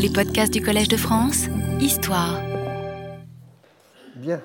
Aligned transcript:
Les 0.00 0.10
podcasts 0.10 0.52
du 0.52 0.62
Collège 0.62 0.86
de 0.86 0.96
France, 0.96 1.46
Histoire. 1.80 2.40
Bien, 4.14 4.40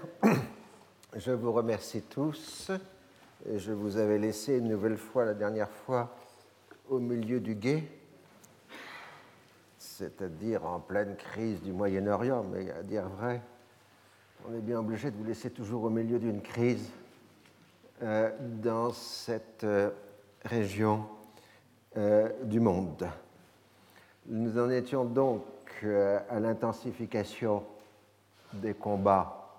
je 1.15 1.31
vous 1.31 1.51
remercie 1.51 2.01
tous. 2.01 2.71
Je 3.55 3.71
vous 3.71 3.97
avais 3.97 4.17
laissé 4.17 4.57
une 4.57 4.69
nouvelle 4.69 4.97
fois, 4.97 5.25
la 5.25 5.35
dernière 5.35 5.69
fois, 5.69 6.15
au 6.89 6.97
milieu 6.97 7.39
du 7.39 7.53
guet, 7.53 7.83
c'est-à-dire 9.77 10.65
en 10.65 10.79
pleine 10.79 11.15
crise 11.15 11.61
du 11.61 11.71
Moyen-Orient, 11.71 12.43
mais 12.51 12.71
à 12.71 12.81
dire 12.81 13.07
vrai, 13.09 13.39
on 14.49 14.55
est 14.55 14.61
bien 14.61 14.79
obligé 14.79 15.11
de 15.11 15.17
vous 15.17 15.23
laisser 15.23 15.51
toujours 15.51 15.83
au 15.83 15.91
milieu 15.91 16.17
d'une 16.17 16.41
crise 16.41 16.89
euh, 18.01 18.31
dans 18.39 18.91
cette 18.91 19.63
euh, 19.65 19.91
région 20.45 21.05
euh, 21.95 22.29
du 22.43 22.59
monde. 22.59 23.07
Nous 24.27 24.57
en 24.57 24.69
étions 24.69 25.03
donc 25.03 25.43
à 25.83 26.39
l'intensification 26.39 27.61
des 28.53 28.73
combats 28.73 29.49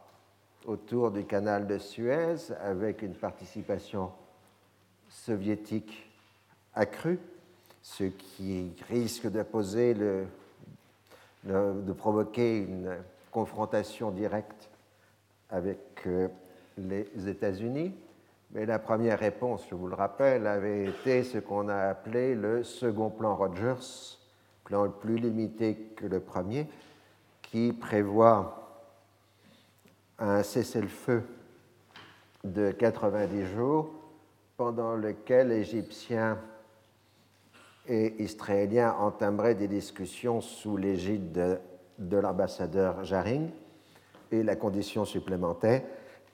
autour 0.64 1.10
du 1.10 1.24
canal 1.24 1.66
de 1.66 1.77
Suez 1.77 2.50
avec 2.62 3.02
une 3.02 3.12
participation 3.12 4.10
soviétique 5.10 6.10
accrue, 6.74 7.18
ce 7.82 8.04
qui 8.04 8.73
risque 8.88 9.30
de 9.30 9.42
poser 9.42 9.95
de 11.45 11.92
provoquer 11.92 12.60
une 12.60 12.96
confrontation 13.30 14.10
directe 14.10 14.70
avec 15.51 16.09
les 16.78 17.28
États-Unis. 17.28 17.95
Mais 18.52 18.65
la 18.65 18.78
première 18.78 19.18
réponse, 19.18 19.66
je 19.68 19.74
vous 19.74 19.88
le 19.88 19.95
rappelle, 19.95 20.46
avait 20.46 20.87
été 20.87 21.23
ce 21.23 21.37
qu'on 21.37 21.68
a 21.68 21.88
appelé 21.88 22.34
le 22.34 22.65
second 22.65 23.10
plan 23.10 23.37
Rogers, 23.37 24.16
plan 24.64 24.88
plus 24.88 25.16
limité 25.16 25.74
que 25.96 26.06
le 26.06 26.20
premier, 26.20 26.66
qui 27.42 27.73
prévoit 27.73 28.82
un 30.18 30.43
cessez-le-feu 30.43 31.23
de 32.43 32.70
90 32.70 33.46
jours 33.46 33.90
pendant 34.57 34.95
lequel 34.95 35.52
Égyptiens 35.52 36.38
et 37.87 38.23
Israéliens 38.23 38.95
entameraient 38.98 39.54
des 39.54 39.68
discussions 39.68 40.40
sous 40.40 40.76
l'égide 40.76 41.32
de, 41.32 41.59
de 41.98 42.16
l'ambassadeur 42.16 43.04
Jaring 43.04 43.51
et 44.30 44.42
la 44.42 44.57
condition 44.57 45.04
supplémentaire 45.04 45.82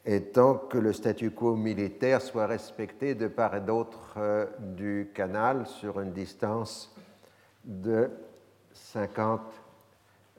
étant 0.06 0.54
que 0.54 0.78
le 0.78 0.92
statu 0.92 1.30
quo 1.30 1.56
militaire 1.56 2.22
soit 2.22 2.46
respecté 2.46 3.14
de 3.14 3.28
part 3.28 3.54
et 3.56 3.60
d'autre 3.60 4.14
euh, 4.16 4.46
du 4.58 5.10
canal 5.14 5.66
sur 5.66 6.00
une 6.00 6.12
distance 6.12 6.94
de 7.70 8.10
50 8.72 9.40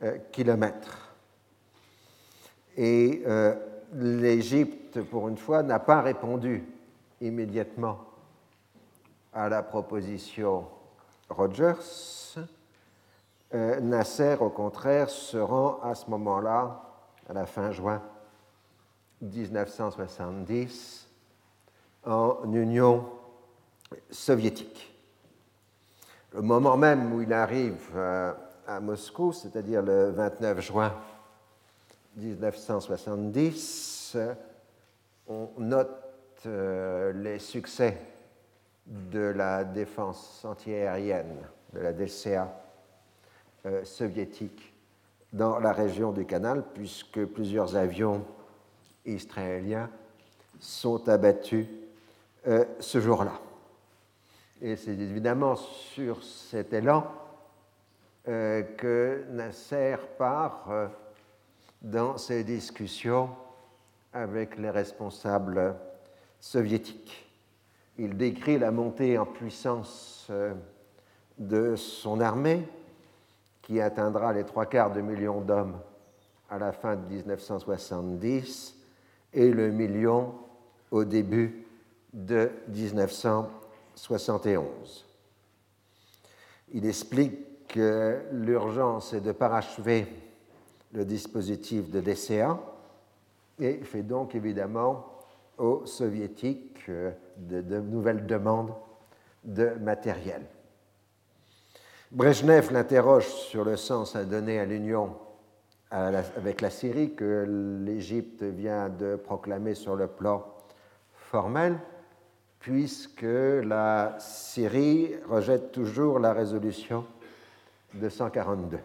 euh, 0.04 0.18
kilomètres. 0.32 1.16
Et 2.78 3.24
euh, 3.26 3.56
l'Égypte, 3.94 5.02
pour 5.02 5.28
une 5.28 5.38
fois, 5.38 5.64
n'a 5.64 5.80
pas 5.80 6.02
répondu 6.02 6.64
immédiatement 7.22 8.00
à 9.34 9.48
la 9.50 9.64
proposition 9.64 10.66
Rogers. 11.30 12.38
Nasser, 13.54 14.38
au 14.40 14.50
contraire, 14.50 15.10
se 15.10 15.36
rend 15.36 15.82
à 15.84 15.94
ce 15.94 16.10
moment-là, 16.10 16.82
à 17.28 17.34
la 17.34 17.46
fin 17.46 17.72
juin 17.72 18.02
1970 19.22 21.08
en 22.06 22.38
Union 22.54 23.06
soviétique. 24.10 24.91
Le 26.34 26.42
moment 26.42 26.78
même 26.78 27.14
où 27.14 27.22
il 27.22 27.34
arrive 27.34 27.90
euh, 27.94 28.32
à 28.66 28.80
Moscou, 28.80 29.34
c'est-à-dire 29.34 29.82
le 29.82 30.12
29 30.12 30.62
juin 30.62 30.94
1970, 32.16 34.16
on 35.28 35.50
note 35.58 35.90
euh, 36.46 37.12
les 37.12 37.38
succès 37.38 37.98
de 38.86 39.20
la 39.20 39.66
défense 39.66 40.46
antiaérienne, 40.46 41.36
de 41.74 41.80
la 41.82 41.92
DCA 41.92 42.50
euh, 43.66 43.84
soviétique 43.84 44.74
dans 45.34 45.60
la 45.60 45.74
région 45.74 46.14
du 46.14 46.26
canal, 46.26 46.64
puisque 46.74 47.26
plusieurs 47.26 47.76
avions 47.76 48.24
israéliens 49.06 49.90
sont 50.62 51.10
abattus 51.10 51.68
ce 52.80 53.00
jour-là. 53.00 53.34
Et 54.62 54.76
c'est 54.76 54.92
évidemment 54.92 55.56
sur 55.56 56.24
cet 56.24 56.72
élan 56.74 57.06
euh, 58.28 58.62
que 58.62 59.24
Nasser 59.32 59.96
part 60.18 60.68
euh, 60.70 60.88
dans 61.82 62.18
ses 62.18 62.44
discussions 62.44 63.30
avec 64.14 64.58
les 64.58 64.70
responsables 64.70 65.76
soviétiques. 66.40 67.28
Il 67.98 68.18
décrit 68.18 68.60
la 68.60 68.72
montée 68.72 69.18
en 69.18 69.26
puissance 69.26 70.32
de 71.38 71.76
son 71.76 72.20
armée, 72.20 72.68
qui 73.62 73.82
atteindra 73.82 74.34
les 74.34 74.44
trois 74.44 74.66
quarts 74.66 74.92
de 74.92 75.02
million 75.02 75.42
d'hommes 75.42 75.80
à 76.50 76.60
la 76.60 76.72
fin 76.72 76.96
de 76.96 77.06
1970 77.08 78.76
et 79.34 79.50
le 79.50 79.72
million 79.72 80.34
au 80.92 81.04
début 81.04 81.66
de 82.14 82.52
1971. 83.96 85.06
Il 86.74 86.86
explique 86.86 87.68
que 87.68 88.22
l'urgence 88.32 89.14
est 89.14 89.22
de 89.22 89.32
parachever 89.32 90.08
le 90.94 91.06
dispositif 91.06 91.90
de 91.90 92.02
DCA 92.02 92.60
et 93.60 93.78
fait 93.84 94.04
donc 94.04 94.36
évidemment 94.36 95.06
aux 95.58 95.86
soviétiques 95.86 96.84
euh, 96.90 97.12
de, 97.38 97.62
de 97.62 97.80
nouvelles 97.80 98.26
demandes 98.26 98.74
de 99.44 99.70
matériel. 99.80 100.42
Brezhnev 102.12 102.74
l'interroge 102.74 103.28
sur 103.28 103.64
le 103.64 103.78
sens 103.78 104.16
à 104.16 104.26
donner 104.26 104.60
à 104.60 104.66
l'Union 104.66 105.16
avec 105.92 106.62
la 106.62 106.70
Syrie 106.70 107.16
que 107.16 107.46
l'Égypte 107.86 108.44
vient 108.44 108.88
de 108.90 109.18
proclamer 109.18 109.76
sur 109.76 109.96
le 109.96 110.08
plan 110.08 110.46
formel, 111.14 111.78
puisque 112.62 113.24
la 113.24 114.16
Syrie 114.20 115.16
rejette 115.28 115.72
toujours 115.72 116.20
la 116.20 116.34
résolution 116.34 117.06
de 117.94 118.08
142. 118.08 118.80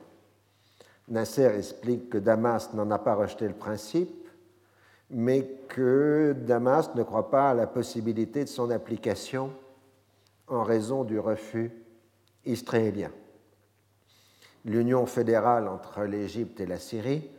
Nasser 1.08 1.56
explique 1.56 2.10
que 2.10 2.18
Damas 2.18 2.74
n'en 2.74 2.90
a 2.90 2.98
pas 2.98 3.14
rejeté 3.14 3.46
le 3.46 3.54
principe, 3.54 4.28
mais 5.10 5.46
que 5.68 6.34
Damas 6.36 6.90
ne 6.96 7.04
croit 7.04 7.30
pas 7.30 7.50
à 7.50 7.54
la 7.54 7.68
possibilité 7.68 8.42
de 8.42 8.48
son 8.48 8.70
application 8.70 9.52
en 10.48 10.64
raison 10.64 11.04
du 11.04 11.18
refus 11.18 11.70
israélien 12.44 13.12
l'union 14.66 15.06
fédérale 15.06 15.68
entre 15.68 16.02
l'Égypte 16.02 16.60
et 16.60 16.66
la 16.66 16.78
Syrie 16.78 17.30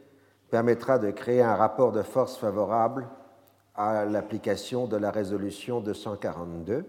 permettra 0.49 0.97
de 0.97 1.11
créer 1.11 1.41
un 1.41 1.55
rapport 1.55 1.91
de 1.91 2.01
force 2.01 2.37
favorable 2.37 3.07
à 3.77 4.05
l'application 4.05 4.87
de 4.87 4.97
la 4.97 5.11
résolution 5.11 5.79
242. 5.79 6.85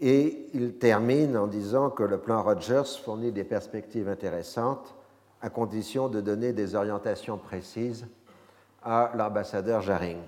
Et 0.00 0.48
il 0.54 0.78
termine 0.78 1.36
en 1.36 1.46
disant 1.46 1.90
que 1.90 2.02
le 2.02 2.18
plan 2.18 2.42
Rogers 2.42 2.98
fournit 3.04 3.30
des 3.30 3.44
perspectives 3.44 4.08
intéressantes 4.08 4.96
à 5.42 5.50
condition 5.50 6.08
de 6.08 6.20
donner 6.20 6.52
des 6.52 6.74
orientations 6.74 7.36
précises 7.36 8.06
à 8.82 9.12
l'ambassadeur 9.14 9.82
Jaring. 9.82 10.22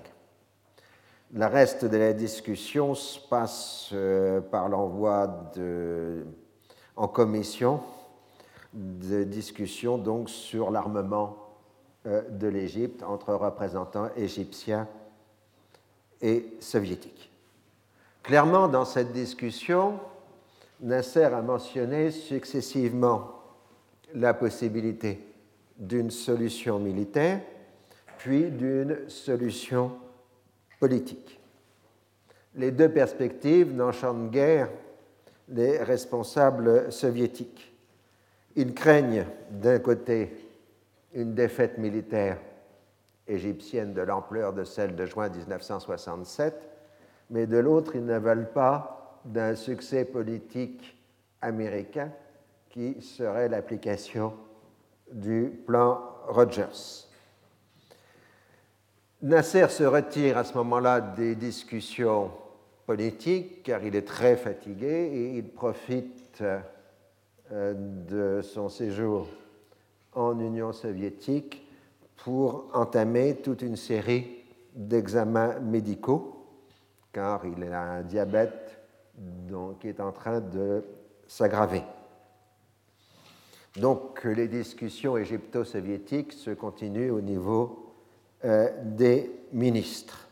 Le 1.33 1.45
reste 1.47 1.83
de 1.83 1.97
la 1.97 2.13
discussion 2.13 2.93
se 2.93 3.19
passe 3.27 3.89
euh, 3.91 4.39
par 4.39 4.69
l'envoi 4.69 5.51
en 6.95 7.07
commission 7.07 7.81
de 8.73 9.23
discussions 9.23 10.27
sur 10.27 10.69
l'armement 10.69 11.37
euh, 12.05 12.21
de 12.29 12.47
l'Égypte 12.47 13.03
entre 13.03 13.33
représentants 13.33 14.09
égyptiens 14.15 14.87
et 16.25 16.57
soviétiques. 16.59 17.29
Clairement, 18.23 18.67
dans 18.67 18.83
cette 18.83 19.13
discussion, 19.13 19.99
Nasser 20.81 21.25
a 21.25 21.41
mentionné 21.43 22.09
successivement 22.09 23.43
la 24.15 24.33
possibilité 24.33 25.19
d'une 25.77 26.09
solution 26.09 26.79
militaire, 26.79 27.41
puis 28.17 28.45
d'une 28.45 29.07
solution 29.07 29.91
politique. 30.79 31.39
Les 32.55 32.71
deux 32.71 32.89
perspectives 32.89 33.71
n'enchantent 33.71 34.31
guère 34.31 34.69
les 35.49 35.77
responsables 35.77 36.91
soviétiques. 36.91 37.71
Ils 38.55 38.73
craignent 38.73 39.27
d'un 39.51 39.77
côté 39.77 40.31
une 41.13 41.35
défaite 41.35 41.77
militaire 41.77 42.39
égyptienne 43.27 43.93
de 43.93 44.01
l'ampleur 44.01 44.53
de 44.53 44.63
celle 44.63 44.95
de 44.95 45.05
juin 45.05 45.29
1967, 45.29 46.69
mais 47.29 47.47
de 47.47 47.57
l'autre, 47.57 47.95
ils 47.95 48.05
ne 48.05 48.19
veulent 48.19 48.51
pas 48.51 49.21
d'un 49.25 49.55
succès 49.55 50.05
politique 50.05 50.95
américain 51.41 52.11
qui 52.69 53.01
serait 53.01 53.49
l'application 53.49 54.33
du 55.11 55.51
plan 55.65 55.99
Rogers. 56.27 57.07
Nasser 59.21 59.67
se 59.69 59.83
retire 59.83 60.37
à 60.37 60.43
ce 60.43 60.53
moment-là 60.55 61.01
des 61.01 61.35
discussions 61.35 62.31
politiques 62.85 63.63
car 63.63 63.83
il 63.83 63.95
est 63.95 64.07
très 64.07 64.35
fatigué 64.35 65.09
et 65.13 65.37
il 65.37 65.49
profite 65.49 66.43
euh, 67.51 67.73
de 67.73 68.41
son 68.41 68.69
séjour 68.69 69.27
en 70.13 70.39
Union 70.39 70.73
soviétique 70.73 71.64
pour 72.25 72.71
entamer 72.73 73.35
toute 73.35 73.61
une 73.61 73.75
série 73.75 74.25
d'examens 74.73 75.59
médicaux 75.59 76.47
car 77.13 77.45
il 77.45 77.63
a 77.71 77.81
un 77.81 78.01
diabète 78.01 78.79
qui 79.79 79.87
est 79.87 79.99
en 79.99 80.11
train 80.11 80.41
de 80.41 80.83
s'aggraver. 81.27 81.83
Donc 83.75 84.23
les 84.23 84.47
discussions 84.47 85.17
égypto-soviétiques 85.17 86.33
se 86.33 86.49
continuent 86.49 87.11
au 87.11 87.21
niveau 87.21 87.93
euh, 88.43 88.71
des 88.83 89.29
ministres. 89.53 90.27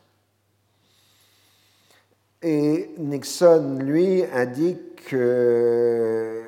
Et 2.42 2.90
Nixon, 2.98 3.78
lui, 3.80 4.24
indique 4.34 5.06
que, 5.10 6.43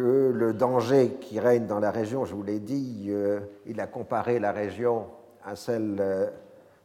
le 0.00 0.52
danger 0.52 1.16
qui 1.20 1.40
règne 1.40 1.66
dans 1.66 1.80
la 1.80 1.90
région, 1.90 2.24
je 2.24 2.34
vous 2.34 2.42
l'ai 2.42 2.60
dit, 2.60 3.06
euh, 3.08 3.40
il 3.66 3.80
a 3.80 3.86
comparé 3.86 4.38
la 4.38 4.52
région 4.52 5.06
à 5.44 5.56
celle 5.56 5.96
euh, 6.00 6.26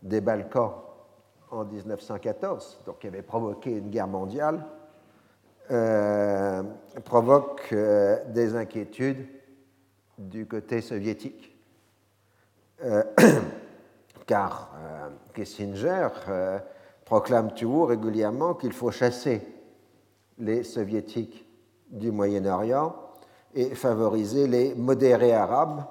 des 0.04 0.21
Balkans 0.21 0.74
en 1.51 1.65
1914, 1.65 2.81
donc 2.86 3.00
qui 3.00 3.07
avait 3.07 3.21
provoqué 3.21 3.71
une 3.71 3.89
guerre 3.89 4.07
mondiale, 4.07 4.65
provoque 7.04 7.74
des 7.74 8.56
inquiétudes 8.56 9.25
du 10.18 10.45
côté 10.45 10.81
soviétique. 10.81 11.57
Euh, 12.83 13.04
car 14.27 14.71
euh, 14.77 15.09
Kissinger 15.33 16.09
euh, 16.30 16.59
proclame 17.06 17.54
toujours 17.54 17.89
régulièrement 17.89 18.54
qu'il 18.54 18.74
faut 18.74 18.92
chasser 18.92 19.42
les 20.38 20.63
soviétiques 20.63 21.46
du 21.89 22.11
Moyen-Orient 22.11 22.95
et 23.53 23.75
favoriser 23.75 24.47
les 24.47 24.75
modérés 24.75 25.33
arabes 25.33 25.83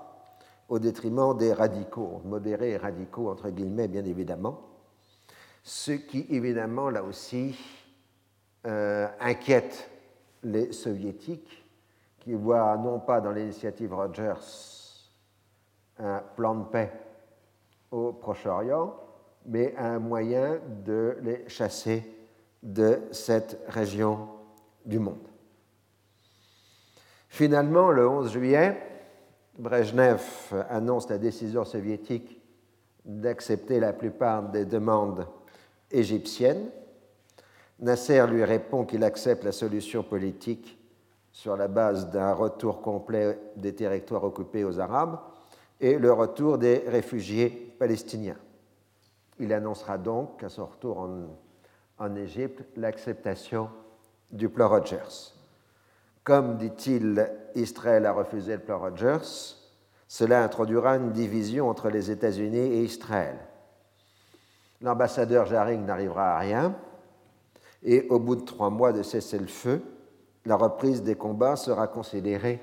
au 0.68 0.78
détriment 0.78 1.36
des 1.36 1.52
radicaux, 1.52 2.20
modérés 2.24 2.72
et 2.72 2.76
radicaux 2.76 3.30
entre 3.30 3.50
guillemets 3.50 3.88
bien 3.88 4.04
évidemment, 4.04 4.60
ce 5.62 5.92
qui 5.92 6.26
évidemment 6.30 6.90
là 6.90 7.02
aussi 7.02 7.56
inquiète 8.64 9.90
les 10.42 10.72
soviétiques 10.72 11.64
qui 12.18 12.34
voit 12.34 12.76
non 12.76 12.98
pas 12.98 13.20
dans 13.20 13.30
l'initiative 13.30 13.94
Rogers 13.94 14.76
un 15.98 16.22
plan 16.34 16.54
de 16.54 16.64
paix 16.64 16.92
au 17.90 18.12
Proche-Orient, 18.12 18.94
mais 19.46 19.74
un 19.76 19.98
moyen 19.98 20.58
de 20.84 21.16
les 21.22 21.48
chasser 21.48 22.02
de 22.62 23.02
cette 23.12 23.60
région 23.68 24.28
du 24.84 24.98
monde. 24.98 25.25
Finalement, 27.36 27.90
le 27.90 28.08
11 28.08 28.32
juillet, 28.32 28.80
Brezhnev 29.58 30.22
annonce 30.70 31.10
la 31.10 31.18
décision 31.18 31.66
soviétique 31.66 32.40
d'accepter 33.04 33.78
la 33.78 33.92
plupart 33.92 34.44
des 34.48 34.64
demandes 34.64 35.26
égyptiennes. 35.90 36.70
Nasser 37.78 38.26
lui 38.26 38.42
répond 38.42 38.86
qu'il 38.86 39.04
accepte 39.04 39.44
la 39.44 39.52
solution 39.52 40.02
politique 40.02 40.78
sur 41.30 41.58
la 41.58 41.68
base 41.68 42.10
d'un 42.10 42.32
retour 42.32 42.80
complet 42.80 43.38
des 43.54 43.74
territoires 43.74 44.24
occupés 44.24 44.64
aux 44.64 44.80
Arabes 44.80 45.18
et 45.78 45.98
le 45.98 46.14
retour 46.14 46.56
des 46.56 46.84
réfugiés 46.86 47.50
palestiniens. 47.78 48.38
Il 49.38 49.52
annoncera 49.52 49.98
donc 49.98 50.42
à 50.42 50.48
son 50.48 50.64
retour 50.64 51.00
en, 51.00 51.26
en 51.98 52.16
Égypte 52.16 52.64
l'acceptation 52.76 53.68
du 54.30 54.48
plan 54.48 54.70
Rogers. 54.70 55.35
Comme, 56.26 56.56
dit-il, 56.56 57.30
Israël 57.54 58.04
a 58.04 58.12
refusé 58.12 58.54
le 58.54 58.58
plan 58.58 58.80
Rogers, 58.80 59.54
cela 60.08 60.42
introduira 60.42 60.96
une 60.96 61.12
division 61.12 61.68
entre 61.70 61.88
les 61.88 62.10
États-Unis 62.10 62.58
et 62.58 62.82
Israël. 62.82 63.38
L'ambassadeur 64.80 65.46
Jaring 65.46 65.86
n'arrivera 65.86 66.34
à 66.34 66.38
rien, 66.40 66.74
et 67.84 68.08
au 68.08 68.18
bout 68.18 68.34
de 68.34 68.40
trois 68.40 68.70
mois 68.70 68.92
de 68.92 69.04
cessez-le-feu, 69.04 69.80
la 70.46 70.56
reprise 70.56 71.04
des 71.04 71.14
combats 71.14 71.54
sera 71.54 71.86
considérée 71.86 72.60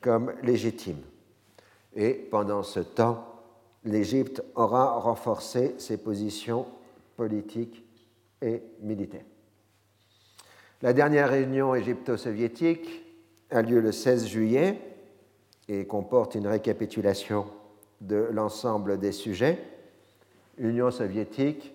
comme 0.00 0.32
légitime. 0.44 1.02
Et 1.96 2.12
pendant 2.12 2.62
ce 2.62 2.78
temps, 2.78 3.24
l'Égypte 3.82 4.40
aura 4.54 5.00
renforcé 5.00 5.74
ses 5.78 5.96
positions 5.96 6.64
politiques 7.16 7.84
et 8.40 8.62
militaires. 8.82 9.33
La 10.84 10.92
dernière 10.92 11.30
réunion 11.30 11.74
égypto-soviétique 11.74 13.02
a 13.50 13.62
lieu 13.62 13.80
le 13.80 13.90
16 13.90 14.26
juillet 14.26 14.78
et 15.66 15.86
comporte 15.86 16.34
une 16.34 16.46
récapitulation 16.46 17.46
de 18.02 18.28
l'ensemble 18.30 18.98
des 18.98 19.12
sujets. 19.12 19.58
L'Union 20.58 20.90
soviétique 20.90 21.74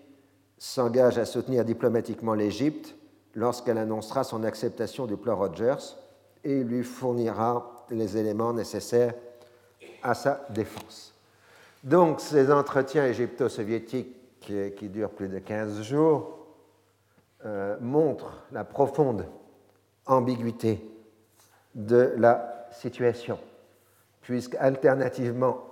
s'engage 0.59 1.17
à 1.17 1.25
soutenir 1.25 1.65
diplomatiquement 1.65 2.35
l'Égypte 2.35 2.93
lorsqu'elle 3.33 3.79
annoncera 3.79 4.23
son 4.23 4.43
acceptation 4.43 5.07
du 5.07 5.17
plan 5.17 5.35
Rogers 5.35 5.97
et 6.43 6.63
lui 6.63 6.83
fournira 6.83 7.87
les 7.89 8.15
éléments 8.15 8.53
nécessaires 8.53 9.15
à 10.03 10.13
sa 10.13 10.45
défense. 10.51 11.15
Donc 11.83 12.21
ces 12.21 12.51
entretiens 12.51 13.07
égypto-soviétiques 13.07 14.15
qui, 14.39 14.87
durent 14.87 15.09
plus 15.09 15.29
de 15.29 15.39
15 15.39 15.81
jours 15.81 16.38
euh, 17.45 17.77
montrent 17.79 18.43
la 18.51 18.63
profonde 18.63 19.25
ambiguïté 20.05 20.83
de 21.73 22.13
la 22.17 22.67
situation, 22.71 23.39
puisque 24.21 24.55
alternativement, 24.55 25.71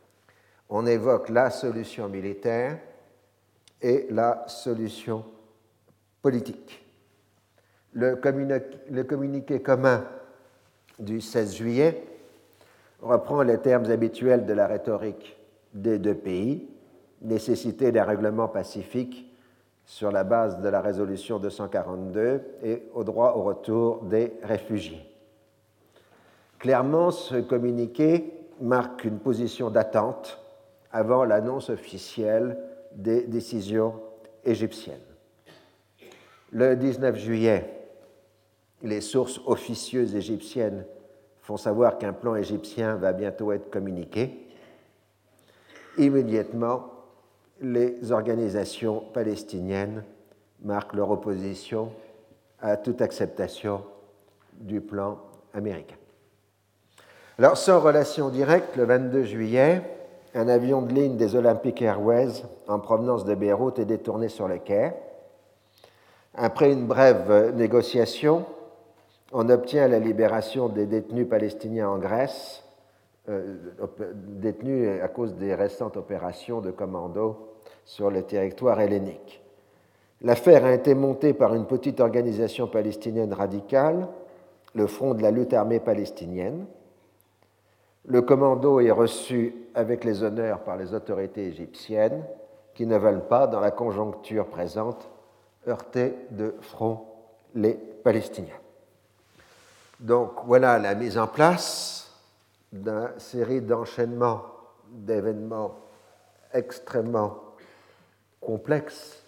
on 0.68 0.86
évoque 0.86 1.30
la 1.30 1.50
solution 1.50 2.08
militaire 2.08 2.78
et 3.82 4.06
la 4.10 4.44
solution 4.46 5.24
politique. 6.22 6.84
Le, 7.92 8.14
communiqué 9.04 9.60
commun 9.60 10.04
du 10.98 11.20
16 11.20 11.54
juillet 11.54 12.04
reprend 13.00 13.42
les 13.42 13.58
termes 13.58 13.90
habituels 13.90 14.46
de 14.46 14.52
la 14.52 14.66
rhétorique 14.66 15.36
des 15.72 15.98
deux 15.98 16.14
pays, 16.14 16.68
nécessité 17.20 17.92
d'un 17.92 18.04
règlement 18.04 18.48
pacifique 18.48 19.33
sur 19.86 20.10
la 20.10 20.24
base 20.24 20.60
de 20.60 20.68
la 20.68 20.80
résolution 20.80 21.38
242 21.38 22.42
et 22.62 22.82
au 22.94 23.04
droit 23.04 23.34
au 23.36 23.42
retour 23.42 24.02
des 24.04 24.32
réfugiés. 24.42 25.04
Clairement, 26.58 27.10
ce 27.10 27.36
communiqué 27.36 28.32
marque 28.60 29.04
une 29.04 29.18
position 29.18 29.70
d'attente 29.70 30.40
avant 30.90 31.24
l'annonce 31.24 31.70
officielle 31.70 32.56
des 32.94 33.22
décisions 33.22 34.00
égyptiennes. 34.44 35.00
Le 36.52 36.76
19 36.76 37.16
juillet, 37.16 37.88
les 38.82 39.00
sources 39.00 39.40
officieuses 39.46 40.14
égyptiennes 40.14 40.86
font 41.40 41.56
savoir 41.56 41.98
qu'un 41.98 42.12
plan 42.12 42.36
égyptien 42.36 42.96
va 42.96 43.12
bientôt 43.12 43.52
être 43.52 43.70
communiqué. 43.70 44.48
Immédiatement, 45.98 46.93
les 47.64 48.12
organisations 48.12 49.02
palestiniennes 49.12 50.04
marquent 50.62 50.94
leur 50.94 51.10
opposition 51.10 51.90
à 52.60 52.76
toute 52.76 53.02
acceptation 53.02 53.82
du 54.52 54.80
plan 54.80 55.18
américain. 55.52 55.96
Alors, 57.38 57.56
sans 57.56 57.80
relation 57.80 58.28
directe, 58.28 58.76
le 58.76 58.84
22 58.84 59.24
juillet, 59.24 59.82
un 60.34 60.48
avion 60.48 60.82
de 60.82 60.92
ligne 60.92 61.16
des 61.16 61.36
Olympic 61.36 61.82
Airways 61.82 62.44
en 62.68 62.78
provenance 62.78 63.24
de 63.24 63.34
Beyrouth 63.34 63.78
est 63.78 63.84
détourné 63.84 64.28
sur 64.28 64.48
le 64.48 64.58
quai. 64.58 64.92
Après 66.34 66.72
une 66.72 66.86
brève 66.86 67.54
négociation, 67.54 68.44
on 69.32 69.48
obtient 69.48 69.88
la 69.88 69.98
libération 69.98 70.68
des 70.68 70.86
détenus 70.86 71.28
palestiniens 71.28 71.88
en 71.88 71.98
Grèce, 71.98 72.62
euh, 73.28 73.56
détenus 74.12 75.00
à 75.02 75.08
cause 75.08 75.34
des 75.34 75.54
récentes 75.54 75.96
opérations 75.96 76.60
de 76.60 76.70
commando 76.70 77.53
sur 77.84 78.10
le 78.10 78.22
territoire 78.22 78.80
hellénique. 78.80 79.42
L'affaire 80.22 80.64
a 80.64 80.72
été 80.72 80.94
montée 80.94 81.34
par 81.34 81.54
une 81.54 81.66
petite 81.66 82.00
organisation 82.00 82.66
palestinienne 82.66 83.32
radicale, 83.32 84.08
le 84.74 84.86
Front 84.86 85.14
de 85.14 85.22
la 85.22 85.30
lutte 85.30 85.52
armée 85.52 85.80
palestinienne. 85.80 86.66
Le 88.06 88.22
commando 88.22 88.80
est 88.80 88.90
reçu 88.90 89.54
avec 89.74 90.04
les 90.04 90.22
honneurs 90.22 90.60
par 90.60 90.76
les 90.76 90.94
autorités 90.94 91.46
égyptiennes, 91.46 92.24
qui 92.74 92.86
ne 92.86 92.98
veulent 92.98 93.26
pas, 93.28 93.46
dans 93.46 93.60
la 93.60 93.70
conjoncture 93.70 94.46
présente, 94.46 95.08
heurter 95.68 96.14
de 96.30 96.54
front 96.60 97.04
les 97.54 97.74
Palestiniens. 97.74 98.52
Donc 100.00 100.32
voilà 100.44 100.78
la 100.78 100.94
mise 100.94 101.16
en 101.18 101.26
place 101.26 102.10
d'une 102.72 103.10
série 103.18 103.60
d'enchaînements 103.60 104.42
d'événements 104.90 105.76
extrêmement 106.52 107.43
complexes 108.44 109.24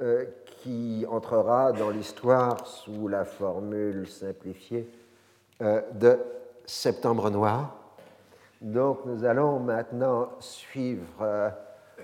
euh, 0.00 0.24
qui 0.44 1.04
entrera 1.08 1.72
dans 1.72 1.90
l'histoire 1.90 2.66
sous 2.66 3.08
la 3.08 3.24
formule 3.24 4.08
simplifiée 4.08 4.88
euh, 5.60 5.80
de 5.92 6.18
Septembre 6.64 7.30
Noir. 7.30 7.76
Donc 8.60 9.04
nous 9.06 9.24
allons 9.24 9.58
maintenant 9.58 10.30
suivre 10.38 11.20
euh, 11.20 11.50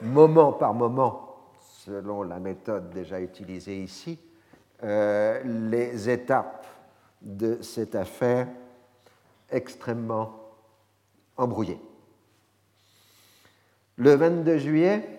moment 0.02 0.52
par 0.52 0.74
moment, 0.74 1.36
selon 1.84 2.22
la 2.22 2.38
méthode 2.38 2.90
déjà 2.90 3.20
utilisée 3.20 3.82
ici, 3.82 4.18
les 4.82 6.08
étapes 6.08 6.66
de 7.20 7.60
cette 7.62 7.96
affaire 7.96 8.46
extrêmement 9.50 10.38
embrouillée. 11.36 11.80
Le 13.96 14.14
22 14.14 14.58
juillet, 14.58 15.17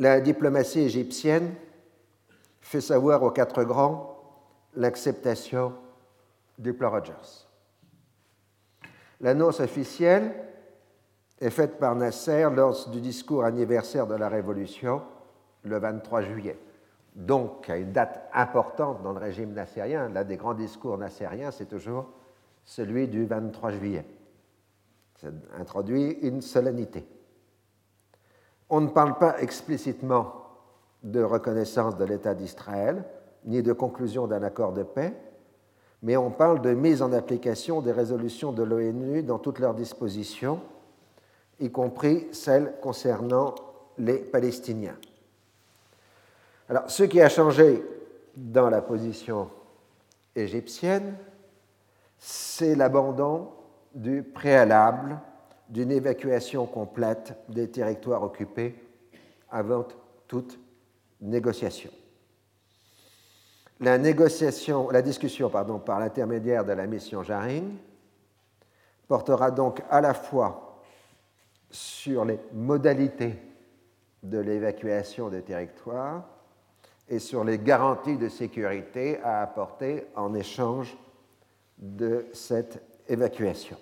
la 0.00 0.18
diplomatie 0.18 0.80
égyptienne 0.80 1.54
fait 2.62 2.80
savoir 2.80 3.22
aux 3.22 3.30
quatre 3.30 3.64
grands 3.64 4.16
l'acceptation 4.74 5.74
du 6.58 6.72
plan 6.72 6.90
Rogers. 6.90 7.46
L'annonce 9.20 9.60
officielle 9.60 10.32
est 11.38 11.50
faite 11.50 11.78
par 11.78 11.94
Nasser 11.94 12.48
lors 12.50 12.88
du 12.88 13.02
discours 13.02 13.44
anniversaire 13.44 14.06
de 14.06 14.14
la 14.14 14.30
Révolution, 14.30 15.02
le 15.64 15.78
23 15.78 16.22
juillet. 16.22 16.58
Donc, 17.14 17.68
à 17.68 17.76
une 17.76 17.92
date 17.92 18.26
importante 18.32 19.02
dans 19.02 19.12
le 19.12 19.18
régime 19.18 19.52
nassérien, 19.52 20.08
l'un 20.08 20.24
des 20.24 20.38
grands 20.38 20.54
discours 20.54 20.96
nassériens, 20.96 21.50
c'est 21.50 21.68
toujours 21.68 22.06
celui 22.64 23.06
du 23.06 23.26
23 23.26 23.72
juillet. 23.72 24.06
Ça 25.16 25.28
introduit 25.58 26.12
une 26.22 26.40
solennité. 26.40 27.06
On 28.70 28.80
ne 28.80 28.88
parle 28.88 29.18
pas 29.18 29.40
explicitement 29.40 30.32
de 31.02 31.22
reconnaissance 31.22 31.96
de 31.96 32.04
l'État 32.04 32.34
d'Israël, 32.34 33.04
ni 33.44 33.62
de 33.62 33.72
conclusion 33.72 34.26
d'un 34.26 34.42
accord 34.42 34.72
de 34.72 34.84
paix, 34.84 35.12
mais 36.02 36.16
on 36.16 36.30
parle 36.30 36.62
de 36.62 36.72
mise 36.72 37.02
en 37.02 37.12
application 37.12 37.82
des 37.82 37.92
résolutions 37.92 38.52
de 38.52 38.62
l'ONU 38.62 39.22
dans 39.22 39.38
toutes 39.38 39.58
leurs 39.58 39.74
dispositions, 39.74 40.60
y 41.58 41.70
compris 41.70 42.28
celles 42.32 42.74
concernant 42.80 43.54
les 43.98 44.18
Palestiniens. 44.18 44.96
Alors, 46.68 46.88
ce 46.88 47.02
qui 47.02 47.20
a 47.20 47.28
changé 47.28 47.84
dans 48.36 48.70
la 48.70 48.80
position 48.80 49.50
égyptienne, 50.36 51.16
c'est 52.18 52.74
l'abandon 52.76 53.48
du 53.94 54.22
préalable 54.22 55.18
d'une 55.70 55.92
évacuation 55.92 56.66
complète 56.66 57.34
des 57.48 57.70
territoires 57.70 58.22
occupés 58.22 58.74
avant 59.50 59.86
toute 60.26 60.58
négociation. 61.20 61.90
La, 63.80 63.96
discussion 63.96 65.48
par 65.48 66.00
l'intermédiaire 66.00 66.64
de 66.64 66.72
la 66.72 66.86
mission 66.86 67.22
Jaring 67.22 67.76
portera 69.08 69.50
donc 69.50 69.80
à 69.88 70.00
la 70.02 70.12
fois 70.12 70.82
sur 71.70 72.24
les 72.24 72.38
modalités 72.52 73.36
de 74.22 74.38
l'évacuation 74.38 75.30
des 75.30 75.42
territoires 75.42 76.24
et 77.08 77.18
sur 77.18 77.42
les 77.42 77.58
garanties 77.58 78.18
de 78.18 78.28
sécurité 78.28 79.18
à 79.22 79.40
apporter 79.42 80.06
en 80.14 80.34
échange 80.34 80.96
de 81.78 82.26
cette 82.32 82.82
évacuation. 83.08 83.78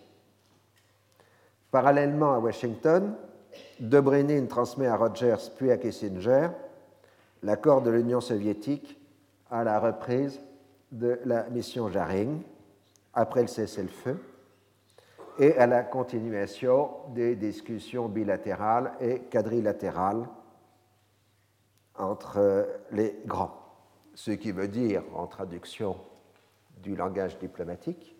Parallèlement 1.71 2.35
à 2.35 2.39
Washington, 2.39 3.15
Dobrynin 3.79 4.47
transmet 4.47 4.87
à 4.87 4.97
Rogers 4.97 5.51
puis 5.57 5.71
à 5.71 5.77
Kissinger 5.77 6.49
l'accord 7.43 7.83
de 7.83 7.91
l'Union 7.91 8.21
soviétique 8.21 8.99
à 9.51 9.65
la 9.65 9.79
reprise 9.79 10.41
de 10.91 11.21
la 11.25 11.49
mission 11.51 11.91
Jaring 11.91 12.41
après 13.15 13.43
le 13.43 13.49
cessez-le-feu 13.49 14.19
et 15.39 15.57
à 15.57 15.67
la 15.67 15.83
continuation 15.83 16.91
des 17.15 17.37
discussions 17.37 18.09
bilatérales 18.09 18.93
et 19.01 19.21
quadrilatérales 19.21 20.27
entre 21.97 22.67
les 22.91 23.21
grands. 23.27 23.55
Ce 24.15 24.31
qui 24.31 24.53
veut 24.53 24.69
dire, 24.69 25.03
en 25.15 25.27
traduction 25.27 25.97
du 26.83 26.97
langage 26.97 27.39
diplomatique, 27.39 28.18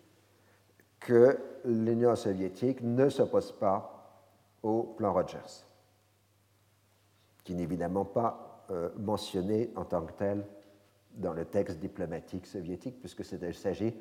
que 0.99 1.37
l'Union 1.65 2.15
soviétique 2.15 2.81
ne 2.81 3.09
s'oppose 3.09 3.51
pas 3.51 4.25
au 4.63 4.83
plan 4.83 5.13
Rogers, 5.13 5.65
qui 7.43 7.55
n'est 7.55 7.63
évidemment 7.63 8.05
pas 8.05 8.65
euh, 8.71 8.89
mentionné 8.97 9.71
en 9.75 9.85
tant 9.85 10.01
que 10.01 10.13
tel 10.13 10.45
dans 11.15 11.33
le 11.33 11.45
texte 11.45 11.79
diplomatique 11.79 12.45
soviétique, 12.45 12.99
puisque 12.99 13.23
il 13.41 13.55
s'agit 13.55 13.93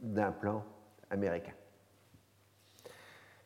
d'un 0.00 0.32
plan 0.32 0.64
américain. 1.10 1.52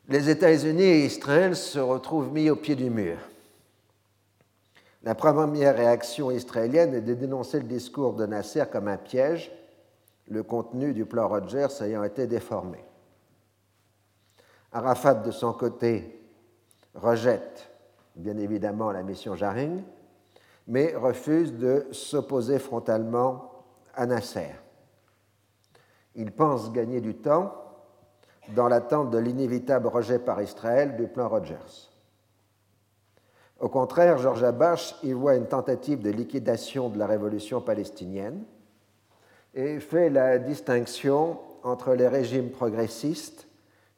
Les 0.09 0.29
États-Unis 0.29 0.83
et 0.83 1.05
Israël 1.05 1.55
se 1.55 1.79
retrouvent 1.79 2.31
mis 2.31 2.49
au 2.49 2.55
pied 2.55 2.75
du 2.75 2.89
mur. 2.89 3.17
La 5.03 5.15
première 5.15 5.75
réaction 5.75 6.31
israélienne 6.31 6.95
est 6.95 7.01
de 7.01 7.13
dénoncer 7.13 7.59
le 7.59 7.67
discours 7.67 8.13
de 8.13 8.25
Nasser 8.25 8.63
comme 8.71 8.87
un 8.87 8.97
piège, 8.97 9.51
le 10.29 10.43
contenu 10.43 10.93
du 10.93 11.05
plan 11.05 11.27
Rogers 11.27 11.81
ayant 11.81 12.03
été 12.03 12.25
déformé. 12.27 12.79
Arafat, 14.73 15.15
de 15.15 15.31
son 15.31 15.53
côté, 15.53 16.19
rejette 16.95 17.69
bien 18.15 18.37
évidemment 18.37 18.91
la 18.91 19.03
mission 19.03 19.35
Jaring, 19.35 19.83
mais 20.67 20.95
refuse 20.95 21.53
de 21.53 21.87
s'opposer 21.91 22.59
frontalement 22.59 23.51
à 23.95 24.05
Nasser. 24.05 24.55
Il 26.15 26.31
pense 26.31 26.71
gagner 26.71 27.01
du 27.01 27.15
temps 27.15 27.53
dans 28.55 28.67
l'attente 28.67 29.09
de 29.09 29.17
l'inévitable 29.17 29.87
rejet 29.87 30.19
par 30.19 30.41
Israël 30.41 30.95
du 30.95 31.07
plan 31.07 31.29
Rogers. 31.29 31.89
Au 33.59 33.69
contraire, 33.69 34.17
Georges 34.17 34.43
Abache 34.43 34.95
y 35.03 35.13
voit 35.13 35.35
une 35.35 35.47
tentative 35.47 36.01
de 36.01 36.09
liquidation 36.09 36.89
de 36.89 36.99
la 36.99 37.07
révolution 37.07 37.61
palestinienne 37.61 38.43
et 39.53 39.79
fait 39.79 40.09
la 40.09 40.37
distinction 40.37 41.39
entre 41.63 41.93
les 41.93 42.07
régimes 42.07 42.49
progressistes 42.49 43.47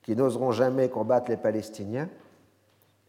qui 0.05 0.15
n'oseront 0.15 0.51
jamais 0.51 0.87
combattre 0.87 1.31
les 1.31 1.37
Palestiniens, 1.37 2.07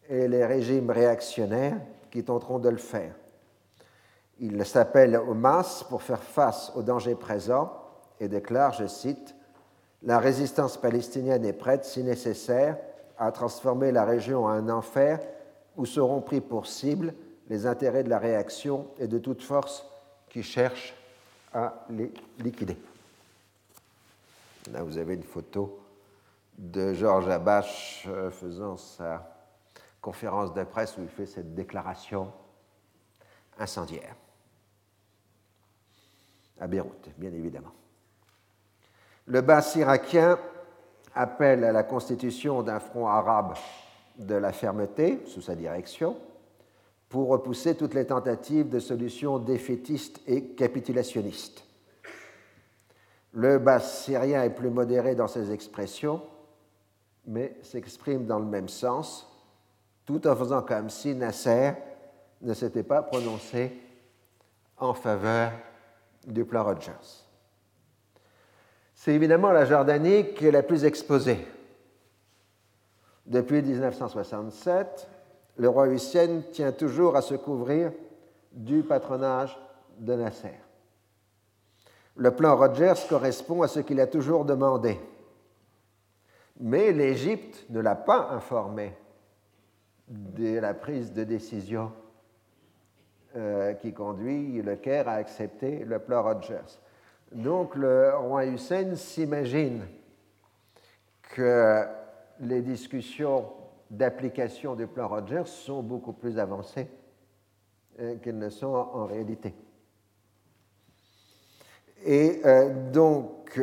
et 0.09 0.29
les 0.29 0.47
régimes 0.47 0.91
réactionnaires 0.91 1.76
qui 2.11 2.25
tenteront 2.25 2.59
de 2.59 2.71
le 2.71 2.79
faire. 2.79 3.15
Il 4.41 4.65
s'appelle 4.65 5.21
masses 5.35 5.85
pour 5.85 6.03
faire 6.03 6.23
face 6.23 6.73
aux 6.75 6.83
dangers 6.83 7.15
présents 7.15 7.73
et 8.19 8.29
déclare, 8.29 8.73
je 8.73 8.87
cite, 8.87 9.35
La 10.03 10.19
résistance 10.19 10.76
palestinienne 10.76 11.45
est 11.45 11.53
prête, 11.53 11.85
si 11.85 12.03
nécessaire, 12.03 12.79
à 13.19 13.31
transformer 13.31 13.93
la 13.93 14.05
région 14.05 14.45
en 14.45 14.49
un 14.49 14.69
enfer 14.71 15.21
où 15.76 15.85
seront 15.85 16.21
pris 16.21 16.41
pour 16.41 16.67
cible 16.67 17.12
les 17.50 17.67
intérêts 17.67 18.05
de 18.05 18.11
la 18.11 18.19
réaction 18.19 18.87
et 18.99 19.07
de 19.07 19.19
toute 19.19 19.43
force 19.43 19.87
qui 20.31 20.43
cherche 20.43 20.95
à 21.53 21.85
les 21.91 22.12
liquider. 22.38 22.76
Là, 24.73 24.83
vous 24.83 24.97
avez 24.97 25.15
une 25.15 25.23
photo 25.23 25.79
de 26.58 26.94
Georges 26.94 27.28
Abache 27.28 28.06
euh, 28.08 28.30
faisant 28.30 28.76
sa 28.76 29.36
conférence 30.00 30.54
de 30.54 30.64
presse 30.64 30.96
où 30.96 31.02
il 31.02 31.08
fait 31.08 31.26
cette 31.26 31.54
déclaration 31.54 32.32
incendiaire. 33.58 34.14
À 36.60 36.66
Beyrouth, 36.66 37.10
bien 37.18 37.32
évidemment. 37.32 37.72
Le 39.26 39.40
bas 39.40 39.62
irakien 39.75 40.38
appelle 41.14 41.64
à 41.64 41.72
la 41.72 41.82
constitution 41.82 42.62
d'un 42.62 42.78
front 42.78 43.08
arabe 43.08 43.54
de 44.18 44.34
la 44.34 44.52
fermeté 44.52 45.22
sous 45.26 45.42
sa 45.42 45.54
direction 45.54 46.16
pour 47.08 47.28
repousser 47.28 47.76
toutes 47.76 47.94
les 47.94 48.06
tentatives 48.06 48.68
de 48.68 48.78
solutions 48.78 49.38
défaitistes 49.38 50.20
et 50.26 50.48
capitulationnistes. 50.48 51.64
Le 53.32 53.58
bas 53.58 53.80
syrien 53.80 54.42
est 54.42 54.54
plus 54.54 54.70
modéré 54.70 55.14
dans 55.14 55.28
ses 55.28 55.52
expressions 55.52 56.22
mais 57.26 57.56
s'exprime 57.62 58.26
dans 58.26 58.38
le 58.38 58.45
même 58.45 58.68
sens, 58.68 59.28
tout 60.04 60.26
en 60.26 60.37
faisant 60.37 60.62
comme 60.62 60.88
si 60.88 61.14
Nasser 61.14 61.73
ne 62.40 62.54
s'était 62.54 62.83
pas 62.83 63.02
prononcé 63.02 63.73
en 64.78 64.95
faveur 64.95 65.52
du 66.26 66.45
plan 66.45 66.64
Rogers. 66.64 67.25
C'est 68.95 69.14
évidemment 69.14 69.52
la 69.52 69.64
Jordanie 69.64 70.35
qui 70.35 70.47
est 70.47 70.52
la 70.52 70.62
plus 70.62 70.85
exposée. 70.85 71.47
Depuis 73.26 73.62
1967, 73.62 75.09
le 75.56 75.68
roi 75.68 75.88
Hussein 75.88 76.42
tient 76.52 76.73
toujours 76.73 77.16
à 77.16 77.23
se 77.23 77.35
couvrir 77.35 77.92
du 78.52 78.83
patronage 78.83 79.59
de 79.99 80.14
Nasser. 80.14 80.54
Le 82.14 82.30
plan 82.30 82.56
Rogers 82.56 83.06
correspond 83.09 83.62
à 83.62 83.68
ce 83.68 83.80
qu'il 83.80 84.00
a 84.00 84.06
toujours 84.06 84.45
demandé. 84.45 84.99
Mais 86.58 86.92
l'Égypte 86.92 87.66
ne 87.68 87.80
l'a 87.80 87.94
pas 87.94 88.30
informé 88.30 88.92
de 90.08 90.58
la 90.58 90.75
prise 90.75 91.12
de 91.12 91.25
décision 91.25 91.92
euh, 93.36 93.75
qui 93.75 93.92
conduit 93.92 94.62
le 94.62 94.76
Caire 94.76 95.08
à 95.08 95.14
accepter 95.14 95.84
le 95.84 95.98
plan 95.98 96.22
Rogers. 96.22 96.78
Donc 97.32 97.75
le 97.75 98.16
roi 98.16 98.46
Hussein 98.46 98.94
s'imagine 98.94 99.82
que 101.34 101.84
les 102.40 102.62
discussions 102.62 103.52
d'application 103.90 104.75
du 104.75 104.86
plan 104.86 105.08
Rogers 105.08 105.46
sont 105.46 105.82
beaucoup 105.82 106.12
plus 106.12 106.38
avancées 106.38 106.88
euh, 108.00 108.16
qu'elles 108.16 108.38
ne 108.38 108.48
sont 108.48 108.68
en 108.68 109.04
réalité. 109.06 109.54
Et 112.04 112.40
euh, 112.44 112.90
donc, 112.90 113.60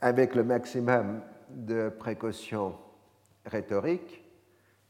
avec 0.00 0.34
le 0.34 0.44
maximum 0.44 1.20
de 1.54 1.88
précautions 1.88 2.74
rhétoriques, 3.46 4.24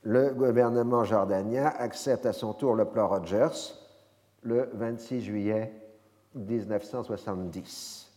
le 0.02 0.30
gouvernement 0.34 1.04
jordanien 1.04 1.72
accepte 1.78 2.26
à 2.26 2.32
son 2.32 2.52
tour 2.52 2.74
le 2.74 2.84
plan 2.84 3.08
Rogers 3.08 3.74
le 4.42 4.68
26 4.74 5.22
juillet 5.22 5.72
1970. 6.34 8.12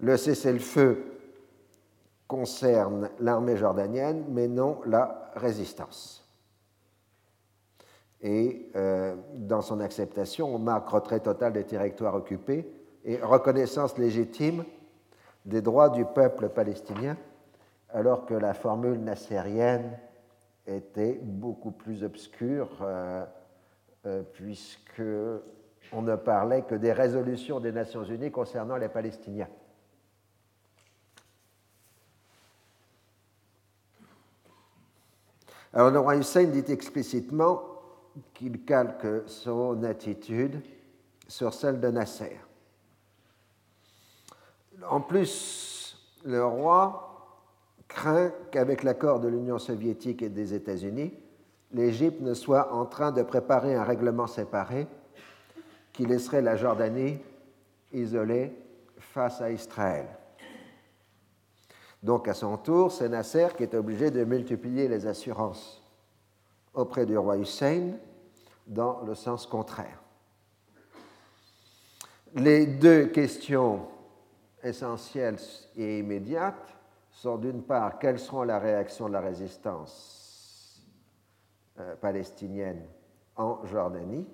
Le 0.00 0.16
cessez-le-feu 0.16 1.04
concerne 2.26 3.10
l'armée 3.20 3.56
jordanienne, 3.56 4.24
mais 4.28 4.48
non 4.48 4.80
la 4.86 5.30
résistance. 5.36 6.28
Et 8.20 8.70
euh, 8.74 9.14
dans 9.34 9.60
son 9.62 9.80
acceptation, 9.80 10.54
on 10.54 10.58
marque 10.58 10.88
retrait 10.88 11.20
total 11.20 11.52
des 11.52 11.64
territoires 11.64 12.14
occupés 12.14 12.66
et 13.04 13.18
reconnaissance 13.18 13.98
légitime 13.98 14.64
des 15.44 15.60
droits 15.60 15.90
du 15.90 16.04
peuple 16.04 16.48
palestinien, 16.48 17.16
alors 17.90 18.26
que 18.26 18.34
la 18.34 18.54
formule 18.54 18.98
nassérienne 19.00 19.98
était 20.66 21.18
beaucoup 21.22 21.70
plus 21.70 22.02
obscure, 22.02 22.70
euh, 22.80 23.24
euh, 24.06 24.22
puisque 24.32 25.02
on 25.92 26.02
ne 26.02 26.16
parlait 26.16 26.62
que 26.62 26.74
des 26.74 26.92
résolutions 26.92 27.60
des 27.60 27.72
Nations 27.72 28.04
Unies 28.04 28.30
concernant 28.30 28.76
les 28.76 28.88
Palestiniens. 28.88 29.48
Alors 35.72 35.90
le 35.90 35.98
roi 35.98 36.16
Hussein 36.16 36.44
dit 36.44 36.64
explicitement 36.72 37.62
qu'il 38.32 38.64
calque 38.64 39.28
son 39.28 39.82
attitude 39.82 40.62
sur 41.26 41.52
celle 41.52 41.80
de 41.80 41.88
Nasser. 41.88 42.38
En 44.88 45.00
plus, 45.00 45.96
le 46.24 46.44
roi 46.44 47.10
craint 47.88 48.32
qu'avec 48.50 48.82
l'accord 48.82 49.20
de 49.20 49.28
l'Union 49.28 49.58
soviétique 49.58 50.22
et 50.22 50.28
des 50.28 50.54
États-Unis, 50.54 51.14
l'Égypte 51.72 52.20
ne 52.20 52.34
soit 52.34 52.72
en 52.72 52.86
train 52.86 53.12
de 53.12 53.22
préparer 53.22 53.74
un 53.74 53.84
règlement 53.84 54.26
séparé 54.26 54.86
qui 55.92 56.06
laisserait 56.06 56.42
la 56.42 56.56
Jordanie 56.56 57.18
isolée 57.92 58.52
face 58.98 59.40
à 59.40 59.50
Israël. 59.50 60.06
Donc, 62.02 62.28
à 62.28 62.34
son 62.34 62.56
tour, 62.56 62.92
c'est 62.92 63.08
Nasser 63.08 63.48
qui 63.56 63.62
est 63.62 63.74
obligé 63.74 64.10
de 64.10 64.24
multiplier 64.24 64.88
les 64.88 65.06
assurances 65.06 65.82
auprès 66.74 67.06
du 67.06 67.16
roi 67.16 67.38
Hussein 67.38 67.92
dans 68.66 69.00
le 69.02 69.14
sens 69.14 69.46
contraire. 69.46 70.02
Les 72.34 72.66
deux 72.66 73.06
questions 73.06 73.86
essentielles 74.64 75.38
et 75.76 75.98
immédiates 75.98 76.74
sont 77.10 77.36
d'une 77.36 77.62
part 77.62 77.98
quelles 77.98 78.18
seront 78.18 78.42
la 78.42 78.58
réaction 78.58 79.08
de 79.08 79.12
la 79.12 79.20
résistance 79.20 80.82
euh, 81.78 81.94
palestinienne 81.96 82.82
en 83.36 83.64
Jordanie 83.66 84.26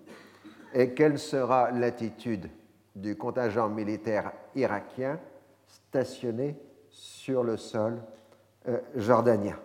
et 0.72 0.94
quelle 0.94 1.18
sera 1.18 1.70
l'attitude 1.70 2.48
du 2.94 3.16
contingent 3.16 3.68
militaire 3.68 4.33
irakien 4.55 5.18
stationné 5.66 6.57
sur 6.90 7.44
le 7.44 7.57
sol 7.57 8.02
euh, 8.68 8.78
jordanien. 8.94 9.59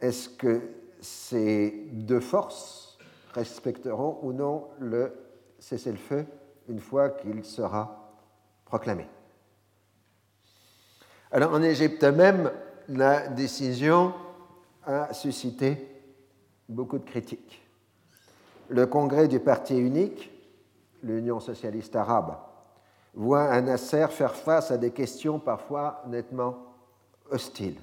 Est-ce 0.00 0.28
que 0.28 0.60
ces 1.00 1.86
deux 1.92 2.20
forces 2.20 2.98
respecteront 3.32 4.18
ou 4.22 4.32
non 4.32 4.68
le 4.78 5.12
cessez-le-feu 5.58 6.26
une 6.68 6.80
fois 6.80 7.10
qu'il 7.10 7.44
sera 7.44 8.03
proclamé 8.64 9.06
Alors 11.32 11.52
en 11.52 11.62
Égypte 11.62 12.04
même, 12.04 12.50
la 12.88 13.28
décision 13.28 14.14
a 14.84 15.12
suscité 15.14 15.88
beaucoup 16.68 16.98
de 16.98 17.04
critiques 17.04 17.64
le 18.68 18.86
congrès 18.86 19.28
du 19.28 19.40
parti 19.40 19.78
unique, 19.78 20.30
l'Union 21.02 21.40
socialiste 21.40 21.96
arabe, 21.96 22.36
voit 23.14 23.52
un 23.52 23.62
Nasser 23.62 24.06
faire 24.10 24.34
face 24.34 24.70
à 24.70 24.78
des 24.78 24.90
questions 24.90 25.38
parfois 25.38 26.02
nettement 26.08 26.56
hostiles. 27.30 27.80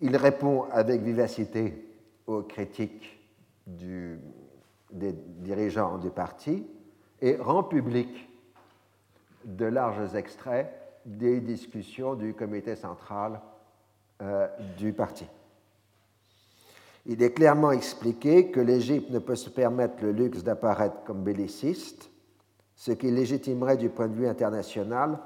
Il 0.00 0.16
répond 0.16 0.64
avec 0.70 1.02
vivacité 1.02 1.88
aux 2.26 2.42
critiques 2.42 3.18
des 3.66 5.12
dirigeants 5.12 5.98
du 5.98 6.10
parti 6.10 6.66
et 7.20 7.36
rend 7.36 7.62
public 7.62 8.28
de 9.44 9.66
larges 9.66 10.14
extraits 10.14 10.72
des 11.04 11.40
discussions 11.40 12.14
du 12.14 12.34
comité 12.34 12.76
central 12.76 13.40
euh, 14.20 14.46
du 14.76 14.92
parti 14.92 15.26
il 17.06 17.22
est 17.22 17.32
clairement 17.32 17.72
expliqué 17.72 18.50
que 18.50 18.60
l'Égypte 18.60 19.10
ne 19.10 19.18
peut 19.18 19.34
se 19.34 19.50
permettre 19.50 20.02
le 20.02 20.12
luxe 20.12 20.44
d'apparaître 20.44 21.02
comme 21.04 21.24
belliciste, 21.24 22.10
ce 22.76 22.92
qui 22.92 23.10
légitimerait 23.10 23.76
du 23.76 23.88
point 23.88 24.08
de 24.08 24.14
vue 24.14 24.28
international 24.28 25.18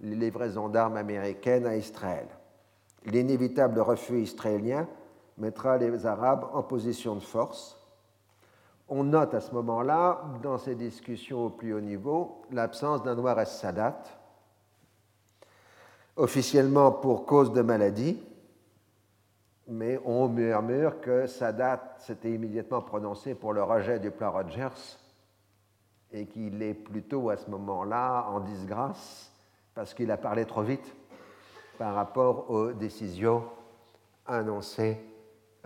les 0.00 0.14
livraisons 0.14 0.68
d'armes 0.68 0.96
américaines 0.96 1.66
à 1.66 1.76
Israël. 1.76 2.28
L'inévitable 3.04 3.80
refus 3.80 4.20
israélien 4.20 4.86
mettra 5.38 5.76
les 5.76 6.06
Arabes 6.06 6.46
en 6.52 6.62
position 6.62 7.16
de 7.16 7.20
force. 7.20 7.77
On 8.88 9.04
note 9.04 9.34
à 9.34 9.40
ce 9.40 9.52
moment-là, 9.52 10.22
dans 10.42 10.56
ces 10.56 10.74
discussions 10.74 11.46
au 11.46 11.50
plus 11.50 11.74
haut 11.74 11.80
niveau, 11.80 12.42
l'absence 12.50 13.02
d'un 13.02 13.14
noir 13.14 13.46
Sadat, 13.46 14.02
officiellement 16.16 16.92
pour 16.92 17.26
cause 17.26 17.52
de 17.52 17.60
maladie, 17.60 18.22
mais 19.68 20.00
on 20.06 20.28
murmure 20.28 21.00
que 21.02 21.26
Sadat 21.26 21.96
s'était 21.98 22.32
immédiatement 22.32 22.80
prononcé 22.80 23.34
pour 23.34 23.52
le 23.52 23.62
rejet 23.62 23.98
du 23.98 24.10
plan 24.10 24.32
Rogers 24.32 24.96
et 26.10 26.26
qu'il 26.26 26.62
est 26.62 26.74
plutôt 26.74 27.28
à 27.28 27.36
ce 27.36 27.50
moment-là 27.50 28.26
en 28.30 28.40
disgrâce 28.40 29.30
parce 29.74 29.92
qu'il 29.92 30.10
a 30.10 30.16
parlé 30.16 30.46
trop 30.46 30.62
vite 30.62 30.96
par 31.76 31.94
rapport 31.94 32.50
aux 32.50 32.72
décisions 32.72 33.44
annoncées 34.26 34.98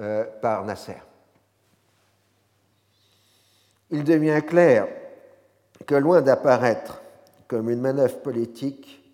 euh, 0.01 0.25
par 0.41 0.65
Nasser. 0.65 1.12
Il 3.93 4.05
devient 4.05 4.41
clair 4.47 4.89
que 5.87 5.95
loin 5.95 6.23
d'apparaître 6.23 7.03
comme 7.47 7.69
une 7.69 7.83
manœuvre 7.83 8.21
politique, 8.21 9.05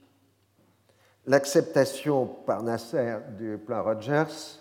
l'acceptation 1.27 2.27
par 2.27 2.63
Nasser 2.63 3.17
du 3.37 3.59
plan 3.59 3.83
Rogers 3.83 4.61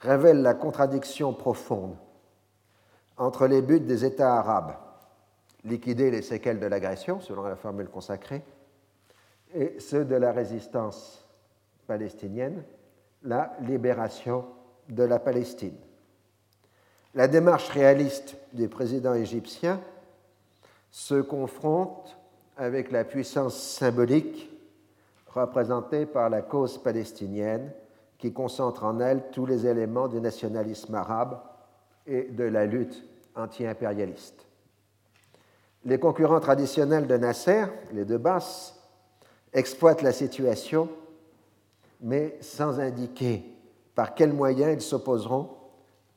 révèle 0.00 0.42
la 0.42 0.52
contradiction 0.52 1.32
profonde 1.32 1.96
entre 3.16 3.46
les 3.46 3.62
buts 3.62 3.80
des 3.80 4.04
États 4.04 4.36
arabes, 4.36 4.74
liquider 5.64 6.10
les 6.10 6.22
séquelles 6.22 6.60
de 6.60 6.66
l'agression, 6.66 7.18
selon 7.20 7.44
la 7.44 7.56
formule 7.56 7.88
consacrée, 7.88 8.44
et 9.54 9.80
ceux 9.80 10.04
de 10.04 10.14
la 10.14 10.30
résistance 10.30 11.26
palestinienne, 11.86 12.62
la 13.22 13.56
libération 13.62 14.44
de 14.90 15.04
la 15.04 15.18
Palestine. 15.18 15.78
La 17.18 17.26
démarche 17.26 17.68
réaliste 17.70 18.36
du 18.52 18.68
président 18.68 19.12
égyptien 19.12 19.80
se 20.92 21.20
confronte 21.20 22.16
avec 22.56 22.92
la 22.92 23.02
puissance 23.02 23.60
symbolique 23.60 24.48
représentée 25.26 26.06
par 26.06 26.30
la 26.30 26.42
cause 26.42 26.78
palestinienne 26.80 27.72
qui 28.18 28.32
concentre 28.32 28.84
en 28.84 29.00
elle 29.00 29.30
tous 29.32 29.46
les 29.46 29.66
éléments 29.66 30.06
du 30.06 30.20
nationalisme 30.20 30.94
arabe 30.94 31.40
et 32.06 32.22
de 32.22 32.44
la 32.44 32.66
lutte 32.66 33.04
anti-impérialiste. 33.34 34.46
Les 35.86 35.98
concurrents 35.98 36.38
traditionnels 36.38 37.08
de 37.08 37.16
Nasser, 37.16 37.64
les 37.92 38.04
deux 38.04 38.18
basses, 38.18 38.80
exploitent 39.52 40.02
la 40.02 40.12
situation, 40.12 40.88
mais 42.00 42.38
sans 42.40 42.78
indiquer 42.78 43.44
par 43.96 44.14
quels 44.14 44.32
moyens 44.32 44.72
ils 44.72 44.86
s'opposeront 44.86 45.57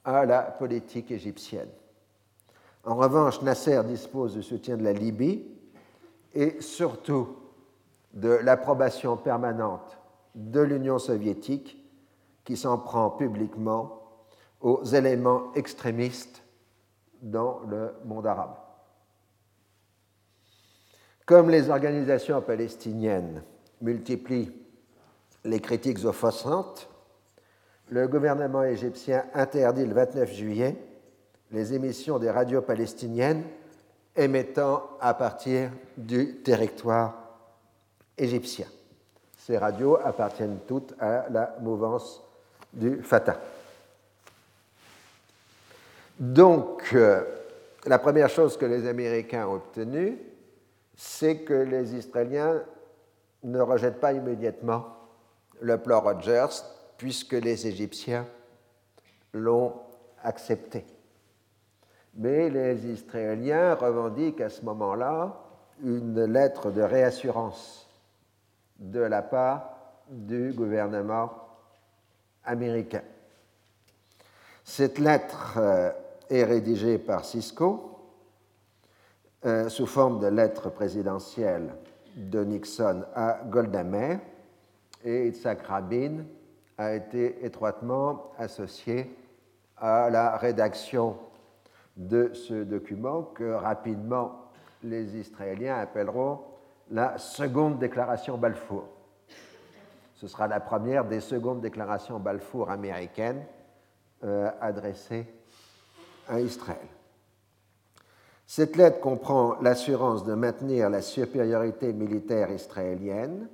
à 0.03 0.25
la 0.25 0.41
politique 0.41 1.11
égyptienne. 1.11 1.69
En 2.83 2.95
revanche, 2.95 3.41
Nasser 3.41 3.81
dispose 3.83 4.33
du 4.33 4.43
soutien 4.43 4.77
de 4.77 4.83
la 4.83 4.93
Libye 4.93 5.45
et 6.33 6.61
surtout 6.61 7.37
de 8.13 8.29
l'approbation 8.29 9.17
permanente 9.17 9.97
de 10.35 10.61
l'Union 10.61 10.97
soviétique 10.97 11.77
qui 12.43 12.57
s'en 12.57 12.77
prend 12.77 13.11
publiquement 13.11 14.01
aux 14.61 14.83
éléments 14.83 15.53
extrémistes 15.53 16.43
dans 17.21 17.59
le 17.67 17.93
monde 18.05 18.25
arabe. 18.25 18.55
Comme 21.25 21.49
les 21.49 21.69
organisations 21.69 22.41
palestiniennes 22.41 23.43
multiplient 23.79 24.51
les 25.43 25.59
critiques 25.59 26.03
offensantes, 26.05 26.90
le 27.91 28.07
gouvernement 28.07 28.63
égyptien 28.63 29.25
interdit 29.33 29.85
le 29.85 29.93
29 29.93 30.33
juillet 30.33 30.75
les 31.51 31.73
émissions 31.73 32.17
des 32.17 32.31
radios 32.31 32.61
palestiniennes 32.61 33.43
émettant 34.15 34.89
à 35.01 35.13
partir 35.13 35.69
du 35.97 36.37
territoire 36.37 37.13
égyptien. 38.17 38.67
Ces 39.37 39.57
radios 39.57 39.97
appartiennent 39.97 40.59
toutes 40.65 40.93
à 40.99 41.25
la 41.29 41.57
mouvance 41.59 42.23
du 42.71 43.01
Fatah. 43.03 43.39
Donc, 46.17 46.91
euh, 46.93 47.23
la 47.85 47.99
première 47.99 48.29
chose 48.29 48.55
que 48.55 48.65
les 48.65 48.87
Américains 48.87 49.47
ont 49.47 49.55
obtenue, 49.55 50.17
c'est 50.95 51.39
que 51.39 51.53
les 51.53 51.95
Israéliens 51.95 52.61
ne 53.43 53.59
rejettent 53.59 53.99
pas 53.99 54.13
immédiatement 54.13 54.85
le 55.59 55.77
plan 55.77 55.99
Rogers, 55.99 56.63
puisque 57.01 57.33
les 57.33 57.65
Égyptiens 57.65 58.27
l'ont 59.33 59.73
accepté. 60.21 60.85
Mais 62.13 62.47
les 62.51 62.85
Israéliens 62.85 63.73
revendiquent 63.73 64.41
à 64.41 64.49
ce 64.49 64.63
moment-là 64.65 65.35
une 65.83 66.25
lettre 66.25 66.69
de 66.69 66.83
réassurance 66.83 67.89
de 68.77 68.99
la 68.99 69.23
part 69.23 69.95
du 70.11 70.53
gouvernement 70.53 71.31
américain. 72.45 73.01
Cette 74.63 74.99
lettre 74.99 75.55
euh, 75.57 75.89
est 76.29 76.43
rédigée 76.43 76.99
par 76.99 77.25
Cisco 77.25 77.97
euh, 79.43 79.69
sous 79.69 79.87
forme 79.87 80.19
de 80.19 80.27
lettre 80.27 80.69
présidentielle 80.69 81.73
de 82.15 82.43
Nixon 82.43 83.05
à 83.15 83.39
Golda 83.49 83.83
Meir 83.83 84.19
et 85.03 85.25
Yitzhak 85.25 85.63
Rabin 85.63 86.25
a 86.81 86.95
été 86.95 87.45
étroitement 87.45 88.31
associé 88.39 89.15
à 89.77 90.09
la 90.09 90.35
rédaction 90.37 91.15
de 91.95 92.33
ce 92.33 92.63
document 92.63 93.21
que 93.21 93.53
rapidement 93.53 94.49
les 94.83 95.15
Israéliens 95.15 95.77
appelleront 95.77 96.39
la 96.89 97.17
seconde 97.19 97.77
déclaration 97.77 98.37
Balfour. 98.37 98.85
Ce 100.15 100.27
sera 100.27 100.47
la 100.47 100.59
première 100.59 101.05
des 101.05 101.19
secondes 101.19 101.61
déclarations 101.61 102.19
Balfour 102.19 102.71
américaines 102.71 103.43
euh, 104.23 104.49
adressées 104.59 105.27
à 106.27 106.39
Israël. 106.39 106.77
Cette 108.47 108.75
lettre 108.75 108.99
comprend 108.99 109.55
l'assurance 109.61 110.23
de 110.23 110.33
maintenir 110.33 110.89
la 110.89 111.01
supériorité 111.01 111.93
militaire 111.93 112.51
israélienne, 112.51 113.47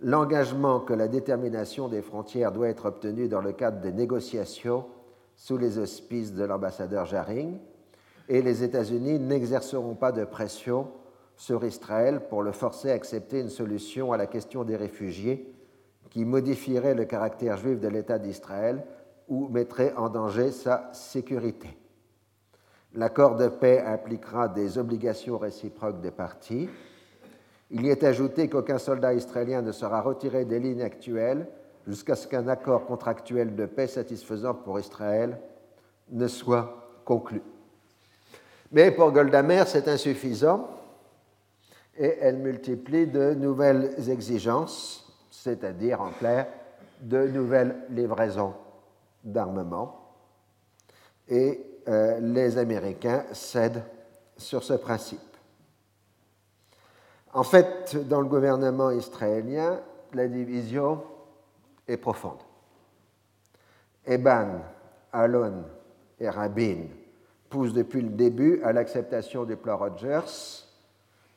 l'engagement 0.00 0.80
que 0.80 0.94
la 0.94 1.08
détermination 1.08 1.88
des 1.88 2.02
frontières 2.02 2.52
doit 2.52 2.68
être 2.68 2.86
obtenue 2.86 3.28
dans 3.28 3.40
le 3.40 3.52
cadre 3.52 3.80
des 3.80 3.92
négociations 3.92 4.86
sous 5.34 5.58
les 5.58 5.78
auspices 5.78 6.34
de 6.34 6.44
l'ambassadeur 6.44 7.06
Jaring, 7.06 7.58
et 8.28 8.42
les 8.42 8.64
États-Unis 8.64 9.18
n'exerceront 9.18 9.94
pas 9.94 10.12
de 10.12 10.24
pression 10.24 10.88
sur 11.36 11.64
Israël 11.64 12.22
pour 12.28 12.42
le 12.42 12.52
forcer 12.52 12.90
à 12.90 12.94
accepter 12.94 13.40
une 13.40 13.50
solution 13.50 14.12
à 14.12 14.16
la 14.16 14.26
question 14.26 14.64
des 14.64 14.76
réfugiés 14.76 15.52
qui 16.10 16.24
modifierait 16.24 16.94
le 16.94 17.04
caractère 17.04 17.58
juif 17.58 17.78
de 17.78 17.88
l'État 17.88 18.18
d'Israël 18.18 18.84
ou 19.28 19.48
mettrait 19.48 19.92
en 19.96 20.08
danger 20.08 20.50
sa 20.50 20.90
sécurité. 20.92 21.76
L'accord 22.94 23.36
de 23.36 23.48
paix 23.48 23.82
impliquera 23.84 24.48
des 24.48 24.78
obligations 24.78 25.36
réciproques 25.36 26.00
des 26.00 26.10
parties. 26.10 26.68
Il 27.70 27.84
y 27.84 27.90
est 27.90 28.04
ajouté 28.04 28.48
qu'aucun 28.48 28.78
soldat 28.78 29.14
israélien 29.14 29.62
ne 29.62 29.72
sera 29.72 30.00
retiré 30.00 30.44
des 30.44 30.60
lignes 30.60 30.82
actuelles 30.82 31.46
jusqu'à 31.86 32.14
ce 32.14 32.26
qu'un 32.26 32.48
accord 32.48 32.86
contractuel 32.86 33.54
de 33.56 33.66
paix 33.66 33.86
satisfaisant 33.86 34.54
pour 34.54 34.78
Israël 34.78 35.38
ne 36.10 36.28
soit 36.28 37.00
conclu. 37.04 37.42
Mais 38.72 38.90
pour 38.90 39.12
Goldamer, 39.12 39.64
c'est 39.66 39.88
insuffisant 39.88 40.68
et 41.98 42.18
elle 42.20 42.36
multiplie 42.36 43.06
de 43.06 43.34
nouvelles 43.34 44.08
exigences, 44.10 45.12
c'est-à-dire 45.30 46.00
en 46.00 46.10
clair 46.10 46.46
de 47.00 47.26
nouvelles 47.26 47.76
livraisons 47.90 48.54
d'armement. 49.24 50.12
Et 51.28 51.60
euh, 51.88 52.20
les 52.20 52.58
Américains 52.58 53.24
cèdent 53.32 53.82
sur 54.36 54.62
ce 54.62 54.74
principe. 54.74 55.20
En 57.36 57.42
fait, 57.42 58.08
dans 58.08 58.22
le 58.22 58.28
gouvernement 58.28 58.90
israélien, 58.90 59.82
la 60.14 60.26
division 60.26 61.02
est 61.86 61.98
profonde. 61.98 62.40
Eban, 64.06 64.62
Alon 65.12 65.64
et 66.18 66.30
Rabin 66.30 66.86
poussent 67.50 67.74
depuis 67.74 68.00
le 68.00 68.08
début 68.08 68.62
à 68.62 68.72
l'acceptation 68.72 69.44
du 69.44 69.54
plan 69.54 69.76
Rogers 69.76 70.64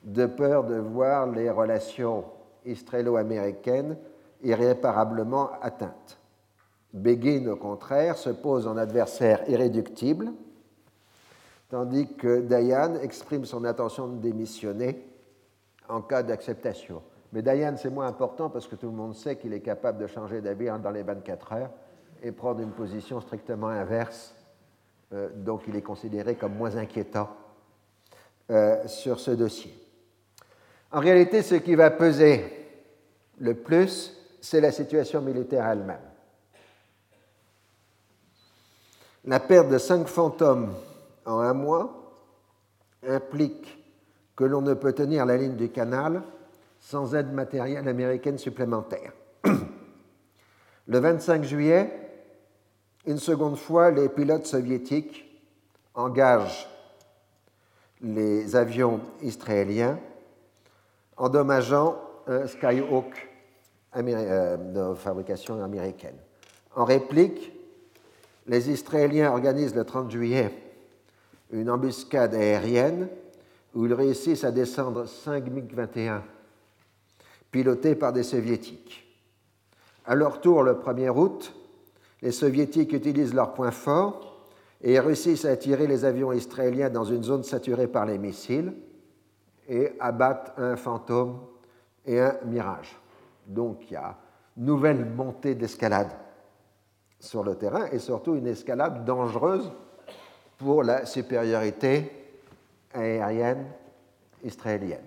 de 0.01 0.25
peur 0.25 0.63
de 0.63 0.75
voir 0.75 1.27
les 1.27 1.49
relations 1.49 2.23
israélo-américaines 2.63 3.97
irréparablement 4.41 5.49
atteintes. 5.62 6.17
Begin, 6.93 7.45
au 7.47 7.57
contraire, 7.57 8.17
se 8.17 8.29
pose 8.29 8.67
en 8.67 8.77
adversaire 8.77 9.41
irréductible, 9.49 10.31
tandis 11.67 12.07
que 12.15 12.39
Dayan 12.39 12.95
exprime 13.01 13.43
son 13.43 13.65
intention 13.65 14.07
de 14.07 14.15
démissionner 14.19 15.08
en 15.89 16.02
cas 16.02 16.23
d'acceptation. 16.23 17.02
Mais 17.34 17.41
Dayan, 17.41 17.75
c'est 17.78 17.89
moins 17.89 18.08
important 18.08 18.49
parce 18.49 18.67
que 18.67 18.75
tout 18.75 18.88
le 18.88 18.95
monde 18.95 19.15
sait 19.15 19.36
qu'il 19.36 19.54
est 19.54 19.60
capable 19.60 19.99
de 19.99 20.08
changer 20.08 20.41
d'avis 20.41 20.69
dans 20.82 20.91
les 20.91 21.04
24 21.04 21.54
heures 21.54 21.69
et 22.23 22.32
prendre 22.32 22.62
une 22.62 22.71
position 22.71 23.19
strictement 23.21 23.67
inverse, 23.67 24.36
euh, 25.13 25.30
donc 25.36 25.63
il 25.67 25.75
est 25.75 25.82
considéré 25.82 26.36
comme 26.36 26.56
moins 26.56 26.75
inquiétant 26.75 27.30
euh, 28.52 28.88
sur 28.88 29.19
ce 29.19 29.32
dossier. 29.32 29.73
En 30.91 30.99
réalité, 30.99 31.41
ce 31.43 31.56
qui 31.56 31.75
va 31.75 31.91
peser 31.91 32.43
le 33.39 33.56
plus, 33.56 34.15
c'est 34.41 34.62
la 34.62 34.71
situation 34.71 35.21
militaire 35.21 35.67
elle-même. 35.67 35.99
La 39.25 39.39
perte 39.39 39.69
de 39.69 39.78
cinq 39.78 40.08
fantômes 40.08 40.73
en 41.25 41.39
un 41.39 41.54
mois 41.54 42.15
implique 43.08 43.78
que 44.39 44.45
l'on 44.45 44.62
ne 44.62 44.73
peut 44.73 44.93
tenir 44.93 45.25
la 45.25 45.36
ligne 45.36 45.58
du 45.58 45.67
canal 45.67 46.21
sans 46.80 47.13
aide 47.13 47.34
matérielle 47.34 47.86
américaine 47.89 48.38
supplémentaire. 48.38 49.12
Le 50.88 50.97
25 50.97 51.43
juillet, 51.43 51.91
une 53.06 53.17
seconde 53.17 53.58
fois, 53.58 53.91
les 53.91 54.08
pilotes 54.08 54.45
soviétiques 54.45 55.25
engagent 55.93 56.69
les 57.99 58.56
avions 58.56 59.02
israéliens 59.21 59.99
endommageant 61.17 62.02
un 62.25 62.47
Skyhawk 62.47 63.30
euh, 63.97 64.56
de 64.56 64.95
fabrication 64.95 65.62
américaine. 65.62 66.15
En 66.78 66.86
réplique, 66.86 67.52
les 68.47 68.69
Israéliens 68.69 69.34
organisent 69.34 69.75
le 69.75 69.84
30 69.84 70.10
juillet 70.10 70.54
une 71.52 71.69
embuscade 71.69 72.34
aérienne 72.34 73.10
où 73.75 73.86
ils 73.86 73.93
réussissent 73.93 74.43
à 74.43 74.51
descendre 74.51 75.05
5 75.05 75.45
MiG-21 75.45 76.21
pilotés 77.51 77.95
par 77.95 78.13
des 78.13 78.23
Soviétiques. 78.23 79.05
À 80.05 80.15
leur 80.15 80.41
tour, 80.41 80.63
le 80.63 80.73
1er 80.73 81.10
août, 81.10 81.53
les 82.21 82.32
Soviétiques 82.32 82.93
utilisent 82.93 83.34
leurs 83.34 83.53
points 83.53 83.71
forts 83.71 84.45
et 84.82 84.99
réussissent 84.99 85.45
à 85.45 85.51
attirer 85.51 85.88
les 85.88 86.05
avions 86.05 86.32
israéliens 86.32 86.89
dans 86.89 87.03
une 87.03 87.23
zone 87.23 87.43
saturée 87.43 87.88
par 87.88 88.05
les 88.05 88.17
missiles 88.17 88.73
et 89.67 89.91
abattent 89.99 90.53
un 90.58 90.75
fantôme 90.75 91.39
et 92.05 92.19
un 92.19 92.38
mirage. 92.45 92.97
Donc 93.45 93.84
il 93.89 93.93
y 93.93 93.97
a 93.97 94.17
nouvelle 94.58 95.05
montée 95.05 95.55
d'escalade 95.55 96.12
sur 97.19 97.43
le 97.43 97.55
terrain 97.55 97.88
et 97.91 97.99
surtout 97.99 98.36
une 98.36 98.47
escalade 98.47 99.05
dangereuse 99.05 99.71
pour 100.58 100.84
la 100.84 101.05
supériorité 101.05 102.18
aérienne 102.93 103.65
israélienne. 104.43 105.06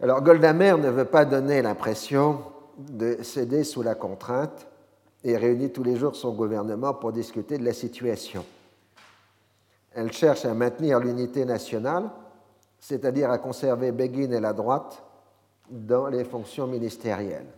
Alors 0.00 0.22
Goldamer 0.22 0.76
ne 0.78 0.90
veut 0.90 1.04
pas 1.04 1.24
donner 1.24 1.60
l'impression 1.60 2.42
de 2.78 3.22
céder 3.22 3.64
sous 3.64 3.82
la 3.82 3.94
contrainte 3.94 4.66
et 5.24 5.36
réunit 5.36 5.70
tous 5.70 5.82
les 5.82 5.96
jours 5.96 6.16
son 6.16 6.32
gouvernement 6.32 6.94
pour 6.94 7.12
discuter 7.12 7.58
de 7.58 7.64
la 7.64 7.74
situation. 7.74 8.44
Elle 9.92 10.12
cherche 10.12 10.44
à 10.44 10.54
maintenir 10.54 11.00
l'unité 11.00 11.44
nationale, 11.44 12.10
c'est-à-dire 12.78 13.30
à 13.30 13.38
conserver 13.38 13.92
Begin 13.92 14.30
et 14.30 14.40
la 14.40 14.52
droite 14.52 15.02
dans 15.68 16.06
les 16.06 16.24
fonctions 16.24 16.66
ministérielles. 16.66 17.52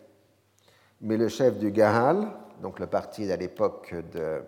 Mais 1.00 1.16
le 1.16 1.28
chef 1.28 1.58
du 1.58 1.70
Gahal, 1.70 2.26
donc 2.60 2.78
le 2.78 2.86
parti 2.86 3.30
à 3.30 3.36
l'époque 3.36 3.94
de. 4.12 4.42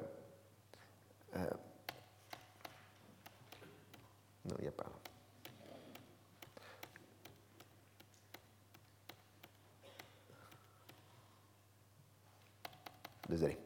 Euh, 4.46 4.50
non, 4.50 4.56
il 4.58 4.62
n'y 4.62 4.68
a 4.68 4.72
pas. 4.72 4.84
Désolé. 13.28 13.58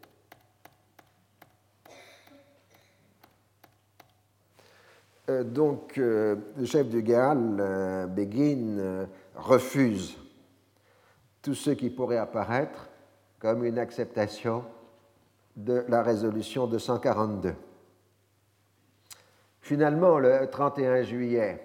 Euh, 5.29 5.45
donc, 5.45 5.99
euh, 5.99 6.37
le 6.57 6.65
chef 6.65 6.89
du 6.89 7.03
Gaal, 7.03 7.57
euh, 7.61 8.07
Begin, 8.07 9.07
refuse 9.35 10.17
tout 11.43 11.55
ce 11.55 11.71
qui 11.71 11.91
pourrait 11.91 12.19
apparaître 12.19 12.89
comme 13.39 13.65
une 13.65 13.79
acceptation 13.79 14.65
de 15.57 15.85
la 15.89 16.03
résolution 16.03 16.67
242. 16.67 17.55
Finalement, 19.69 20.19
le 20.19 20.49
31 20.51 21.03
juillet, 21.03 21.61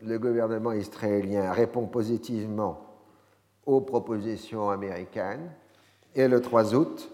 le 0.00 0.16
gouvernement 0.20 0.70
israélien 0.70 1.50
répond 1.50 1.86
positivement 1.86 2.78
aux 3.66 3.80
propositions 3.80 4.70
américaines 4.70 5.50
et 6.14 6.28
le 6.28 6.40
3 6.40 6.72
août, 6.76 7.10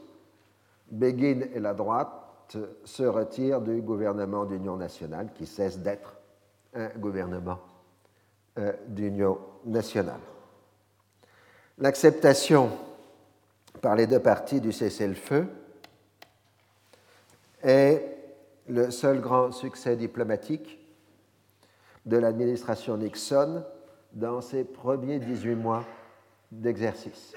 Begin 0.90 1.48
et 1.54 1.60
la 1.60 1.72
droite 1.72 2.58
se 2.84 3.04
retirent 3.04 3.62
du 3.62 3.80
gouvernement 3.80 4.44
d'union 4.44 4.76
nationale 4.76 5.30
qui 5.32 5.46
cesse 5.46 5.78
d'être 5.78 6.18
un 6.74 6.90
gouvernement 6.98 7.60
euh, 8.58 8.74
d'union 8.86 9.38
nationale. 9.64 10.20
L'acceptation 11.78 12.68
par 13.80 13.96
les 13.96 14.06
deux 14.06 14.20
parties 14.20 14.60
du 14.60 14.72
cessez-le-feu 14.72 15.46
est 17.62 18.17
le 18.68 18.90
seul 18.90 19.20
grand 19.20 19.52
succès 19.52 19.96
diplomatique 19.96 20.78
de 22.06 22.16
l'administration 22.16 22.96
Nixon 22.96 23.64
dans 24.12 24.40
ses 24.40 24.64
premiers 24.64 25.18
18 25.18 25.54
mois 25.54 25.84
d'exercice. 26.50 27.34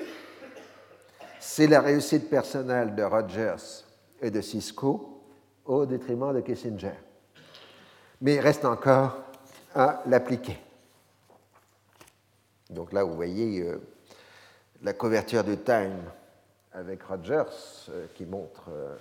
C'est 1.40 1.68
la 1.68 1.82
réussite 1.82 2.30
personnelle 2.30 2.96
de 2.96 3.04
Rogers 3.04 3.84
et 4.22 4.30
de 4.30 4.42
Cisco 4.42 5.24
au 5.66 5.86
détriment 5.86 6.34
de 6.34 6.42
Kissinger. 6.42 6.94
Mais 8.22 8.36
il 8.36 8.40
reste 8.40 8.66
encore 8.66 9.18
à 9.74 10.02
l'appliquer. 10.06 10.58
Donc 12.70 12.94
là, 12.94 13.04
vous 13.04 13.16
voyez 13.16 13.62
euh, 13.62 13.82
la 14.82 14.94
couverture 14.94 15.44
du 15.44 15.58
Time 15.58 16.04
avec 16.74 17.04
Rogers 17.04 17.44
euh, 17.90 18.06
qui 18.16 18.26
montre 18.26 18.70
euh, 18.70 18.96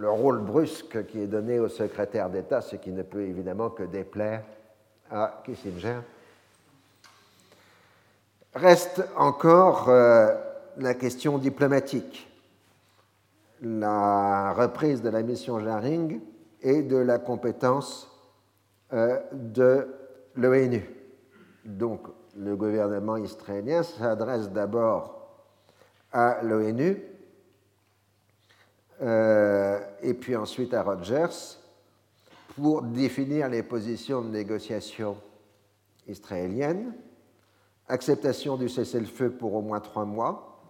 le 0.00 0.10
rôle 0.10 0.40
brusque 0.40 1.06
qui 1.08 1.20
est 1.20 1.26
donné 1.26 1.58
au 1.58 1.68
secrétaire 1.68 2.30
d'État, 2.30 2.62
ce 2.62 2.76
qui 2.76 2.90
ne 2.90 3.02
peut 3.02 3.20
évidemment 3.20 3.68
que 3.68 3.82
déplaire 3.82 4.42
à 5.10 5.42
Kissinger. 5.44 5.98
Reste 8.54 9.02
encore 9.14 9.90
la 9.90 10.94
question 10.94 11.36
diplomatique, 11.36 12.26
la 13.60 14.54
reprise 14.54 15.02
de 15.02 15.10
la 15.10 15.22
mission 15.22 15.60
Jaring 15.60 16.18
et 16.62 16.80
de 16.82 16.96
la 16.96 17.18
compétence 17.18 18.10
euh, 18.94 19.20
de 19.32 19.86
l'ONU. 20.34 20.88
Donc, 21.66 22.00
le 22.38 22.56
gouvernement 22.56 23.18
israélien 23.18 23.82
s'adresse 23.82 24.48
d'abord 24.48 25.28
à 26.10 26.38
l'ONU 26.42 26.96
euh, 26.96 27.09
et 29.00 30.14
puis 30.14 30.36
ensuite 30.36 30.74
à 30.74 30.82
Rogers 30.82 31.58
pour 32.54 32.82
définir 32.82 33.48
les 33.48 33.62
positions 33.62 34.20
de 34.22 34.28
négociation 34.28 35.16
israéliennes, 36.06 36.94
acceptation 37.88 38.56
du 38.56 38.68
cessez-le-feu 38.68 39.30
pour 39.30 39.54
au 39.54 39.62
moins 39.62 39.80
trois 39.80 40.04
mois, 40.04 40.60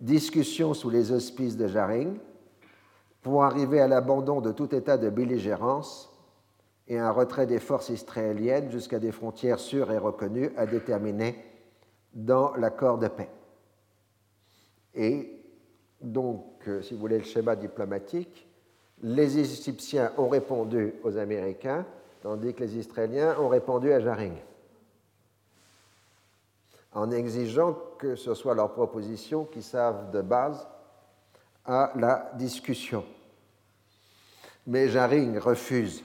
discussion 0.00 0.74
sous 0.74 0.90
les 0.90 1.12
auspices 1.12 1.56
de 1.56 1.68
Jaring 1.68 2.18
pour 3.22 3.44
arriver 3.44 3.80
à 3.80 3.88
l'abandon 3.88 4.40
de 4.40 4.52
tout 4.52 4.74
état 4.74 4.98
de 4.98 5.08
belligérance 5.08 6.10
et 6.88 6.98
un 6.98 7.10
retrait 7.10 7.46
des 7.46 7.60
forces 7.60 7.88
israéliennes 7.88 8.70
jusqu'à 8.70 8.98
des 8.98 9.12
frontières 9.12 9.58
sûres 9.58 9.90
et 9.90 9.98
reconnues 9.98 10.50
à 10.56 10.66
déterminer 10.66 11.42
dans 12.12 12.54
l'accord 12.56 12.98
de 12.98 13.08
paix. 13.08 13.30
Et 14.94 15.43
donc, 16.04 16.44
euh, 16.68 16.82
si 16.82 16.94
vous 16.94 17.00
voulez 17.00 17.18
le 17.18 17.24
schéma 17.24 17.56
diplomatique, 17.56 18.46
les 19.02 19.38
Égyptiens 19.38 20.12
ont 20.16 20.28
répondu 20.28 20.94
aux 21.02 21.16
Américains, 21.16 21.84
tandis 22.22 22.54
que 22.54 22.64
les 22.64 22.78
Israéliens 22.78 23.36
ont 23.38 23.48
répondu 23.48 23.92
à 23.92 24.00
Jaring 24.00 24.34
en 26.94 27.10
exigeant 27.10 27.76
que 27.98 28.14
ce 28.14 28.34
soit 28.34 28.54
leurs 28.54 28.72
propositions 28.72 29.44
qui 29.44 29.62
servent 29.62 30.10
de 30.12 30.22
base 30.22 30.66
à 31.64 31.92
la 31.96 32.30
discussion. 32.36 33.04
Mais 34.66 34.88
Jaring 34.88 35.38
refuse 35.38 36.04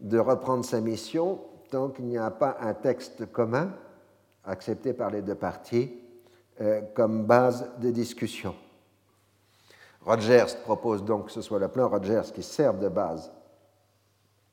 de 0.00 0.18
reprendre 0.18 0.64
sa 0.64 0.80
mission 0.80 1.40
tant 1.70 1.90
qu'il 1.90 2.06
n'y 2.06 2.18
a 2.18 2.30
pas 2.30 2.56
un 2.60 2.72
texte 2.72 3.30
commun 3.30 3.72
accepté 4.44 4.94
par 4.94 5.10
les 5.10 5.20
deux 5.20 5.34
parties 5.34 5.92
comme 6.94 7.24
base 7.24 7.70
de 7.78 7.90
discussion. 7.90 8.54
Rogers 10.04 10.56
propose 10.64 11.04
donc 11.04 11.26
que 11.26 11.32
ce 11.32 11.42
soit 11.42 11.58
le 11.58 11.68
plan 11.68 11.88
Rogers 11.88 12.32
qui 12.34 12.42
serve 12.42 12.78
de 12.78 12.88
base 12.88 13.30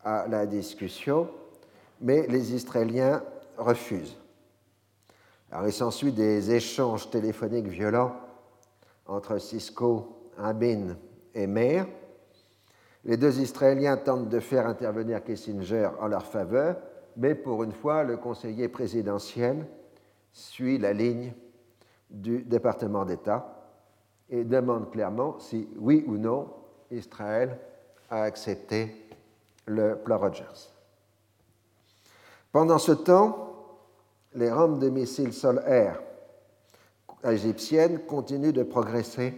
à 0.04 0.28
la 0.28 0.46
discussion, 0.46 1.30
mais 2.02 2.28
les 2.28 2.54
Israéliens 2.54 3.24
refusent. 3.58 4.18
Alors, 5.52 5.68
il 5.68 5.74
s'ensuit 5.74 6.12
des 6.12 6.52
échanges 6.52 7.10
téléphoniques 7.10 7.68
violents 7.68 8.16
entre 9.08 9.38
Cisco, 9.38 10.30
Abin 10.38 10.98
et 11.34 11.48
Meir. 11.48 11.88
Les 13.06 13.18
deux 13.18 13.40
Israéliens 13.40 13.98
tentent 13.98 14.30
de 14.30 14.40
faire 14.40 14.68
intervenir 14.68 15.24
Kissinger 15.24 15.90
en 16.00 16.08
leur 16.08 16.26
faveur, 16.26 16.78
mais 17.16 17.36
pour 17.36 17.64
une 17.64 17.72
fois, 17.72 18.04
le 18.04 18.18
conseiller 18.18 18.68
présidentiel 18.68 19.66
suit 20.34 20.78
la 20.78 20.92
ligne 20.92 21.34
du 22.16 22.44
département 22.44 23.06
d'État 23.06 23.46
et 24.30 24.44
demande 24.44 24.90
clairement 24.92 25.38
si, 25.40 25.68
oui 25.78 26.04
ou 26.08 26.18
non, 26.18 26.48
Israël 26.92 27.58
a 28.10 28.24
accepté 28.24 29.08
le 29.66 29.96
plan 29.96 30.18
Rogers. 30.18 30.72
Pendant 32.52 32.78
ce 32.78 32.94
temps, 32.94 33.54
les 34.34 34.52
rampes 34.52 34.80
de 34.80 34.90
missiles 34.90 35.34
sol-air 35.34 36.02
égyptiennes 37.24 38.00
continuent 38.06 38.54
de 38.54 38.64
progresser 38.64 39.34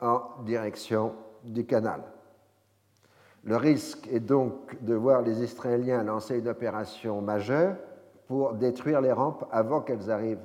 en 0.00 0.22
direction 0.44 1.14
du 1.44 1.64
canal. 1.64 2.02
Le 3.44 3.56
risque 3.56 4.08
est 4.10 4.20
donc 4.20 4.82
de 4.82 4.94
voir 4.94 5.22
les 5.22 5.42
Israéliens 5.42 6.02
lancer 6.02 6.38
une 6.38 6.48
opération 6.48 7.22
majeure 7.22 7.76
pour 8.26 8.54
détruire 8.54 9.00
les 9.00 9.12
rampes 9.12 9.46
avant 9.50 9.80
qu'elles 9.80 10.10
arrivent 10.10 10.44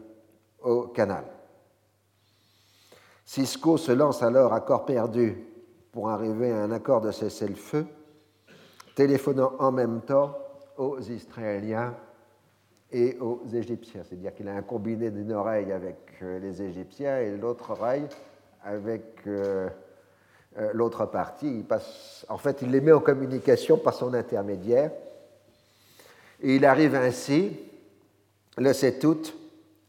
au 0.62 0.84
canal. 0.84 1.26
Cisco 3.26 3.78
se 3.78 3.92
lance 3.92 4.22
alors 4.22 4.54
à 4.54 4.62
corps 4.62 4.86
perdu 4.86 5.38
pour 5.92 6.10
arriver 6.10 6.52
à 6.52 6.64
un 6.64 6.72
accord 6.72 7.02
de 7.02 7.12
cessez-le-feu, 7.12 7.86
téléphonant 8.96 9.54
en 9.60 9.72
même 9.72 10.02
temps 10.02 10.38
aux 10.78 11.00
Israéliens 11.00 11.96
et 12.92 13.18
aux 13.20 13.42
Égyptiens. 13.54 14.04
C'est-à-dire 14.04 14.34
qu'il 14.34 14.48
a 14.48 14.56
un 14.56 14.62
combiné 14.62 15.10
d'une 15.10 15.32
oreille 15.32 15.72
avec 15.72 15.98
euh, 16.22 16.40
les 16.40 16.62
Égyptiens 16.62 17.20
et 17.20 17.38
l'autre 17.38 17.72
oreille 17.72 18.08
avec 18.64 19.22
euh, 19.28 19.70
euh, 20.58 20.72
l'autre 20.74 21.06
partie. 21.06 21.48
Il 21.48 21.66
en 22.30 22.38
fait, 22.38 22.62
il 22.62 22.72
les 22.72 22.82
met 22.82 22.92
en 22.92 23.00
communication 23.00 23.78
par 23.78 23.94
son 23.94 24.14
intermédiaire. 24.14 24.92
Et 26.42 26.56
il 26.56 26.66
arrive 26.66 26.96
ainsi, 26.96 27.58
le 28.58 28.74
7 28.74 29.04
août, 29.06 29.36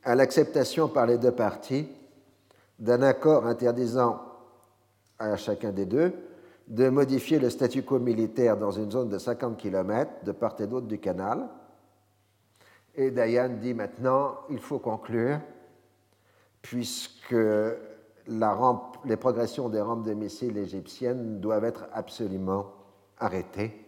à 0.04 0.14
l'acceptation 0.14 0.88
par 0.88 1.06
les 1.06 1.18
deux 1.18 1.32
parties 1.32 1.88
d'un 2.78 3.02
accord 3.02 3.46
interdisant 3.46 4.20
à 5.18 5.36
chacun 5.36 5.72
des 5.72 5.86
deux 5.86 6.12
de 6.66 6.88
modifier 6.88 7.38
le 7.38 7.50
statu 7.50 7.82
quo 7.82 7.98
militaire 7.98 8.56
dans 8.56 8.70
une 8.70 8.90
zone 8.90 9.08
de 9.08 9.18
50 9.18 9.56
km 9.58 10.10
de 10.24 10.32
part 10.32 10.56
et 10.60 10.66
d'autre 10.66 10.86
du 10.86 10.98
canal 10.98 11.48
et 12.96 13.10
Diane 13.10 13.58
dit 13.58 13.74
maintenant, 13.74 14.36
il 14.50 14.60
faut 14.60 14.78
conclure, 14.78 15.40
puisque 16.62 17.34
les 17.34 19.16
progressions 19.16 19.68
des 19.68 19.80
rampes 19.80 20.06
de 20.06 20.14
missiles 20.14 20.56
égyptiennes 20.56 21.40
doivent 21.40 21.64
être 21.64 21.86
absolument 21.92 22.72
arrêtées. 23.18 23.80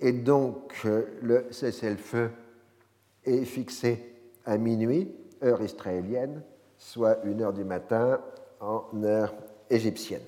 Et 0.00 0.12
donc, 0.12 0.80
euh, 0.84 1.06
le 1.22 1.46
cessez-le-feu 1.50 2.30
est 3.24 3.44
fixé 3.44 4.14
à 4.44 4.56
minuit, 4.56 5.12
heure 5.42 5.62
israélienne, 5.62 6.42
soit 6.78 7.18
une 7.24 7.42
heure 7.42 7.52
du 7.52 7.64
matin 7.64 8.20
en 8.60 8.84
heure 9.02 9.34
égyptienne. 9.68 10.22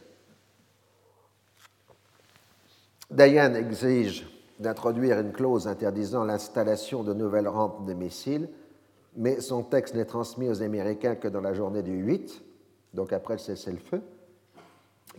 Dayan 3.11 3.55
exige 3.55 4.27
d'introduire 4.59 5.19
une 5.19 5.33
clause 5.33 5.67
interdisant 5.67 6.25
l'installation 6.25 7.03
de 7.03 7.15
nouvelles 7.15 7.49
rampes 7.49 7.87
de 7.87 7.95
missiles, 7.95 8.49
mais 9.17 9.41
son 9.41 9.63
texte 9.63 9.95
n'est 9.95 10.05
transmis 10.05 10.49
aux 10.49 10.63
Américains 10.63 11.17
que 11.17 11.27
dans 11.27 11.41
la 11.41 11.55
journée 11.55 11.83
du 11.83 11.97
8, 11.97 12.43
donc 12.95 13.13
après 13.13 13.35
le 13.35 13.39
cessez-le-feu, 13.39 14.03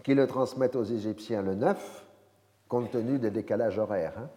qui 0.04 0.14
le 0.14 0.28
transmettent 0.28 0.76
aux 0.76 0.84
Égyptiens 0.84 1.42
le 1.42 1.56
9, 1.56 2.06
compte 2.70 2.92
tenu 2.92 3.20
des 3.20 3.32
décalages 3.32 3.78
horaires. 3.78 4.14
Hein. 4.18 4.30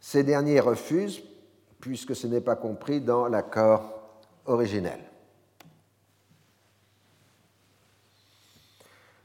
Ces 0.00 0.24
derniers 0.24 0.60
refusent, 0.60 1.22
puisque 1.78 2.16
ce 2.16 2.26
n'est 2.26 2.40
pas 2.40 2.56
compris 2.56 3.00
dans 3.00 3.28
l'accord 3.28 3.82
originel. 4.46 5.00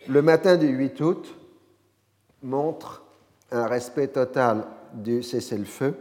Le 0.09 0.23
matin 0.23 0.57
du 0.57 0.65
8 0.65 1.01
août 1.01 1.35
montre 2.41 3.03
un 3.51 3.67
respect 3.67 4.07
total 4.07 4.65
du 4.91 5.21
cessez-le-feu 5.21 5.93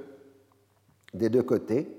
des 1.12 1.28
deux 1.28 1.42
côtés, 1.42 1.94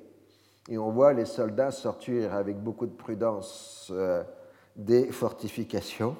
et 0.67 0.79
on 0.79 0.89
voit 0.89 1.13
les 1.13 1.25
soldats 1.25 1.69
sortir 1.69 2.33
avec 2.33 2.57
beaucoup 2.57 2.87
de 2.87 2.95
prudence 2.95 3.89
euh, 3.91 4.23
des 4.75 5.11
fortifications 5.11 6.15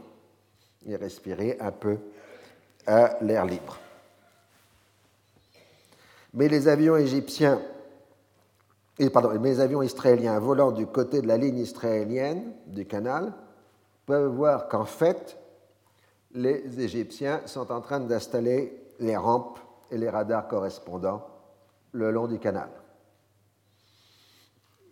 et 0.85 0.95
respirer 0.95 1.57
un 1.59 1.71
peu 1.71 1.97
à 2.85 3.17
l'air 3.21 3.47
libre. 3.47 3.79
Mais 6.35 6.49
les 6.49 6.67
avions 6.67 6.97
égyptiens, 6.97 7.63
pardon, 9.11 9.31
mais 9.39 9.53
les 9.53 9.59
avions 9.59 9.81
israéliens 9.81 10.37
volant 10.37 10.71
du 10.71 10.85
côté 10.85 11.19
de 11.23 11.27
la 11.27 11.37
ligne 11.37 11.57
israélienne 11.57 12.53
du 12.67 12.85
canal 12.85 13.33
peuvent 14.05 14.31
voir 14.31 14.67
qu'en 14.67 14.85
fait, 14.85 15.39
les 16.31 16.79
Égyptiens 16.79 17.41
sont 17.45 17.71
en 17.71 17.81
train 17.81 17.99
d'installer 17.99 18.77
les 18.99 19.17
rampes 19.17 19.59
et 19.91 19.97
les 19.97 20.09
radars 20.09 20.47
correspondants 20.47 21.25
le 21.91 22.11
long 22.11 22.27
du 22.27 22.39
canal. 22.39 22.69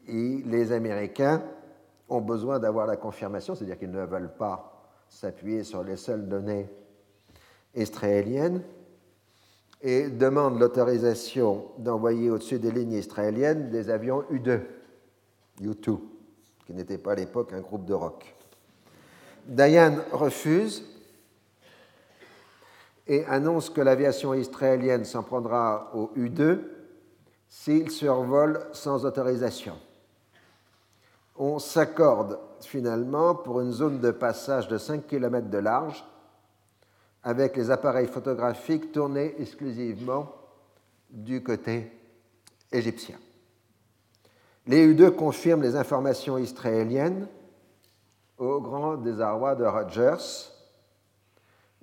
Et 0.08 0.41
les 0.45 0.71
Américains 0.71 1.43
ont 2.10 2.21
besoin 2.21 2.60
d'avoir 2.60 2.88
la 2.88 2.97
confirmation, 2.97 3.54
c'est-à-dire 3.54 3.78
qu'ils 3.78 3.91
ne 3.91 4.06
veulent 4.06 4.34
pas 4.34 4.89
s'appuyer 5.10 5.63
sur 5.63 5.84
les 5.84 5.97
seules 5.97 6.28
données 6.28 6.69
israéliennes, 7.76 8.63
et 9.82 10.10
demandent 10.10 10.60
l'autorisation 10.60 11.65
d'envoyer 11.78 12.32
au-dessus 12.32 12.58
des 12.58 12.71
lignes 12.71 12.93
israéliennes 12.93 13.69
des 13.69 13.91
avions 13.91 14.23
U-2, 14.32 14.62
U-2, 15.62 16.00
qui 16.65 16.73
n'était 16.73 16.97
pas 16.97 17.12
à 17.12 17.15
l'époque 17.15 17.54
un 17.54 17.62
groupe 17.62 17.86
de 17.86 17.93
rock. 17.93 18.36
Dayan 19.45 19.97
refuse 20.12 20.84
et 23.08 23.26
annonce 23.26 23.70
que 23.70 23.82
l'aviation 23.82 24.34
israélienne 24.34 25.06
s'en 25.06 25.24
prendra 25.24 25.91
au 25.93 26.12
U-2 26.15 26.60
s'il 27.48 27.89
survole 27.89 28.65
sans 28.74 29.06
autorisation. 29.06 29.76
On 31.38 31.60
s'accorde 31.60 32.39
finalement 32.62 33.36
pour 33.36 33.62
une 33.62 33.72
zone 33.72 34.00
de 34.00 34.12
passage 34.12 34.67
de 34.67 34.78
5 34.78 35.08
km 35.08 35.50
de 35.50 35.58
large 35.58 36.04
avec 37.24 37.56
les 37.56 37.72
appareils 37.72 38.08
photographiques 38.08 38.91
tournés 38.91 39.36
exclusivement 39.39 40.34
du 41.10 41.43
côté 41.43 41.91
égyptien. 42.72 43.17
Les 44.65 44.84
U-2 44.84 45.12
confirment 45.12 45.62
les 45.62 45.76
informations 45.76 46.38
israéliennes 46.38 47.28
au 48.38 48.60
grand 48.60 48.98
désarroi 48.98 49.56
de 49.56 49.65
Rogers, 49.65 50.52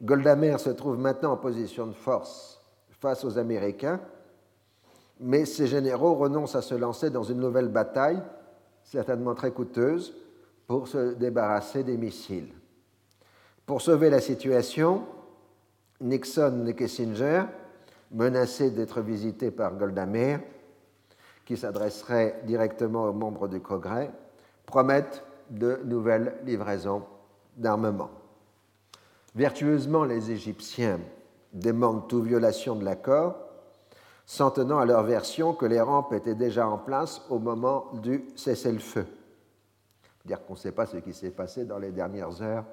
Golda 0.04 0.58
se 0.58 0.68
trouve 0.68 0.98
maintenant 0.98 1.32
en 1.32 1.36
position 1.38 1.86
de 1.86 1.94
force 1.94 2.60
face 3.00 3.24
aux 3.24 3.38
Américains, 3.38 4.00
mais 5.18 5.46
ses 5.46 5.66
généraux 5.66 6.14
renoncent 6.14 6.56
à 6.56 6.62
se 6.62 6.74
lancer 6.74 7.08
dans 7.08 7.22
une 7.22 7.40
nouvelle 7.40 7.68
bataille, 7.68 8.22
certainement 8.82 9.34
très 9.34 9.50
coûteuse, 9.50 10.14
pour 10.66 10.88
se 10.88 11.14
débarrasser 11.14 11.84
des 11.84 11.96
missiles. 11.96 12.52
Pour 13.64 13.80
sauver 13.80 14.10
la 14.10 14.20
situation, 14.20 15.04
Nixon 16.02 16.66
et 16.66 16.74
Kissinger, 16.74 17.44
menacés 18.10 18.72
d'être 18.72 19.00
visités 19.00 19.50
par 19.50 19.74
Golda 19.74 20.06
qui 21.46 21.56
s'adresserait 21.56 22.42
directement 22.44 23.04
aux 23.04 23.14
membres 23.14 23.48
du 23.48 23.60
Congrès, 23.60 24.10
promettent 24.66 25.24
de 25.48 25.80
nouvelles 25.84 26.34
livraisons 26.44 27.04
d'armement. 27.56 28.10
Vertueusement, 29.34 30.04
les 30.04 30.30
Égyptiens 30.30 31.00
demandent 31.52 32.08
toute 32.08 32.24
violation 32.24 32.76
de 32.76 32.84
l'accord, 32.84 33.36
s'en 34.26 34.50
tenant 34.50 34.78
à 34.78 34.86
leur 34.86 35.02
version 35.02 35.52
que 35.54 35.66
les 35.66 35.80
rampes 35.80 36.12
étaient 36.12 36.34
déjà 36.34 36.68
en 36.68 36.78
place 36.78 37.22
au 37.30 37.38
moment 37.38 37.86
du 37.94 38.24
cessez-le-feu. 38.36 39.06
Dire 40.24 40.44
qu'on 40.44 40.54
ne 40.54 40.58
sait 40.58 40.72
pas 40.72 40.86
ce 40.86 40.96
qui 40.98 41.12
s'est 41.12 41.30
passé 41.30 41.64
dans 41.64 41.78
les 41.78 41.90
dernières 41.90 42.40
heures 42.42 42.64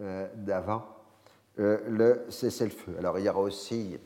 euh, 0.00 0.28
d'avant 0.36 0.84
euh, 1.58 1.78
le 1.88 2.24
cessez-le-feu. 2.28 2.96
Alors 2.98 3.18
il 3.18 3.24
y 3.24 3.28
aura 3.28 3.40
aussi 3.40 3.98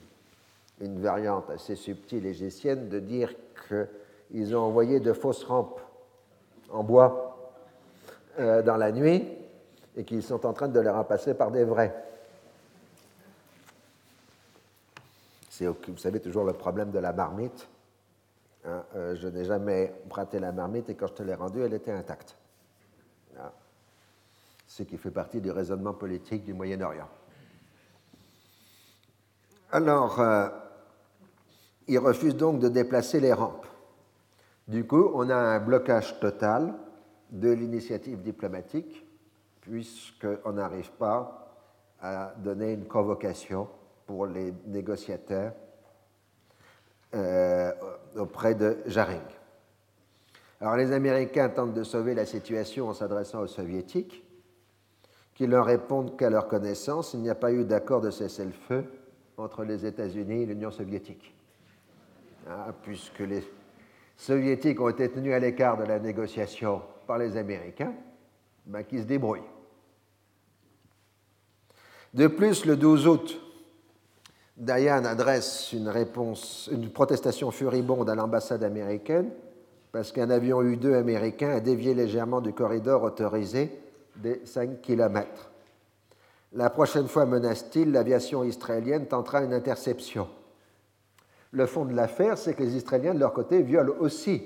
une 0.80 1.00
variante 1.00 1.50
assez 1.50 1.76
subtile 1.76 2.26
égyptienne 2.26 2.88
de 2.88 2.98
dire 2.98 3.34
qu'ils 3.68 4.56
ont 4.56 4.60
envoyé 4.60 5.00
de 5.00 5.12
fausses 5.12 5.44
rampes 5.44 5.80
en 6.70 6.82
bois 6.82 7.52
euh, 8.38 8.62
dans 8.62 8.76
la 8.76 8.92
nuit 8.92 9.37
et 9.98 10.04
qu'ils 10.04 10.22
sont 10.22 10.46
en 10.46 10.52
train 10.52 10.68
de 10.68 10.78
les 10.78 10.88
remplacer 10.88 11.34
par 11.34 11.50
des 11.50 11.64
vrais. 11.64 11.92
Vous 15.60 15.96
savez, 15.96 16.20
toujours 16.20 16.44
le 16.44 16.52
problème 16.52 16.92
de 16.92 17.00
la 17.00 17.12
marmite. 17.12 17.68
Hein, 18.64 18.84
euh, 18.94 19.16
je 19.16 19.26
n'ai 19.26 19.44
jamais 19.44 19.92
prêté 20.08 20.38
la 20.38 20.52
marmite 20.52 20.88
et 20.88 20.94
quand 20.94 21.08
je 21.08 21.14
te 21.14 21.22
l'ai 21.24 21.34
rendue, 21.34 21.62
elle 21.62 21.74
était 21.74 21.90
intacte. 21.90 22.36
Ce 24.68 24.84
qui 24.84 24.96
fait 24.98 25.10
partie 25.10 25.40
du 25.40 25.50
raisonnement 25.50 25.94
politique 25.94 26.44
du 26.44 26.54
Moyen-Orient. 26.54 27.08
Alors, 29.72 30.20
euh, 30.20 30.48
ils 31.88 31.98
refusent 31.98 32.36
donc 32.36 32.60
de 32.60 32.68
déplacer 32.68 33.18
les 33.18 33.32
rampes. 33.32 33.66
Du 34.68 34.86
coup, 34.86 35.10
on 35.14 35.28
a 35.30 35.34
un 35.34 35.58
blocage 35.58 36.20
total 36.20 36.74
de 37.30 37.50
l'initiative 37.50 38.22
diplomatique 38.22 39.07
puisqu'on 39.68 40.52
n'arrive 40.52 40.90
pas 40.92 41.54
à 42.00 42.32
donner 42.38 42.72
une 42.72 42.86
convocation 42.86 43.68
pour 44.06 44.26
les 44.26 44.54
négociateurs 44.66 45.52
euh, 47.14 47.72
auprès 48.16 48.54
de 48.54 48.78
Jaring. 48.86 49.20
Alors 50.60 50.76
les 50.76 50.92
Américains 50.92 51.50
tentent 51.50 51.74
de 51.74 51.82
sauver 51.82 52.14
la 52.14 52.24
situation 52.24 52.88
en 52.88 52.94
s'adressant 52.94 53.40
aux 53.40 53.46
Soviétiques, 53.46 54.24
qui 55.34 55.46
leur 55.46 55.66
répondent 55.66 56.16
qu'à 56.16 56.30
leur 56.30 56.48
connaissance, 56.48 57.14
il 57.14 57.20
n'y 57.20 57.30
a 57.30 57.34
pas 57.34 57.52
eu 57.52 57.64
d'accord 57.64 58.00
de 58.00 58.10
cessez-le-feu 58.10 58.84
entre 59.36 59.64
les 59.64 59.86
États-Unis 59.86 60.42
et 60.42 60.46
l'Union 60.46 60.70
soviétique, 60.70 61.34
ah, 62.48 62.72
puisque 62.82 63.20
les 63.20 63.44
Soviétiques 64.16 64.80
ont 64.80 64.88
été 64.88 65.08
tenus 65.10 65.32
à 65.32 65.38
l'écart 65.38 65.76
de 65.76 65.84
la 65.84 66.00
négociation 66.00 66.82
par 67.06 67.18
les 67.18 67.36
Américains, 67.36 67.94
ben, 68.66 68.82
qui 68.82 68.98
se 68.98 69.04
débrouillent. 69.04 69.57
De 72.14 72.26
plus, 72.26 72.64
le 72.64 72.76
12 72.76 73.06
août, 73.06 73.40
Dayan 74.56 75.04
adresse 75.04 75.72
une 75.72 76.90
protestation 76.90 77.50
furibonde 77.50 78.10
à 78.10 78.14
l'ambassade 78.14 78.64
américaine 78.64 79.30
parce 79.92 80.12
qu'un 80.12 80.30
avion 80.30 80.60
U-2 80.62 80.94
américain 80.94 81.50
a 81.50 81.60
dévié 81.60 81.94
légèrement 81.94 82.40
du 82.40 82.52
corridor 82.52 83.02
autorisé 83.02 83.80
des 84.16 84.40
5 84.44 84.80
km. 84.80 85.50
La 86.52 86.70
prochaine 86.70 87.08
fois, 87.08 87.26
menace-t-il, 87.26 87.92
l'aviation 87.92 88.42
israélienne 88.42 89.06
tentera 89.06 89.42
une 89.42 89.52
interception. 89.52 90.28
Le 91.50 91.66
fond 91.66 91.84
de 91.84 91.94
l'affaire, 91.94 92.36
c'est 92.36 92.54
que 92.54 92.62
les 92.62 92.76
Israéliens, 92.76 93.14
de 93.14 93.20
leur 93.20 93.32
côté, 93.32 93.62
violent 93.62 93.94
aussi 94.00 94.42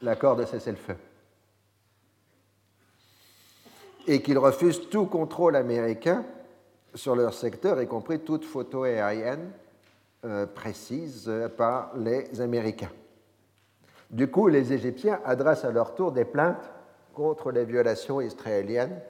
l'accord 0.00 0.36
de 0.36 0.44
cessez-le-feu 0.44 0.96
et 4.06 4.20
qu'ils 4.20 4.38
refusent 4.38 4.88
tout 4.90 5.06
contrôle 5.06 5.56
américain 5.56 6.24
sur 6.94 7.16
leur 7.16 7.34
secteur, 7.34 7.80
y 7.80 7.86
compris 7.86 8.20
toute 8.20 8.44
photo 8.44 8.84
aérienne 8.84 9.50
euh, 10.24 10.46
précise 10.46 11.26
euh, 11.28 11.48
par 11.48 11.96
les 11.96 12.40
Américains. 12.40 12.92
Du 14.10 14.30
coup, 14.30 14.48
les 14.48 14.72
Égyptiens 14.72 15.20
adressent 15.24 15.64
à 15.64 15.72
leur 15.72 15.94
tour 15.94 16.12
des 16.12 16.24
plaintes 16.24 16.70
contre 17.14 17.50
les 17.50 17.64
violations 17.64 18.20
israéliennes 18.20 19.00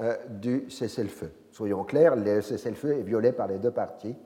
euh, 0.00 0.16
du 0.28 0.70
cessez-le-feu. 0.70 1.32
Soyons 1.50 1.84
clairs, 1.84 2.14
le 2.14 2.40
cessez-le-feu 2.40 2.98
est 2.98 3.02
violé 3.02 3.32
par 3.32 3.48
les 3.48 3.58
deux 3.58 3.70
parties 3.70 4.16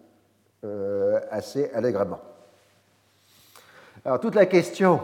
euh, 0.65 1.19
assez 1.31 1.71
allègrement. 1.73 2.21
Alors 4.05 4.21
toute 4.21 4.35
la 4.35 4.47
question 4.47 5.01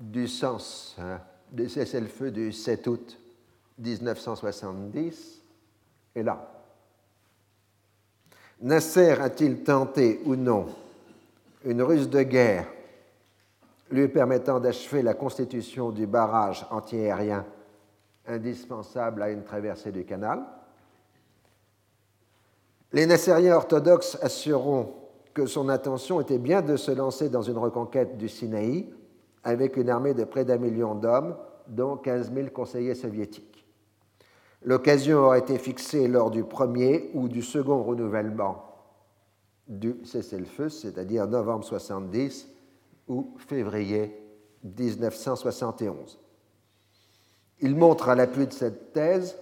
du 0.00 0.26
sens 0.26 0.96
du 1.50 1.68
cessez-le-feu 1.68 2.30
du 2.30 2.50
7 2.52 2.86
août 2.88 3.18
1970 3.78 5.42
est 6.14 6.22
là. 6.22 6.51
Nasser 8.62 9.20
a-t-il 9.20 9.64
tenté 9.64 10.20
ou 10.24 10.36
non 10.36 10.66
une 11.64 11.82
ruse 11.82 12.08
de 12.08 12.22
guerre 12.22 12.66
lui 13.90 14.08
permettant 14.08 14.60
d'achever 14.60 15.02
la 15.02 15.14
constitution 15.14 15.90
du 15.90 16.06
barrage 16.06 16.64
antiaérien 16.70 17.44
indispensable 18.26 19.22
à 19.22 19.30
une 19.30 19.42
traversée 19.42 19.90
du 19.90 20.04
canal? 20.04 20.44
Les 22.92 23.06
Nassériens 23.06 23.56
orthodoxes 23.56 24.16
assureront 24.22 24.94
que 25.34 25.46
son 25.46 25.68
intention 25.68 26.20
était 26.20 26.38
bien 26.38 26.62
de 26.62 26.76
se 26.76 26.92
lancer 26.92 27.28
dans 27.28 27.42
une 27.42 27.58
reconquête 27.58 28.16
du 28.16 28.28
Sinaï 28.28 28.86
avec 29.42 29.76
une 29.76 29.90
armée 29.90 30.14
de 30.14 30.24
près 30.24 30.44
d'un 30.44 30.58
million 30.58 30.94
d'hommes, 30.94 31.36
dont 31.66 31.96
15 31.96 32.32
000 32.32 32.48
conseillers 32.50 32.94
soviétiques. 32.94 33.51
L'occasion 34.64 35.18
aurait 35.18 35.40
été 35.40 35.58
fixée 35.58 36.06
lors 36.06 36.30
du 36.30 36.44
premier 36.44 37.10
ou 37.14 37.28
du 37.28 37.42
second 37.42 37.82
renouvellement 37.82 38.72
du 39.68 39.96
cessez-le-feu, 40.04 40.68
c'est-à-dire 40.68 41.26
novembre 41.26 41.64
70 41.64 42.48
ou 43.08 43.34
février 43.38 44.16
1971. 44.62 46.18
Il 47.60 47.76
montre 47.76 48.08
à 48.08 48.14
l'appui 48.14 48.46
de 48.46 48.52
cette 48.52 48.92
thèse 48.92 49.36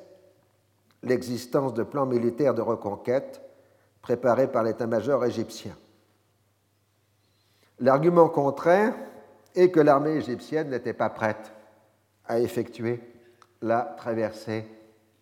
l'existence 1.03 1.75
de 1.75 1.83
plans 1.83 2.07
militaires 2.07 2.55
de 2.55 2.63
reconquête 2.63 3.43
préparés 4.03 4.51
par 4.51 4.63
l'état-major 4.63 5.25
égyptien. 5.25 5.77
L'argument 7.79 8.29
contraire 8.29 8.95
est 9.55 9.71
que 9.71 9.81
l'armée 9.81 10.17
égyptienne 10.17 10.69
n'était 10.69 10.93
pas 10.93 11.11
prête 11.11 11.53
à 12.27 12.39
effectuer 12.41 13.01
la 13.63 13.81
traversée 13.97 14.67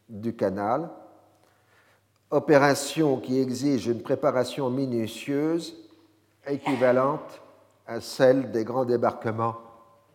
du 0.09 0.35
canal, 0.35 0.89
opération 2.31 3.19
qui 3.19 3.41
exige 3.41 3.87
une 3.87 4.03
préparation 4.03 4.71
minutieuse 4.71 5.77
équivalente 6.47 7.41
à 7.87 8.01
celle 8.01 8.51
des 8.51 8.65
grands 8.65 8.85
débarquements 8.85 9.57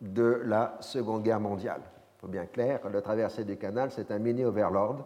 de 0.02 0.42
la 0.46 0.78
Seconde 0.80 1.24
Guerre 1.24 1.40
mondiale. 1.40 1.82
Il 2.24 2.30
bien 2.30 2.46
clair, 2.46 2.80
la 2.90 3.02
traversée 3.02 3.44
du 3.44 3.58
canal, 3.58 3.92
c'est 3.92 4.10
un 4.10 4.20
mini-overlord, 4.20 5.06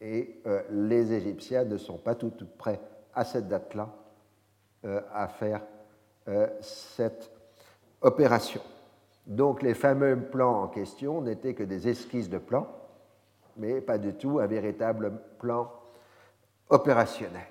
et 0.00 0.40
euh, 0.46 0.62
les 0.70 1.12
Égyptiens 1.12 1.64
ne 1.64 1.76
sont 1.76 1.96
pas 1.96 2.14
tout, 2.14 2.32
prêts 2.58 2.80
à 3.14 3.24
cette 3.24 3.48
date-là 3.48 3.88
euh, 4.84 5.00
à 5.12 5.28
faire 5.28 5.62
euh, 6.28 6.48
cette 6.60 7.30
opération. 8.00 8.60
Donc 9.26 9.62
les 9.62 9.74
fameux 9.74 10.18
plans 10.18 10.62
en 10.62 10.68
question 10.68 11.20
n'étaient 11.20 11.54
que 11.54 11.62
des 11.62 11.88
esquisses 11.88 12.30
de 12.30 12.38
plans, 12.38 12.66
mais 13.56 13.80
pas 13.80 13.98
du 13.98 14.14
tout 14.14 14.38
un 14.38 14.46
véritable 14.46 15.12
plan 15.38 15.70
opérationnel. 16.68 17.42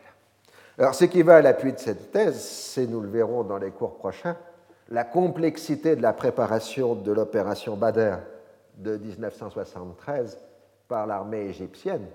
Alors, 0.78 0.96
ce 0.96 1.06
qui 1.06 1.22
va 1.24 1.38
à 1.38 1.42
l'appui 1.42 1.74
de 1.74 1.80
cette 1.80 2.12
thèse, 2.12 2.40
c'est, 2.40 2.88
nous 2.88 3.02
le 3.02 3.10
verrons 3.10 3.44
dans 3.44 3.58
les 3.58 3.72
cours 3.72 3.98
prochains, 3.98 4.38
la 4.90 5.04
complexité 5.04 5.96
de 5.96 6.02
la 6.02 6.14
préparation 6.14 6.96
de 6.96 7.12
l'opération 7.12 7.76
Badr 7.76 8.20
de 8.78 8.98
1973 8.98 10.40
par 10.88 11.06
l'armée 11.06 11.46
égyptienne, 11.46 12.08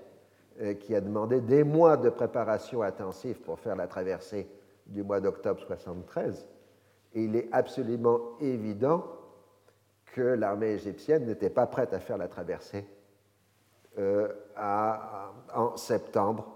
euh, 0.63 0.75
qui 0.75 0.95
a 0.95 1.01
demandé 1.01 1.41
des 1.41 1.63
mois 1.63 1.97
de 1.97 2.09
préparation 2.09 2.83
intensive 2.83 3.39
pour 3.41 3.61
faire 3.61 3.77
la 3.77 3.87
traversée 3.87 4.49
du 4.87 5.03
mois 5.03 5.21
d'octobre 5.21 5.61
1973. 5.61 6.47
Et 7.15 7.25
il 7.25 7.37
est 7.37 7.49
absolument 7.53 8.19
évident 8.41 9.05
que 10.15 10.23
l'armée 10.23 10.73
égyptienne 10.73 11.27
n'était 11.27 11.51
pas 11.51 11.67
prête 11.67 11.93
à 11.93 12.01
faire 12.01 12.17
la 12.17 12.29
traversée 12.29 12.87
euh, 13.99 14.29
en 15.55 15.77
septembre 15.77 16.47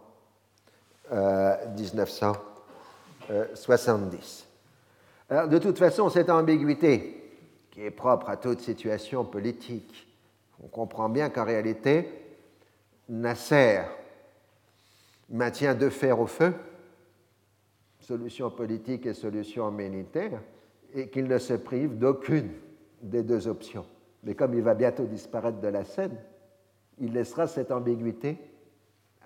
1970. 1.11 3.27
Euh, 3.31 5.35
Alors, 5.35 5.49
de 5.49 5.59
toute 5.59 5.79
façon, 5.79 6.09
cette 6.11 6.31
ambiguïté, 6.31 7.15
qui 7.71 7.83
est 7.83 7.91
propre 7.91 8.29
à 8.29 8.37
toute 8.37 8.61
situation 8.61 9.25
politique, 9.25 10.07
on 10.63 10.69
comprend 10.69 11.09
bien 11.09 11.31
qu'en 11.31 11.45
réalité, 11.45 12.09
Nasser 13.09 13.83
maintient 15.31 15.75
deux 15.75 15.91
fers 15.91 16.19
au 16.19 16.27
feu, 16.27 16.53
solution 18.01 18.51
politique 18.51 19.07
et 19.07 19.15
solution 19.15 19.71
militaire, 19.71 20.41
et 20.95 21.09
qu'il 21.09 21.29
ne 21.29 21.39
se 21.39 21.55
prive 21.55 21.99
d'aucune 21.99 22.51
des 23.03 23.23
deux 23.23 23.47
options. 23.47 23.87
Mais 24.25 24.35
comme 24.35 24.55
il 24.55 24.63
va 24.63 24.75
bientôt 24.75 25.05
disparaître 25.05 25.61
de 25.61 25.69
la 25.69 25.85
scène, 25.85 26.17
il 27.01 27.13
laissera 27.13 27.47
cette 27.47 27.71
ambiguïté 27.71 28.39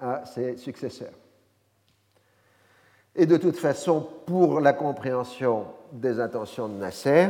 à 0.01 0.25
ses 0.25 0.57
successeurs. 0.57 1.13
Et 3.15 3.27
de 3.27 3.37
toute 3.37 3.57
façon, 3.57 4.07
pour 4.27 4.61
la 4.61 4.73
compréhension 4.73 5.67
des 5.93 6.19
intentions 6.19 6.69
de 6.69 6.75
Nasser, 6.75 7.29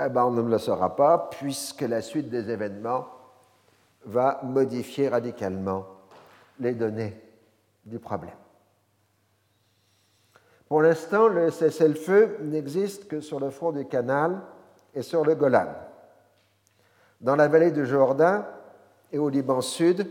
eh 0.00 0.08
ben, 0.08 0.24
on 0.24 0.30
ne 0.30 0.42
le 0.42 0.58
saura 0.58 0.96
pas, 0.96 1.28
puisque 1.30 1.82
la 1.82 2.00
suite 2.00 2.30
des 2.30 2.50
événements 2.50 3.06
va 4.06 4.40
modifier 4.42 5.08
radicalement 5.08 5.86
les 6.58 6.72
données 6.72 7.20
du 7.84 7.98
problème. 7.98 8.32
Pour 10.68 10.80
l'instant, 10.80 11.28
le 11.28 11.50
cessez-le-feu 11.50 12.38
n'existe 12.40 13.06
que 13.06 13.20
sur 13.20 13.38
le 13.38 13.50
front 13.50 13.72
du 13.72 13.84
canal 13.84 14.40
et 14.94 15.02
sur 15.02 15.24
le 15.24 15.34
Golan. 15.34 15.68
Dans 17.20 17.36
la 17.36 17.46
vallée 17.48 17.72
du 17.72 17.84
Jourdain 17.84 18.46
et 19.12 19.18
au 19.18 19.28
Liban 19.28 19.60
Sud, 19.60 20.08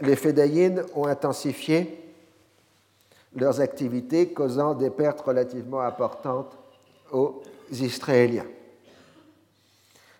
les 0.00 0.16
Fédayines 0.16 0.82
ont 0.94 1.06
intensifié 1.06 2.00
leurs 3.36 3.60
activités, 3.60 4.32
causant 4.32 4.74
des 4.74 4.90
pertes 4.90 5.20
relativement 5.20 5.80
importantes 5.80 6.56
aux 7.12 7.42
Israéliens. 7.70 8.46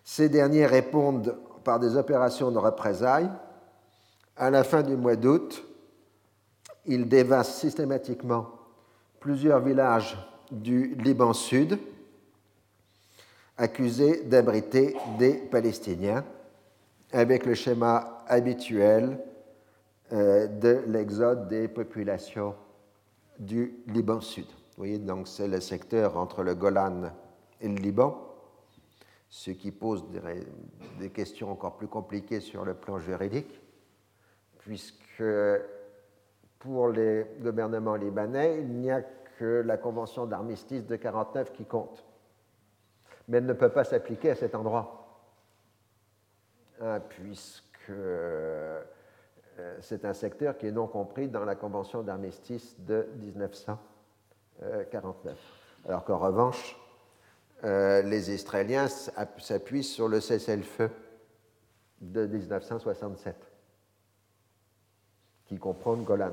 Ces 0.05 0.29
derniers 0.29 0.67
répondent 0.67 1.37
par 1.65 1.81
des 1.81 1.97
opérations 1.97 2.51
de 2.51 2.59
représailles. 2.59 3.31
À 4.37 4.51
la 4.51 4.65
fin 4.65 4.83
du 4.83 4.97
mois 4.97 5.17
d'août, 5.17 5.65
ils 6.87 7.09
dévastent 7.09 7.59
systématiquement 7.59 8.51
plusieurs 9.21 9.61
villages 9.61 10.19
du 10.51 10.95
Liban 10.97 11.33
Sud, 11.33 11.79
accusés 13.57 14.25
d'abriter 14.25 14.97
des 15.19 15.33
Palestiniens, 15.33 16.25
avec 17.15 17.47
le 17.47 17.55
schéma 17.55 18.25
habituel 18.27 19.21
euh, 20.13 20.49
de 20.49 20.83
l'exode 20.89 21.47
des 21.47 21.69
populations 21.69 22.57
du 23.39 23.85
Liban 23.87 24.21
Sud. 24.21 24.47
Vous 24.47 24.79
voyez, 24.79 24.99
donc 24.99 25.29
c'est 25.29 25.47
le 25.47 25.61
secteur 25.61 26.17
entre 26.17 26.43
le 26.43 26.57
Golan 26.57 27.13
et 27.61 27.69
le 27.69 27.77
Liban, 27.77 28.21
ce 29.29 29.53
qui 29.53 29.71
pose 29.71 30.05
des, 30.99 31.11
questions 31.11 31.53
encore 31.53 31.77
plus 31.77 31.87
compliquées 31.87 32.41
sur 32.41 32.65
le 32.65 32.75
plan 32.75 32.99
juridique, 32.99 33.61
puisque 34.59 35.23
pour 36.59 36.89
les 36.89 37.27
gouvernements 37.41 37.95
libanais, 37.95 38.59
il 38.59 38.71
n'y 38.81 38.91
a 38.91 39.03
que 39.39 39.63
la 39.65 39.77
convention 39.77 40.27
d'armistice 40.27 40.85
de 40.85 40.95
1949 40.97 41.53
qui 41.53 41.65
compte. 41.65 42.05
Mais 43.29 43.39
elle 43.39 43.47
ne 43.47 43.53
peut 43.53 43.69
pas 43.69 43.85
s'appliquer 43.85 44.31
à 44.31 44.35
cet 44.35 44.57
endroit, 44.57 45.04
hein, 46.85 47.01
puisque 47.01 47.91
euh, 47.91 48.81
c'est 49.81 50.05
un 50.05 50.15
secteur 50.15 50.59
qui 50.59 50.67
est 50.67 50.73
non 50.73 50.87
compris 50.87 51.29
dans 51.29 51.45
la 51.45 51.55
convention 51.55 52.03
d'armistice 52.03 52.77
de 52.81 53.07
1949. 53.17 55.39
Alors 55.87 56.05
qu'en 56.05 56.19
revanche, 56.19 56.77
euh, 57.65 58.03
les 58.03 58.31
Israéliens 58.31 58.89
s'appuient 58.89 59.85
sur 59.85 60.09
le 60.09 60.21
cessez-le-feu 60.21 60.91
de 62.01 62.27
1967, 62.27 63.37
qui 65.47 65.59
comprend 65.59 65.97
Golan. 65.97 66.33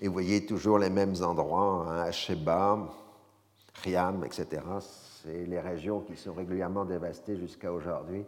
Et 0.00 0.06
vous 0.06 0.14
voyez 0.14 0.46
toujours 0.46 0.78
les 0.78 0.88
mêmes 0.88 1.22
endroits, 1.22 1.86
hein, 1.90 2.10
Riam, 3.82 4.24
etc. 4.24 4.62
C'est 5.22 5.44
les 5.44 5.60
régions 5.60 6.00
qui 6.00 6.16
sont 6.16 6.32
régulièrement 6.32 6.86
dévastées 6.86 7.36
jusqu'à 7.36 7.70
aujourd'hui 7.72 8.24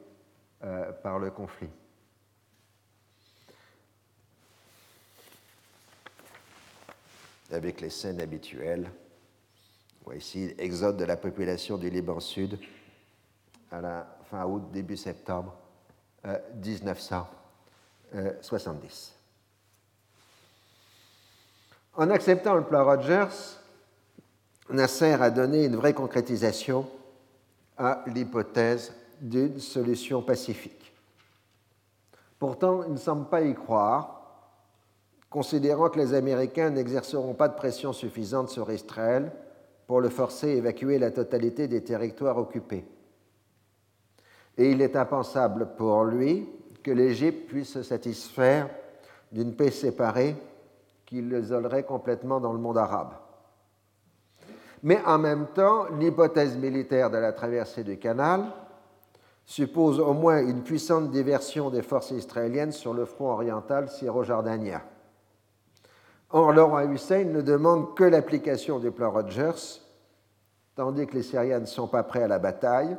euh, 0.63 0.93
par 0.93 1.19
le 1.19 1.31
conflit. 1.31 1.71
Avec 7.51 7.81
les 7.81 7.89
scènes 7.89 8.21
habituelles. 8.21 8.91
Voici 10.05 10.55
exode 10.59 10.99
de 10.99 11.05
la 11.05 11.17
population 11.17 11.79
du 11.79 11.89
Liban 11.89 12.21
Sud 12.21 12.59
à 13.71 13.81
la 13.81 14.19
fin 14.31 14.45
août, 14.45 14.71
début 14.71 14.99
septembre 14.99 15.57
1970. 16.25 19.15
En 21.95 22.11
acceptant 22.11 22.55
le 22.55 22.65
plan 22.65 22.85
Rogers, 22.85 23.62
Nasser 24.71 25.21
a 25.21 25.31
donné 25.31 25.65
une 25.65 25.77
vraie 25.77 25.93
concrétisation 25.93 26.87
à 27.77 28.05
l'hypothèse 28.07 28.93
d'une 29.21 29.59
solution 29.59 30.23
pacifique. 30.23 30.93
Pourtant, 32.39 32.83
il 32.85 32.93
ne 32.93 32.99
semble 32.99 33.29
pas 33.29 33.43
y 33.43 33.55
croire, 33.55 34.21
considérant 35.31 35.89
que 35.89 35.99
les 35.99 36.15
Américains 36.15 36.71
n'exerceront 36.71 37.35
pas 37.35 37.49
de 37.49 37.55
pression 37.55 37.93
suffisante 37.93 38.51
sur 38.51 38.71
Israël 38.71 39.33
pour 39.87 40.01
le 40.01 40.09
forcer 40.09 40.51
à 40.51 40.55
évacuer 40.55 40.99
la 40.99 41.11
totalité 41.11 41.69
des 41.69 41.83
territoires 41.83 42.39
occupés. 42.39 42.85
Et 44.59 44.71
il 44.71 44.83
est 44.83 44.97
impensable 44.97 45.75
pour 45.77 46.05
lui 46.05 46.49
que 46.83 46.91
l'Égypte 46.91 47.49
puisse 47.49 47.73
se 47.73 47.83
satisfaire 47.83 48.69
d'une 49.31 49.55
paix 49.55 49.71
séparée 49.71 50.37
qui 51.07 51.23
l'isolerait 51.23 51.85
complètement 51.85 52.41
dans 52.41 52.53
le 52.53 52.59
monde 52.59 52.79
arabe. 52.79 53.15
Mais 54.83 55.01
en 55.07 55.19
même 55.19 55.47
temps, 55.49 55.87
l'hypothèse 55.99 56.57
militaire 56.57 57.11
de 57.11 57.19
la 57.19 57.33
traversée 57.33 57.85
du 57.85 57.99
canal 57.99 58.47
suppose 59.45 60.01
au 60.01 60.13
moins 60.13 60.41
une 60.41 60.63
puissante 60.63 61.11
diversion 61.11 61.71
des 61.71 61.83
forces 61.83 62.11
israéliennes 62.11 62.73
sur 62.73 62.95
le 62.95 63.05
front 63.05 63.33
oriental 63.33 63.89
syro-jordanien. 63.89 64.83
Or, 66.31 66.53
Laurent 66.53 66.91
Hussein 66.91 67.25
ne 67.25 67.43
demande 67.43 67.95
que 67.95 68.05
l'application 68.05 68.79
du 68.79 68.91
plan 68.91 69.11
Rogers, 69.11 69.81
tandis 70.75 71.07
que 71.07 71.15
les 71.15 71.23
Syriens 71.23 71.61
ne 71.61 71.67
sont 71.67 71.89
pas 71.89 72.03
prêts 72.03 72.23
à 72.23 72.29
la 72.29 72.39
bataille 72.39 72.97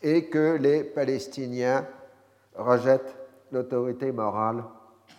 et 0.00 0.28
que 0.28 0.56
les 0.56 0.82
Palestiniens 0.82 1.86
rejettent 2.54 3.14
l'autorité 3.52 4.10
morale 4.10 4.64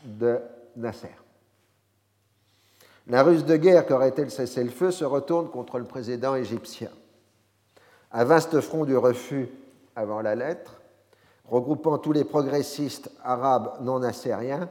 de 0.03 0.39
Nasser. 0.75 1.22
La 3.07 3.23
ruse 3.23 3.43
de 3.45 3.57
guerre 3.57 3.85
qu'aurait 3.85 4.09
été 4.09 4.23
le 4.23 4.29
cessez-le-feu 4.29 4.91
se 4.91 5.03
retourne 5.03 5.49
contre 5.49 5.77
le 5.77 5.83
président 5.83 6.35
égyptien. 6.35 6.89
Un 8.11 8.23
vaste 8.23 8.61
front 8.61 8.85
du 8.85 8.95
refus 8.95 9.49
avant 9.95 10.21
la 10.21 10.35
lettre, 10.35 10.81
regroupant 11.45 11.97
tous 11.97 12.13
les 12.13 12.23
progressistes 12.23 13.11
arabes 13.23 13.73
non 13.81 14.01
assériens, 14.03 14.69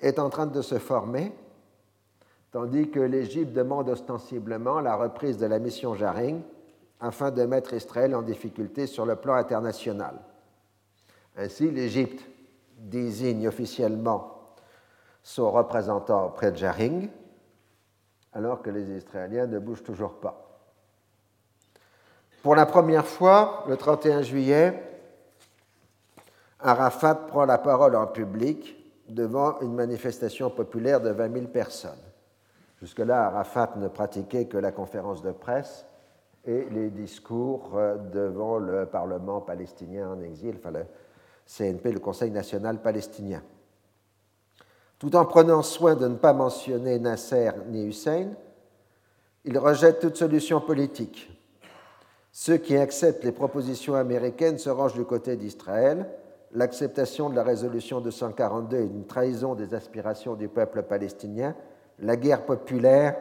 est 0.00 0.18
en 0.18 0.30
train 0.30 0.46
de 0.46 0.62
se 0.62 0.78
former, 0.78 1.32
tandis 2.50 2.90
que 2.90 3.00
l'Égypte 3.00 3.52
demande 3.52 3.88
ostensiblement 3.90 4.80
la 4.80 4.96
reprise 4.96 5.36
de 5.36 5.46
la 5.46 5.58
mission 5.58 5.94
Jaring 5.94 6.40
afin 7.00 7.30
de 7.30 7.44
mettre 7.44 7.74
Israël 7.74 8.14
en 8.14 8.22
difficulté 8.22 8.86
sur 8.86 9.04
le 9.04 9.16
plan 9.16 9.34
international. 9.34 10.14
Ainsi, 11.36 11.70
l'Égypte 11.70 12.24
désigne 12.78 13.46
officiellement 13.46 14.54
son 15.22 15.50
représentant 15.50 16.26
auprès 16.26 16.52
de 16.52 16.56
Jaring, 16.56 17.08
alors 18.32 18.62
que 18.62 18.70
les 18.70 18.90
Israéliens 18.96 19.46
ne 19.46 19.58
bougent 19.58 19.82
toujours 19.82 20.14
pas. 20.14 20.48
Pour 22.42 22.56
la 22.56 22.66
première 22.66 23.06
fois, 23.06 23.64
le 23.68 23.76
31 23.76 24.22
juillet, 24.22 24.82
Arafat 26.60 27.14
prend 27.14 27.44
la 27.44 27.58
parole 27.58 27.94
en 27.94 28.06
public 28.06 28.76
devant 29.08 29.60
une 29.60 29.74
manifestation 29.74 30.50
populaire 30.50 31.00
de 31.00 31.10
20 31.10 31.32
000 31.32 31.46
personnes. 31.46 31.92
Jusque-là, 32.80 33.26
Arafat 33.26 33.74
ne 33.76 33.88
pratiquait 33.88 34.46
que 34.46 34.58
la 34.58 34.72
conférence 34.72 35.22
de 35.22 35.30
presse 35.30 35.86
et 36.44 36.64
les 36.70 36.90
discours 36.90 37.70
euh, 37.76 37.96
devant 37.96 38.58
le 38.58 38.86
Parlement 38.86 39.40
palestinien 39.40 40.08
en 40.10 40.20
exil, 40.20 40.56
enfin 40.58 40.72
le 40.72 40.84
CNP, 41.46 41.92
le 41.92 42.00
Conseil 42.00 42.32
national 42.32 42.80
palestinien. 42.82 43.42
Tout 45.02 45.16
en 45.16 45.24
prenant 45.24 45.62
soin 45.62 45.96
de 45.96 46.06
ne 46.06 46.14
pas 46.14 46.32
mentionner 46.32 46.96
Nasser 47.00 47.50
ni 47.66 47.86
Hussein, 47.86 48.28
il 49.44 49.58
rejette 49.58 49.98
toute 49.98 50.16
solution 50.16 50.60
politique. 50.60 51.28
Ceux 52.30 52.58
qui 52.58 52.76
acceptent 52.76 53.24
les 53.24 53.32
propositions 53.32 53.96
américaines 53.96 54.58
se 54.58 54.70
rangent 54.70 54.94
du 54.94 55.04
côté 55.04 55.34
d'Israël. 55.34 56.08
L'acceptation 56.52 57.30
de 57.30 57.34
la 57.34 57.42
résolution 57.42 58.00
242 58.00 58.76
est 58.76 58.86
une 58.86 59.04
trahison 59.04 59.56
des 59.56 59.74
aspirations 59.74 60.36
du 60.36 60.46
peuple 60.46 60.84
palestinien. 60.84 61.56
La 61.98 62.14
guerre 62.14 62.46
populaire 62.46 63.16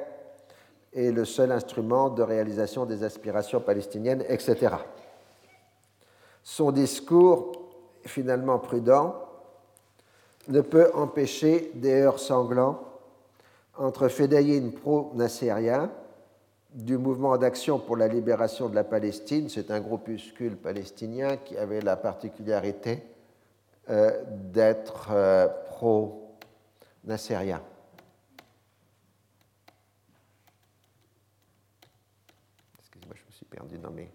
est 0.94 1.10
le 1.10 1.26
seul 1.26 1.52
instrument 1.52 2.12
de 2.12 2.22
réalisation 2.22 2.86
des 2.86 3.04
aspirations 3.04 3.60
palestiniennes, 3.60 4.24
etc. 4.30 4.76
Son 6.44 6.72
discours, 6.72 7.54
finalement 8.06 8.60
prudent, 8.60 9.16
ne 10.48 10.62
peut 10.62 10.92
empêcher 10.94 11.72
des 11.76 12.02
heurts 12.02 12.20
sanglants 12.20 12.80
entre 13.78 14.08
fédéines 14.08 14.74
pro-nassériens 14.74 15.92
du 16.74 16.98
mouvement 16.98 17.38
d'action 17.38 17.80
pour 17.80 17.98
la 17.98 18.08
libération 18.08 18.70
de 18.70 18.76
la 18.76 18.84
Palestine. 18.84 19.50
C'est 19.50 19.72
un 19.72 19.82
groupuscule 19.82 20.56
palestinien 20.56 21.38
qui 21.38 21.58
avait 21.58 21.82
la 21.82 21.96
particularité 21.96 23.04
euh, 23.90 24.24
d'être 24.28 25.10
euh, 25.12 25.48
pro-nassérien. 25.66 27.62
Excusez-moi, 32.80 33.16
je 33.16 33.26
me 33.26 33.32
suis 33.32 33.46
perdu 33.46 33.78
dans 33.78 33.92
mes 33.92 34.10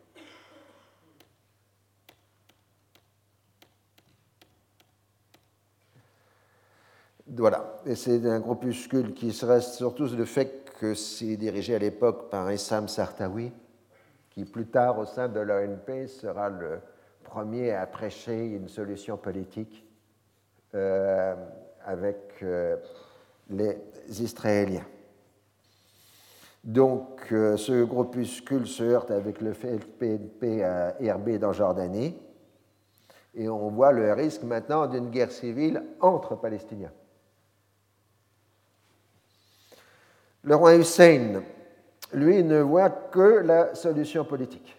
Voilà, 7.28 7.80
et 7.84 7.96
c'est 7.96 8.24
un 8.30 8.38
groupuscule 8.38 9.12
qui 9.12 9.32
se 9.32 9.44
reste 9.44 9.74
surtout 9.74 10.06
le 10.16 10.24
fait 10.24 10.70
que 10.78 10.94
c'est 10.94 11.36
dirigé 11.36 11.74
à 11.74 11.78
l'époque 11.78 12.30
par 12.30 12.48
Essam 12.50 12.86
Sartawi, 12.86 13.50
qui 14.30 14.44
plus 14.44 14.66
tard 14.66 15.00
au 15.00 15.06
sein 15.06 15.28
de 15.28 15.40
l'ONP 15.40 16.06
sera 16.06 16.48
le 16.48 16.78
premier 17.24 17.72
à 17.72 17.84
prêcher 17.86 18.46
une 18.46 18.68
solution 18.68 19.16
politique 19.16 19.84
euh, 20.76 21.34
avec 21.84 22.34
euh, 22.44 22.76
les 23.50 23.76
Israéliens. 24.08 24.86
Donc 26.62 27.32
euh, 27.32 27.56
ce 27.56 27.82
groupuscule 27.82 28.68
se 28.68 28.84
heurte 28.84 29.10
avec 29.10 29.40
le 29.40 29.52
PNP 29.52 30.62
à 30.62 30.94
Herbé 31.00 31.40
dans 31.40 31.52
Jordanie, 31.52 32.16
et 33.34 33.48
on 33.48 33.68
voit 33.70 33.90
le 33.90 34.12
risque 34.12 34.44
maintenant 34.44 34.86
d'une 34.86 35.10
guerre 35.10 35.32
civile 35.32 35.82
entre 36.00 36.36
Palestiniens. 36.36 36.92
Le 40.46 40.54
roi 40.54 40.76
Hussein, 40.76 41.42
lui, 42.12 42.44
ne 42.44 42.60
voit 42.60 42.88
que 42.88 43.40
la 43.40 43.74
solution 43.74 44.24
politique 44.24 44.76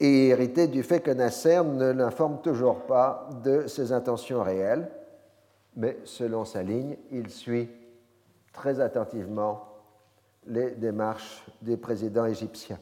et 0.00 0.28
hérité 0.28 0.66
du 0.66 0.82
fait 0.82 1.00
que 1.00 1.10
Nasser 1.10 1.62
ne 1.62 1.90
l'informe 1.92 2.40
toujours 2.40 2.86
pas 2.86 3.28
de 3.44 3.66
ses 3.66 3.92
intentions 3.92 4.42
réelles, 4.42 4.90
mais 5.76 5.98
selon 6.04 6.46
sa 6.46 6.62
ligne, 6.62 6.96
il 7.10 7.28
suit 7.28 7.70
très 8.54 8.80
attentivement 8.80 9.68
les 10.46 10.70
démarches 10.70 11.44
des 11.60 11.76
présidents 11.76 12.24
égyptiens. 12.24 12.80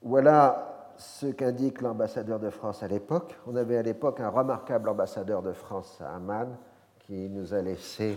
Voilà 0.00 0.94
ce 0.96 1.26
qu'indique 1.26 1.82
l'ambassadeur 1.82 2.38
de 2.38 2.48
France 2.48 2.82
à 2.82 2.88
l'époque. 2.88 3.36
On 3.46 3.54
avait 3.54 3.76
à 3.76 3.82
l'époque 3.82 4.20
un 4.20 4.30
remarquable 4.30 4.88
ambassadeur 4.88 5.42
de 5.42 5.52
France 5.52 5.98
à 6.00 6.14
Amman 6.14 6.56
qui 7.00 7.28
nous 7.28 7.52
a 7.52 7.60
laissé 7.60 8.16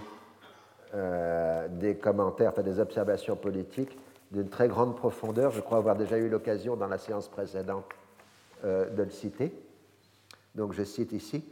euh, 0.93 1.67
des 1.67 1.95
commentaires, 1.95 2.51
enfin 2.51 2.61
des 2.61 2.79
observations 2.79 3.35
politiques 3.35 3.97
d'une 4.31 4.47
très 4.47 4.67
grande 4.67 4.95
profondeur. 4.95 5.51
Je 5.51 5.61
crois 5.61 5.79
avoir 5.79 5.95
déjà 5.95 6.17
eu 6.17 6.29
l'occasion 6.29 6.75
dans 6.75 6.87
la 6.87 6.97
séance 6.97 7.27
précédente 7.27 7.85
euh, 8.63 8.89
de 8.89 9.03
le 9.03 9.09
citer. 9.09 9.53
Donc 10.55 10.73
je 10.73 10.83
cite 10.83 11.11
ici. 11.11 11.43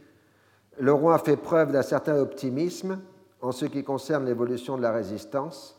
Le 0.78 0.92
roi 0.92 1.18
fait 1.18 1.36
preuve 1.36 1.72
d'un 1.72 1.82
certain 1.82 2.16
optimisme 2.16 3.00
en 3.40 3.52
ce 3.52 3.66
qui 3.66 3.84
concerne 3.84 4.24
l'évolution 4.24 4.76
de 4.76 4.82
la 4.82 4.92
résistance. 4.92 5.78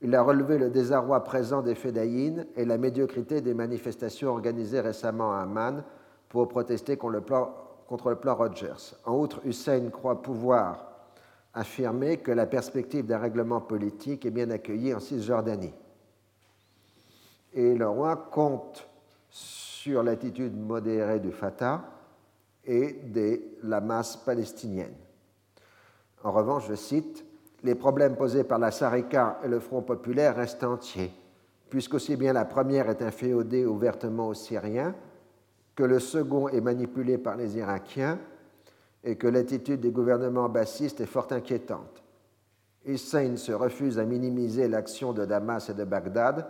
Il 0.00 0.14
a 0.14 0.22
relevé 0.22 0.58
le 0.58 0.70
désarroi 0.70 1.24
présent 1.24 1.62
des 1.62 1.74
fédayines 1.74 2.46
et 2.56 2.64
la 2.64 2.78
médiocrité 2.78 3.40
des 3.40 3.54
manifestations 3.54 4.30
organisées 4.30 4.80
récemment 4.80 5.32
à 5.32 5.42
Amman 5.42 5.82
pour 6.28 6.48
protester 6.48 6.96
contre 6.96 8.08
le 8.08 8.16
plan 8.16 8.34
Rogers. 8.34 8.96
En 9.04 9.16
outre, 9.16 9.40
Hussein 9.44 9.88
croit 9.90 10.20
pouvoir 10.20 10.93
affirmer 11.54 12.18
que 12.18 12.32
la 12.32 12.46
perspective 12.46 13.06
d'un 13.06 13.18
règlement 13.18 13.60
politique 13.60 14.26
est 14.26 14.30
bien 14.30 14.50
accueillie 14.50 14.92
en 14.92 15.00
Cisjordanie. 15.00 15.72
Et 17.52 17.74
le 17.74 17.88
roi 17.88 18.28
compte 18.30 18.88
sur 19.30 20.02
l'attitude 20.02 20.56
modérée 20.56 21.20
du 21.20 21.30
Fatah 21.30 21.84
et 22.64 22.92
de 23.04 23.40
la 23.62 23.80
masse 23.80 24.16
palestinienne. 24.16 24.94
En 26.24 26.32
revanche, 26.32 26.68
je 26.68 26.74
cite, 26.74 27.24
les 27.62 27.74
problèmes 27.74 28.16
posés 28.16 28.44
par 28.44 28.58
la 28.58 28.70
Sarika 28.70 29.38
et 29.44 29.48
le 29.48 29.60
Front 29.60 29.82
populaire 29.82 30.36
restent 30.36 30.64
entiers. 30.64 31.12
puisqu'aussi 31.74 32.14
bien 32.14 32.32
la 32.32 32.44
première 32.44 32.88
est 32.88 33.02
inféodée 33.02 33.66
ouvertement 33.66 34.28
aux 34.28 34.34
Syriens, 34.34 34.94
que 35.74 35.82
le 35.82 35.98
second 35.98 36.48
est 36.48 36.60
manipulé 36.60 37.18
par 37.18 37.36
les 37.36 37.56
Irakiens 37.56 38.20
et 39.04 39.16
que 39.16 39.26
l'attitude 39.26 39.80
des 39.80 39.90
gouvernements 39.90 40.48
bassistes 40.48 41.00
est 41.00 41.06
fort 41.06 41.28
inquiétante. 41.30 42.02
Hussein 42.86 43.36
se 43.36 43.52
refuse 43.52 43.98
à 43.98 44.04
minimiser 44.04 44.66
l'action 44.66 45.12
de 45.12 45.24
Damas 45.24 45.68
et 45.68 45.74
de 45.74 45.84
Bagdad 45.84 46.46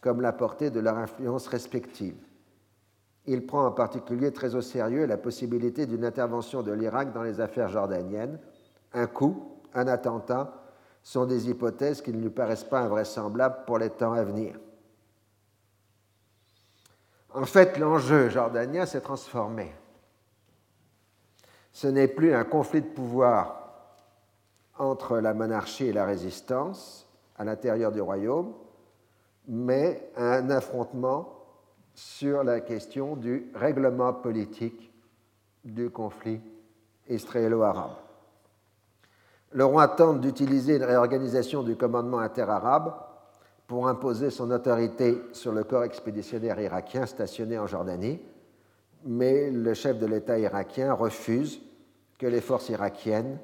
comme 0.00 0.20
la 0.20 0.32
portée 0.32 0.70
de 0.70 0.80
leur 0.80 0.98
influence 0.98 1.46
respective. 1.46 2.16
Il 3.26 3.46
prend 3.46 3.66
en 3.66 3.70
particulier 3.70 4.32
très 4.32 4.56
au 4.56 4.60
sérieux 4.60 5.06
la 5.06 5.16
possibilité 5.16 5.86
d'une 5.86 6.04
intervention 6.04 6.62
de 6.62 6.72
l'Irak 6.72 7.12
dans 7.12 7.22
les 7.22 7.40
affaires 7.40 7.68
jordaniennes. 7.68 8.38
Un 8.92 9.06
coup, 9.06 9.60
un 9.74 9.86
attentat 9.86 10.60
sont 11.04 11.24
des 11.24 11.48
hypothèses 11.48 12.02
qui 12.02 12.12
ne 12.12 12.20
lui 12.20 12.30
paraissent 12.30 12.64
pas 12.64 12.80
invraisemblables 12.80 13.64
pour 13.64 13.78
les 13.78 13.90
temps 13.90 14.12
à 14.12 14.24
venir. 14.24 14.58
En 17.34 17.44
fait, 17.44 17.78
l'enjeu 17.78 18.28
jordanien 18.28 18.86
s'est 18.86 19.00
transformé. 19.00 19.72
Ce 21.72 21.86
n'est 21.86 22.08
plus 22.08 22.34
un 22.34 22.44
conflit 22.44 22.82
de 22.82 22.86
pouvoir 22.86 23.62
entre 24.78 25.18
la 25.18 25.34
monarchie 25.34 25.86
et 25.86 25.92
la 25.92 26.04
résistance 26.04 27.08
à 27.36 27.44
l'intérieur 27.44 27.92
du 27.92 28.00
royaume, 28.00 28.52
mais 29.48 30.10
un 30.16 30.50
affrontement 30.50 31.42
sur 31.94 32.44
la 32.44 32.60
question 32.60 33.16
du 33.16 33.50
règlement 33.54 34.12
politique 34.12 34.92
du 35.64 35.90
conflit 35.90 36.40
israélo-arabe. 37.08 37.96
Le 39.52 39.64
roi 39.64 39.88
tente 39.88 40.20
d'utiliser 40.20 40.76
une 40.76 40.84
réorganisation 40.84 41.62
du 41.62 41.76
commandement 41.76 42.20
interarabe 42.20 42.94
pour 43.66 43.88
imposer 43.88 44.30
son 44.30 44.50
autorité 44.50 45.20
sur 45.32 45.52
le 45.52 45.64
corps 45.64 45.84
expéditionnaire 45.84 46.60
irakien 46.60 47.06
stationné 47.06 47.58
en 47.58 47.66
Jordanie, 47.66 48.20
mais 49.04 49.50
le 49.50 49.74
chef 49.74 49.98
de 49.98 50.06
l'État 50.06 50.38
irakien 50.38 50.92
refuse 50.92 51.60
que 52.18 52.26
les 52.26 52.40
forces 52.40 52.68
irakiennes 52.68 53.38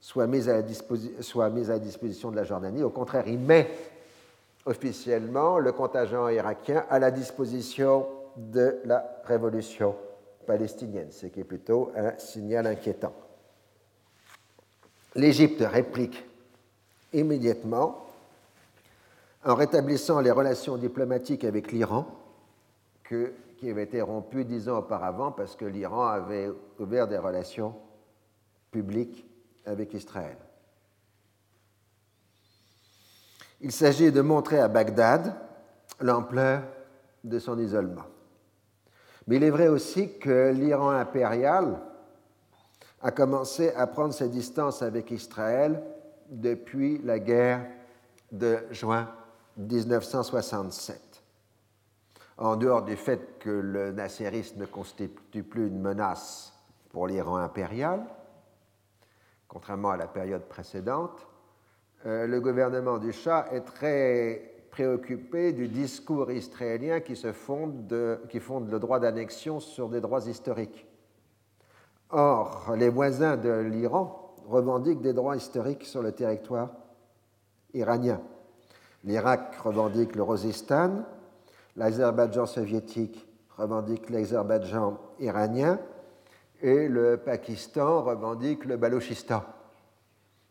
soient 0.00 0.26
mises, 0.26 0.48
à 0.48 0.54
la 0.54 1.78
disposition 1.78 2.30
de 2.30 2.36
la 2.36 2.44
Jordanie. 2.44 2.82
Au 2.82 2.90
contraire, 2.90 3.26
il 3.26 3.38
met 3.38 3.70
officiellement 4.64 5.58
le 5.58 5.72
contingent 5.72 6.28
irakien 6.28 6.84
à 6.90 6.98
la 6.98 7.10
disposition 7.10 8.06
de 8.36 8.78
la 8.84 9.20
révolution 9.24 9.96
palestinienne, 10.46 11.10
ce 11.10 11.26
qui 11.26 11.40
est 11.40 11.44
plutôt 11.44 11.90
un 11.96 12.16
signal 12.18 12.66
inquiétant. 12.66 13.12
L'Égypte 15.14 15.62
réplique 15.62 16.24
immédiatement 17.12 18.06
en 19.44 19.54
rétablissant 19.54 20.20
les 20.20 20.30
relations 20.30 20.76
diplomatiques 20.76 21.44
avec 21.44 21.72
l'Iran, 21.72 22.06
qui 23.58 23.70
avaient 23.70 23.82
été 23.82 24.00
rompues 24.00 24.44
dix 24.44 24.68
ans 24.68 24.78
auparavant 24.78 25.32
parce 25.32 25.56
que 25.56 25.64
l'Iran 25.64 26.06
avait 26.06 26.50
ouvert 26.78 27.08
des 27.08 27.18
relations 27.18 27.74
publiques 28.70 29.26
avec 29.66 29.92
Israël. 29.94 30.36
Il 33.60 33.72
s'agit 33.72 34.12
de 34.12 34.20
montrer 34.20 34.60
à 34.60 34.68
Bagdad 34.68 35.34
l'ampleur 36.00 36.62
de 37.24 37.38
son 37.40 37.58
isolement. 37.58 38.06
Mais 39.26 39.36
il 39.36 39.42
est 39.42 39.50
vrai 39.50 39.66
aussi 39.66 40.18
que 40.18 40.52
l'Iran 40.52 40.90
impérial 40.90 41.80
a 43.02 43.10
commencé 43.10 43.72
à 43.74 43.86
prendre 43.88 44.14
ses 44.14 44.28
distances 44.28 44.82
avec 44.82 45.10
Israël 45.10 45.82
depuis 46.30 46.98
la 47.02 47.18
guerre 47.18 47.66
de 48.30 48.58
juin 48.70 49.08
1967. 49.56 51.07
En 52.38 52.54
dehors 52.54 52.82
du 52.82 52.94
fait 52.94 53.38
que 53.40 53.50
le 53.50 53.90
nasserisme 53.90 54.60
ne 54.60 54.66
constitue 54.66 55.42
plus 55.42 55.66
une 55.66 55.80
menace 55.80 56.52
pour 56.90 57.08
l'Iran 57.08 57.36
impérial, 57.36 58.04
contrairement 59.48 59.90
à 59.90 59.96
la 59.96 60.06
période 60.06 60.44
précédente, 60.44 61.26
euh, 62.06 62.28
le 62.28 62.40
gouvernement 62.40 62.98
du 62.98 63.12
Shah 63.12 63.48
est 63.50 63.62
très 63.62 64.54
préoccupé 64.70 65.52
du 65.52 65.66
discours 65.66 66.30
israélien 66.30 67.00
qui, 67.00 67.16
fonde 67.16 68.20
qui 68.28 68.38
fonde 68.38 68.70
le 68.70 68.78
droit 68.78 69.00
d'annexion 69.00 69.58
sur 69.58 69.88
des 69.88 70.00
droits 70.00 70.24
historiques. 70.28 70.86
Or, 72.10 72.74
les 72.76 72.88
voisins 72.88 73.36
de 73.36 73.50
l'Iran 73.50 74.36
revendiquent 74.46 75.02
des 75.02 75.12
droits 75.12 75.36
historiques 75.36 75.84
sur 75.84 76.02
le 76.02 76.12
territoire 76.12 76.70
iranien. 77.74 78.20
L'Irak 79.02 79.56
revendique 79.56 80.14
le 80.14 80.22
Rosistan, 80.22 81.04
l'Azerbaïdjan 81.78 82.46
soviétique 82.46 83.26
revendique 83.56 84.10
l'Azerbaïdjan 84.10 84.98
iranien 85.20 85.78
et 86.60 86.88
le 86.88 87.16
Pakistan 87.16 88.02
revendique 88.02 88.64
le 88.64 88.76
Balochistan. 88.76 89.42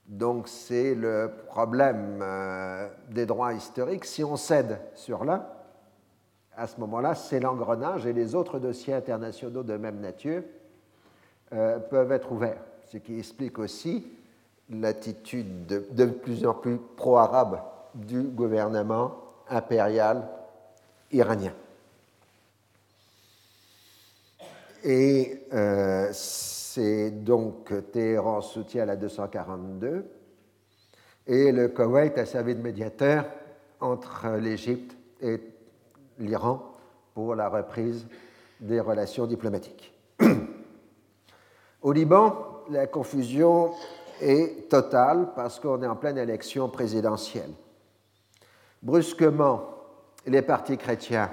Donc 0.07 0.47
c'est 0.47 0.95
le 0.95 1.31
problème 1.47 2.19
euh, 2.21 2.87
des 3.09 3.25
droits 3.25 3.53
historiques. 3.53 4.05
Si 4.05 4.23
on 4.23 4.37
cède 4.37 4.79
sur 4.95 5.25
l'un, 5.25 5.45
à 6.55 6.65
ce 6.65 6.79
moment-là, 6.79 7.13
c'est 7.13 7.41
l'engrenage 7.41 8.05
et 8.05 8.13
les 8.13 8.33
autres 8.33 8.57
dossiers 8.57 8.93
internationaux 8.93 9.63
de 9.63 9.75
même 9.75 9.99
nature 9.99 10.43
euh, 11.53 11.77
peuvent 11.77 12.11
être 12.13 12.31
ouverts. 12.31 12.63
Ce 12.85 12.97
qui 12.97 13.19
explique 13.19 13.59
aussi 13.59 14.07
l'attitude 14.69 15.65
de, 15.67 16.05
plus 16.05 16.45
en 16.45 16.53
plus 16.53 16.77
pro-arabe 16.95 17.61
du 17.93 18.23
gouvernement 18.23 19.15
impérial 19.49 20.27
iranien. 21.11 21.53
Et 24.83 25.43
euh, 25.53 26.09
c'est 26.13 27.11
donc 27.11 27.73
Téhéran 27.91 28.41
soutient 28.41 28.85
la 28.85 28.95
242 28.95 30.05
et 31.25 31.51
le 31.51 31.67
Koweït 31.67 32.17
a 32.17 32.25
servi 32.25 32.55
de 32.55 32.61
médiateur 32.61 33.25
entre 33.79 34.37
l'Égypte 34.39 34.95
et 35.21 35.41
l'Iran 36.19 36.77
pour 37.13 37.35
la 37.35 37.49
reprise 37.49 38.07
des 38.59 38.79
relations 38.79 39.25
diplomatiques. 39.25 39.93
Au 41.81 41.91
Liban, 41.91 42.63
la 42.69 42.87
confusion 42.87 43.71
est 44.21 44.69
totale 44.69 45.29
parce 45.35 45.59
qu'on 45.59 45.81
est 45.83 45.87
en 45.87 45.95
pleine 45.95 46.17
élection 46.17 46.69
présidentielle. 46.69 47.51
Brusquement, 48.81 49.76
les 50.27 50.41
partis 50.41 50.77
chrétiens 50.77 51.31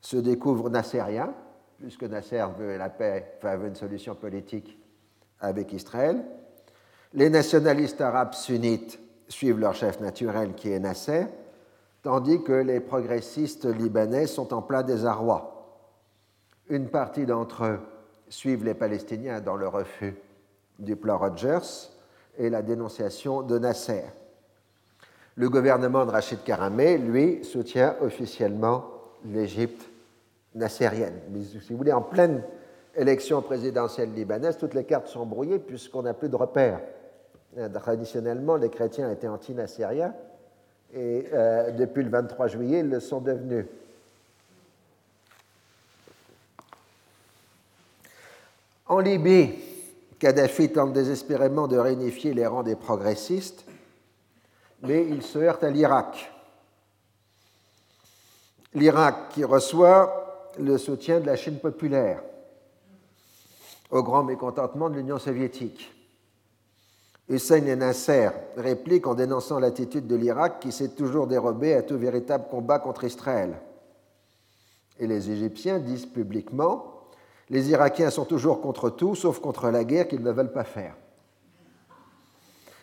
se 0.00 0.16
découvrent 0.16 0.70
nassériens, 0.70 1.34
puisque 1.78 2.04
Nasser 2.04 2.44
veut 2.58 2.76
la 2.76 2.88
paix, 2.88 3.34
enfin 3.38 3.56
veut 3.56 3.68
une 3.68 3.74
solution 3.74 4.14
politique 4.14 4.78
avec 5.40 5.72
Israël. 5.72 6.24
Les 7.12 7.30
nationalistes 7.30 8.00
arabes 8.00 8.34
sunnites 8.34 8.98
suivent 9.28 9.58
leur 9.58 9.74
chef 9.74 10.00
naturel 10.00 10.54
qui 10.54 10.70
est 10.70 10.78
Nasser, 10.78 11.26
tandis 12.02 12.42
que 12.42 12.52
les 12.52 12.80
progressistes 12.80 13.66
libanais 13.66 14.26
sont 14.26 14.54
en 14.54 14.62
plein 14.62 14.82
désarroi. 14.82 15.56
Une 16.68 16.88
partie 16.88 17.26
d'entre 17.26 17.64
eux 17.64 17.80
suivent 18.28 18.64
les 18.64 18.74
Palestiniens 18.74 19.40
dans 19.40 19.56
le 19.56 19.68
refus 19.68 20.16
du 20.78 20.96
plan 20.96 21.18
Rogers 21.18 21.90
et 22.38 22.48
la 22.48 22.62
dénonciation 22.62 23.42
de 23.42 23.58
Nasser. 23.58 24.04
Le 25.40 25.48
gouvernement 25.48 26.04
de 26.04 26.10
Rachid 26.10 26.42
Karamé, 26.44 26.98
lui, 26.98 27.42
soutient 27.46 27.96
officiellement 28.02 28.84
l'Égypte 29.24 29.88
nassérienne. 30.54 31.14
Mais 31.30 31.40
si 31.42 31.70
vous 31.70 31.78
voulez, 31.78 31.94
en 31.94 32.02
pleine 32.02 32.42
élection 32.94 33.40
présidentielle 33.40 34.12
libanaise, 34.12 34.58
toutes 34.58 34.74
les 34.74 34.84
cartes 34.84 35.06
sont 35.06 35.24
brouillées 35.24 35.58
puisqu'on 35.58 36.02
n'a 36.02 36.12
plus 36.12 36.28
de 36.28 36.36
repères. 36.36 36.80
Euh, 37.56 37.70
traditionnellement, 37.70 38.56
les 38.56 38.68
chrétiens 38.68 39.10
étaient 39.10 39.28
anti-nassériens 39.28 40.12
et 40.92 41.24
euh, 41.32 41.70
depuis 41.70 42.04
le 42.04 42.10
23 42.10 42.46
juillet, 42.48 42.80
ils 42.80 42.90
le 42.90 43.00
sont 43.00 43.22
devenus. 43.22 43.64
En 48.88 48.98
Libye, 48.98 49.54
Kadhafi 50.18 50.70
tente 50.70 50.92
désespérément 50.92 51.66
de 51.66 51.78
réunifier 51.78 52.34
les 52.34 52.46
rangs 52.46 52.62
des 52.62 52.76
progressistes, 52.76 53.64
mais 54.82 55.06
il 55.08 55.22
se 55.22 55.38
heurte 55.38 55.64
à 55.64 55.70
l'Irak. 55.70 56.32
L'Irak 58.74 59.30
qui 59.30 59.44
reçoit 59.44 60.48
le 60.58 60.78
soutien 60.78 61.20
de 61.20 61.26
la 61.26 61.36
Chine 61.36 61.58
populaire, 61.58 62.22
au 63.90 64.02
grand 64.02 64.22
mécontentement 64.22 64.88
de 64.88 64.96
l'Union 64.96 65.18
soviétique. 65.18 65.92
Hussein 67.28 67.64
et 67.66 67.76
Nasser 67.76 68.30
répliquent 68.56 69.06
en 69.06 69.14
dénonçant 69.14 69.60
l'attitude 69.60 70.06
de 70.06 70.16
l'Irak 70.16 70.58
qui 70.60 70.72
s'est 70.72 70.90
toujours 70.90 71.28
dérobé 71.28 71.74
à 71.74 71.82
tout 71.82 71.96
véritable 71.96 72.46
combat 72.50 72.80
contre 72.80 73.04
Israël. 73.04 73.56
Et 74.98 75.06
les 75.06 75.30
Égyptiens 75.30 75.78
disent 75.78 76.06
publiquement 76.06 77.04
Les 77.48 77.70
Irakiens 77.70 78.10
sont 78.10 78.24
toujours 78.24 78.60
contre 78.60 78.90
tout, 78.90 79.14
sauf 79.14 79.38
contre 79.38 79.70
la 79.70 79.84
guerre 79.84 80.08
qu'ils 80.08 80.22
ne 80.22 80.32
veulent 80.32 80.52
pas 80.52 80.64
faire. 80.64 80.94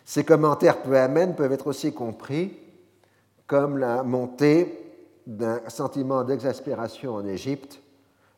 Ces 0.08 0.24
commentaires 0.24 0.80
peu 0.80 0.96
amènes 0.96 1.34
peuvent 1.36 1.52
être 1.52 1.66
aussi 1.66 1.92
compris 1.92 2.58
comme 3.46 3.76
la 3.76 4.02
montée 4.02 4.96
d'un 5.26 5.60
sentiment 5.68 6.24
d'exaspération 6.24 7.14
en 7.14 7.26
Égypte 7.26 7.82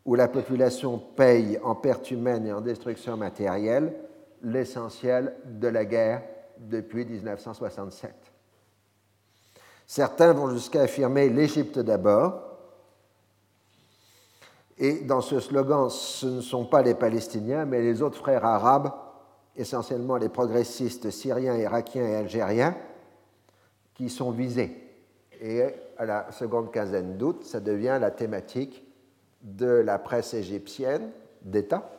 où 0.05 0.17
la 0.17 0.27
population 0.27 0.99
paye 0.99 1.61
en 1.63 1.77
pertes 1.77 2.11
humaines 2.11 2.45
et 2.45 2.53
en 2.53 2.61
destruction 2.61 3.17
matérielle 3.17 3.95
l'essentiel 4.43 5.37
de 5.45 5.69
la 5.69 5.85
guerre 5.85 6.23
depuis 6.59 7.05
1967. 7.05 8.17
Certains 9.87 10.33
vont 10.33 10.51
jusqu'à 10.51 10.83
affirmer 10.83 11.29
l'Égypte 11.29 11.79
d'abord, 11.79 12.43
et 14.77 15.03
dans 15.03 15.21
ce 15.21 15.39
slogan, 15.39 15.89
ce 15.89 16.27
ne 16.27 16.41
sont 16.41 16.65
pas 16.65 16.83
les 16.83 16.97
Palestiniens, 16.97 17.65
mais 17.65 17.81
les 17.81 18.03
autres 18.03 18.19
frères 18.19 18.45
arabes, 18.45 18.91
essentiellement 19.61 20.17
les 20.17 20.29
progressistes 20.29 21.11
syriens, 21.11 21.57
irakiens 21.57 22.07
et 22.07 22.15
algériens, 22.17 22.77
qui 23.95 24.09
sont 24.09 24.31
visés. 24.31 24.77
Et 25.41 25.63
à 25.97 26.07
la 26.07 26.33
seconde 26.33 26.71
quinzaine 26.71 27.17
d'août, 27.17 27.45
ça 27.45 27.61
devient 27.61 27.99
la 28.01 28.11
thématique 28.11 28.85
de 29.43 29.67
la 29.67 29.99
presse 29.99 30.35
égyptienne 30.35 31.11
d'État 31.43 31.91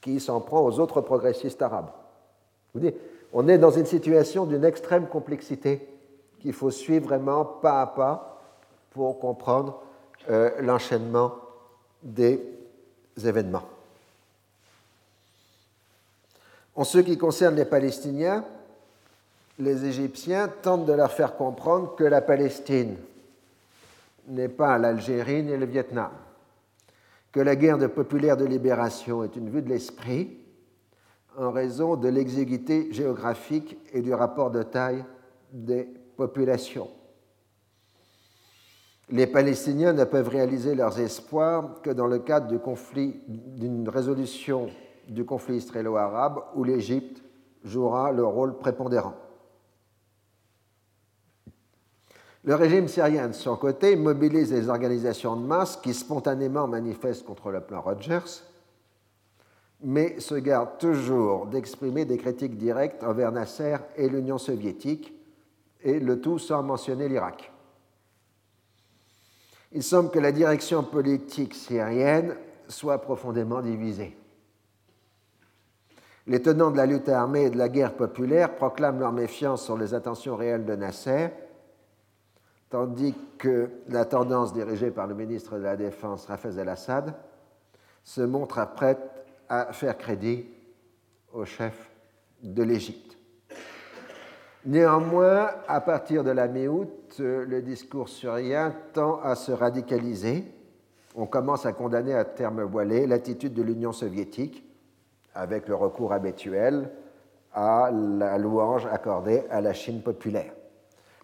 qui 0.00 0.20
s'en 0.20 0.40
prend 0.40 0.64
aux 0.64 0.80
autres 0.80 1.00
progressistes 1.00 1.62
arabes. 1.62 1.90
Vous 2.74 2.80
dites, 2.80 2.96
on 3.32 3.48
est 3.48 3.58
dans 3.58 3.70
une 3.70 3.86
situation 3.86 4.46
d'une 4.46 4.64
extrême 4.64 5.08
complexité 5.08 5.88
qu'il 6.40 6.52
faut 6.52 6.70
suivre 6.70 7.06
vraiment 7.06 7.44
pas 7.44 7.80
à 7.80 7.86
pas 7.86 8.40
pour 8.90 9.18
comprendre 9.18 9.82
euh, 10.30 10.50
l'enchaînement 10.60 11.34
des 12.02 12.40
événements. 13.24 13.62
En 16.76 16.84
ce 16.84 16.98
qui 16.98 17.16
concerne 17.16 17.54
les 17.54 17.64
Palestiniens, 17.64 18.44
les 19.58 19.84
Égyptiens 19.84 20.48
tentent 20.48 20.86
de 20.86 20.92
leur 20.92 21.12
faire 21.12 21.36
comprendre 21.36 21.94
que 21.94 22.04
la 22.04 22.20
Palestine 22.20 22.96
n'est 24.28 24.48
pas 24.48 24.78
l'Algérie 24.78 25.42
ni 25.42 25.56
le 25.56 25.66
Vietnam, 25.66 26.10
que 27.30 27.40
la 27.40 27.54
guerre 27.54 27.78
populaire 27.90 28.36
de 28.36 28.44
libération 28.44 29.22
est 29.22 29.36
une 29.36 29.50
vue 29.50 29.62
de 29.62 29.68
l'esprit 29.68 30.38
en 31.36 31.50
raison 31.50 31.96
de 31.96 32.08
l'exiguïté 32.08 32.92
géographique 32.92 33.76
et 33.92 34.00
du 34.00 34.12
rapport 34.14 34.50
de 34.50 34.62
taille 34.62 35.04
des 35.52 35.88
populations. 36.16 36.88
Les 39.10 39.26
Palestiniens 39.26 39.92
ne 39.92 40.04
peuvent 40.04 40.28
réaliser 40.28 40.74
leurs 40.74 40.98
espoirs 40.98 41.82
que 41.82 41.90
dans 41.90 42.06
le 42.06 42.20
cadre 42.20 42.48
d'une 42.48 43.88
résolution 43.88 44.70
du 45.08 45.24
conflit 45.24 45.56
israélo-arabe 45.56 46.40
où 46.54 46.64
l'Égypte 46.64 47.22
jouera 47.64 48.12
le 48.12 48.24
rôle 48.24 48.58
prépondérant. 48.58 49.14
Le 52.44 52.54
régime 52.54 52.88
syrien, 52.88 53.28
de 53.28 53.32
son 53.32 53.56
côté, 53.56 53.96
mobilise 53.96 54.52
les 54.52 54.68
organisations 54.68 55.34
de 55.34 55.46
masse 55.46 55.78
qui 55.78 55.94
spontanément 55.94 56.68
manifestent 56.68 57.24
contre 57.24 57.50
le 57.50 57.60
plan 57.60 57.80
Rogers, 57.80 58.42
mais 59.82 60.20
se 60.20 60.34
garde 60.34 60.78
toujours 60.78 61.46
d'exprimer 61.46 62.04
des 62.04 62.18
critiques 62.18 62.58
directes 62.58 63.02
envers 63.02 63.32
Nasser 63.32 63.76
et 63.96 64.10
l'Union 64.10 64.36
soviétique, 64.36 65.14
et 65.82 65.98
le 65.98 66.20
tout 66.20 66.38
sans 66.38 66.62
mentionner 66.62 67.08
l'Irak. 67.08 67.50
Il 69.72 69.82
semble 69.82 70.10
que 70.10 70.18
la 70.18 70.32
direction 70.32 70.82
politique 70.82 71.54
syrienne 71.54 72.36
soit 72.68 72.98
profondément 72.98 73.60
divisée. 73.60 74.16
Les 76.26 76.40
tenants 76.40 76.70
de 76.70 76.76
la 76.78 76.86
lutte 76.86 77.08
armée 77.08 77.44
et 77.44 77.50
de 77.50 77.58
la 77.58 77.68
guerre 77.68 77.94
populaire 77.94 78.54
proclament 78.54 79.00
leur 79.00 79.12
méfiance 79.12 79.62
sur 79.62 79.76
les 79.76 79.92
intentions 79.92 80.36
réelles 80.36 80.64
de 80.64 80.74
Nasser, 80.74 81.28
tandis 82.70 83.14
que 83.38 83.70
la 83.88 84.06
tendance 84.06 84.54
dirigée 84.54 84.90
par 84.90 85.06
le 85.06 85.14
ministre 85.14 85.58
de 85.58 85.62
la 85.62 85.76
Défense, 85.76 86.26
Rafez 86.26 86.58
el-Assad, 86.58 87.14
se 88.02 88.22
montre 88.22 88.66
prête 88.74 89.00
à 89.48 89.72
faire 89.72 89.98
crédit 89.98 90.46
au 91.32 91.44
chef 91.44 91.90
de 92.42 92.62
l'Égypte. 92.62 93.18
Néanmoins, 94.66 95.50
à 95.68 95.82
partir 95.82 96.24
de 96.24 96.30
la 96.30 96.48
mi-août, 96.48 97.16
le 97.18 97.60
discours 97.60 98.08
syrien 98.08 98.74
tend 98.94 99.20
à 99.20 99.34
se 99.34 99.52
radicaliser. 99.52 100.44
On 101.14 101.26
commence 101.26 101.66
à 101.66 101.74
condamner 101.74 102.14
à 102.14 102.24
terme 102.24 102.62
voilé 102.62 103.06
l'attitude 103.06 103.52
de 103.52 103.62
l'Union 103.62 103.92
soviétique, 103.92 104.64
avec 105.34 105.68
le 105.68 105.74
recours 105.74 106.12
habituel 106.12 106.90
à 107.52 107.90
la 107.92 108.38
louange 108.38 108.86
accordée 108.86 109.44
à 109.50 109.60
la 109.60 109.72
Chine 109.72 110.02
populaire. 110.02 110.52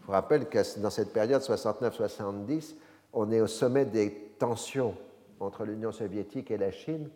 Je 0.01 0.07
vous 0.07 0.13
rappelle 0.13 0.47
que 0.47 0.81
dans 0.81 0.91
cette 0.91 1.13
période 1.13 1.43
69-70, 1.43 2.75
on 3.13 3.31
est 3.33 3.41
au 3.41 3.47
sommet 3.47 3.85
des 3.85 4.33
tensions 4.39 4.95
entre 5.41 5.65
l'Union 5.65 5.93
soviétique 5.93 6.51
et 6.51 6.59
la 6.59 6.71
Chine 6.71 7.09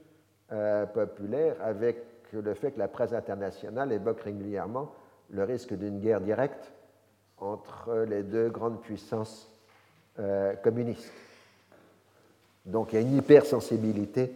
euh, 0.53 0.87
populaire, 0.87 1.57
avec 1.63 1.99
le 2.33 2.55
fait 2.55 2.73
que 2.73 2.79
la 2.79 2.89
presse 2.89 3.13
internationale 3.13 3.93
évoque 3.93 4.21
régulièrement 4.21 4.93
le 5.31 5.45
risque 5.45 5.75
d'une 5.75 6.01
guerre 6.01 6.21
directe 6.21 6.73
entre 7.39 8.05
les 8.09 8.23
deux 8.23 8.49
grandes 8.49 8.81
puissances 8.81 9.51
euh, 10.19 10.55
communistes. 10.57 11.13
Donc 12.67 12.93
il 12.93 12.97
y 12.97 12.99
a 12.99 13.03
une 13.03 13.17
hypersensibilité 13.17 14.33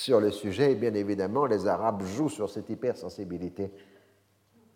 sur 0.00 0.18
le 0.18 0.30
sujet, 0.30 0.72
et 0.72 0.74
bien 0.76 0.94
évidemment, 0.94 1.44
les 1.44 1.66
Arabes 1.66 2.02
jouent 2.02 2.30
sur 2.30 2.48
cette 2.48 2.70
hypersensibilité 2.70 3.70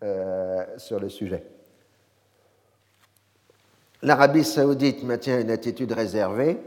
euh, 0.03 0.77
sur 0.77 0.99
le 0.99 1.09
sujet. 1.09 1.43
L'Arabie 4.03 4.43
saoudite 4.43 5.03
maintient 5.03 5.41
une 5.41 5.49
attitude 5.49 5.91
réservée, 5.93 6.59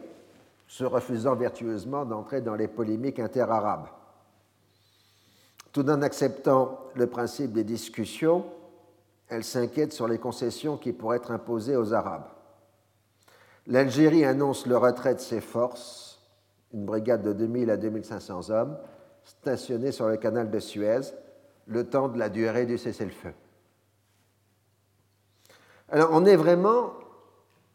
se 0.66 0.82
refusant 0.82 1.36
vertueusement 1.36 2.04
d'entrer 2.04 2.40
dans 2.40 2.56
les 2.56 2.66
polémiques 2.66 3.20
interarabes. 3.20 3.86
Tout 5.72 5.88
en 5.88 6.02
acceptant 6.02 6.80
le 6.94 7.06
principe 7.06 7.52
des 7.52 7.64
discussions, 7.64 8.44
elle 9.28 9.44
s'inquiète 9.44 9.92
sur 9.92 10.08
les 10.08 10.18
concessions 10.18 10.76
qui 10.76 10.92
pourraient 10.92 11.18
être 11.18 11.30
imposées 11.30 11.76
aux 11.76 11.92
Arabes. 11.92 12.26
L'Algérie 13.68 14.24
annonce 14.24 14.66
le 14.66 14.76
retrait 14.76 15.14
de 15.14 15.20
ses 15.20 15.40
forces, 15.40 16.17
une 16.72 16.84
brigade 16.84 17.22
de 17.22 17.32
2000 17.32 17.70
à 17.70 17.76
2500 17.76 18.50
hommes, 18.50 18.78
stationnée 19.24 19.92
sur 19.92 20.08
le 20.08 20.16
canal 20.16 20.50
de 20.50 20.58
Suez, 20.58 21.00
le 21.66 21.84
temps 21.84 22.08
de 22.08 22.18
la 22.18 22.28
durée 22.28 22.66
du 22.66 22.78
cessez-le-feu. 22.78 23.32
Alors 25.90 26.10
on 26.12 26.24
est 26.24 26.36
vraiment 26.36 26.92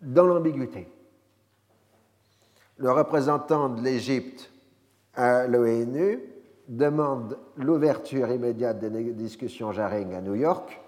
dans 0.01 0.25
l'ambiguïté. 0.25 0.87
Le 2.77 2.91
représentant 2.91 3.69
de 3.69 3.81
l'Égypte 3.81 4.51
à 5.13 5.47
l'ONU 5.47 6.19
demande 6.67 7.37
l'ouverture 7.57 8.29
immédiate 8.29 8.79
des 8.79 9.13
discussions 9.13 9.71
Jaring 9.71 10.13
à 10.13 10.21
New 10.21 10.35
York 10.35 10.79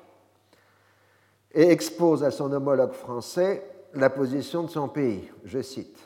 et 1.54 1.70
expose 1.70 2.24
à 2.24 2.32
son 2.32 2.52
homologue 2.52 2.94
français 2.94 3.66
la 3.94 4.10
position 4.10 4.64
de 4.64 4.70
son 4.70 4.90
pays. 4.90 5.30
Je 5.46 5.62
cite 5.62 6.05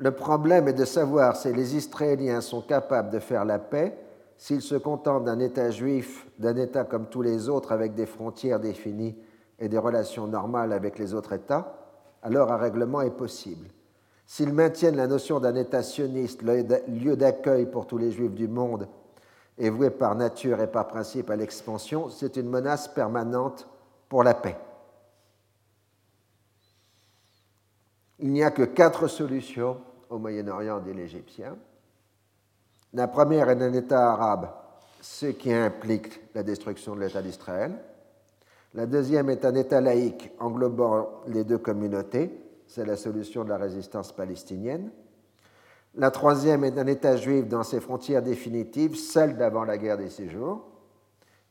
Le 0.00 0.12
problème 0.12 0.66
est 0.66 0.72
de 0.72 0.86
savoir 0.86 1.36
si 1.36 1.52
les 1.52 1.76
Israéliens 1.76 2.40
sont 2.40 2.62
capables 2.62 3.10
de 3.10 3.18
faire 3.18 3.44
la 3.44 3.58
paix 3.58 3.94
s'ils 4.38 4.62
se 4.62 4.74
contentent 4.74 5.24
d'un 5.24 5.38
État 5.38 5.70
juif, 5.70 6.26
d'un 6.38 6.56
État 6.56 6.84
comme 6.84 7.10
tous 7.10 7.20
les 7.20 7.50
autres 7.50 7.70
avec 7.72 7.94
des 7.94 8.06
frontières 8.06 8.60
définies 8.60 9.14
et 9.58 9.68
des 9.68 9.76
relations 9.76 10.26
normales 10.26 10.72
avec 10.72 10.98
les 10.98 11.12
autres 11.12 11.34
États, 11.34 11.74
alors 12.22 12.50
un 12.50 12.56
règlement 12.56 13.02
est 13.02 13.10
possible. 13.10 13.68
S'ils 14.24 14.54
maintiennent 14.54 14.96
la 14.96 15.06
notion 15.06 15.38
d'un 15.38 15.54
État 15.54 15.82
sioniste, 15.82 16.40
lieu 16.40 17.16
d'accueil 17.16 17.66
pour 17.66 17.86
tous 17.86 17.98
les 17.98 18.10
juifs 18.10 18.32
du 18.32 18.48
monde, 18.48 18.88
et 19.58 19.68
voué 19.68 19.90
par 19.90 20.14
nature 20.14 20.62
et 20.62 20.66
par 20.66 20.88
principe 20.88 21.28
à 21.28 21.36
l'expansion, 21.36 22.08
c'est 22.08 22.38
une 22.38 22.48
menace 22.48 22.88
permanente 22.88 23.68
pour 24.08 24.24
la 24.24 24.32
paix. 24.32 24.56
Il 28.18 28.32
n'y 28.32 28.42
a 28.42 28.50
que 28.50 28.62
quatre 28.62 29.06
solutions 29.06 29.76
au 30.10 30.18
Moyen-Orient, 30.18 30.80
dit 30.80 30.92
l'Égyptien. 30.92 31.56
La 32.92 33.08
première 33.08 33.48
est 33.48 33.62
un 33.62 33.72
État 33.72 34.12
arabe, 34.12 34.50
ce 35.00 35.26
qui 35.26 35.52
implique 35.52 36.20
la 36.34 36.42
destruction 36.42 36.94
de 36.94 37.00
l'État 37.00 37.22
d'Israël. 37.22 37.72
La 38.74 38.86
deuxième 38.86 39.30
est 39.30 39.44
un 39.44 39.54
État 39.54 39.80
laïque 39.80 40.32
englobant 40.38 41.22
les 41.26 41.44
deux 41.44 41.58
communautés, 41.58 42.30
c'est 42.66 42.84
la 42.84 42.96
solution 42.96 43.44
de 43.44 43.48
la 43.48 43.56
résistance 43.56 44.12
palestinienne. 44.12 44.90
La 45.96 46.10
troisième 46.10 46.62
est 46.62 46.78
un 46.78 46.86
État 46.86 47.16
juif 47.16 47.48
dans 47.48 47.64
ses 47.64 47.80
frontières 47.80 48.22
définitives, 48.22 48.96
celle 48.96 49.36
d'avant 49.36 49.64
la 49.64 49.76
guerre 49.76 49.98
des 49.98 50.10
six 50.10 50.28
jours. 50.28 50.66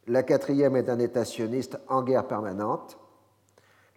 La 0.07 0.24
quatrième 0.24 0.78
est 0.78 0.89
un 0.89 0.99
État 0.99 1.26
sioniste 1.26 1.78
en 1.88 2.03
guerre 2.03 2.26
permanente. 2.26 2.97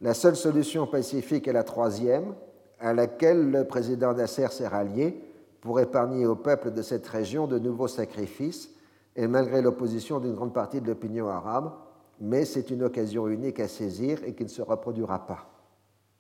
La 0.00 0.14
seule 0.14 0.34
solution 0.34 0.86
pacifique 0.86 1.46
est 1.46 1.52
la 1.52 1.62
troisième, 1.62 2.34
à 2.82 2.92
laquelle 2.92 3.50
le 3.50 3.64
président 3.64 4.12
Nasser 4.12 4.48
s'est 4.48 4.68
rallié 4.68 5.18
pour 5.60 5.80
épargner 5.80 6.26
au 6.26 6.34
peuple 6.34 6.72
de 6.72 6.82
cette 6.82 7.06
région 7.06 7.46
de 7.46 7.58
nouveaux 7.58 7.88
sacrifices, 7.88 8.68
et 9.14 9.26
malgré 9.28 9.62
l'opposition 9.62 10.18
d'une 10.18 10.34
grande 10.34 10.52
partie 10.52 10.80
de 10.80 10.88
l'opinion 10.88 11.28
arabe, 11.28 11.72
mais 12.20 12.44
c'est 12.44 12.70
une 12.70 12.82
occasion 12.82 13.28
unique 13.28 13.60
à 13.60 13.68
saisir 13.68 14.18
et 14.24 14.34
qui 14.34 14.42
ne 14.42 14.48
se 14.48 14.62
reproduira 14.62 15.26
pas. 15.26 15.46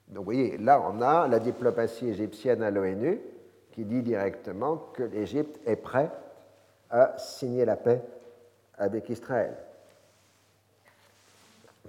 Donc 0.08 0.18
vous 0.18 0.24
voyez, 0.24 0.58
là 0.58 0.82
on 0.88 1.00
a 1.00 1.26
la 1.26 1.38
diplomatie 1.38 2.08
égyptienne 2.08 2.62
à 2.62 2.70
l'ONU 2.70 3.20
qui 3.72 3.84
dit 3.84 4.02
directement 4.02 4.76
que 4.92 5.02
l'Égypte 5.02 5.58
est 5.66 5.76
prête 5.76 6.12
à 6.90 7.16
signer 7.18 7.64
la 7.64 7.76
paix 7.76 8.02
avec 8.76 9.08
Israël. 9.08 9.56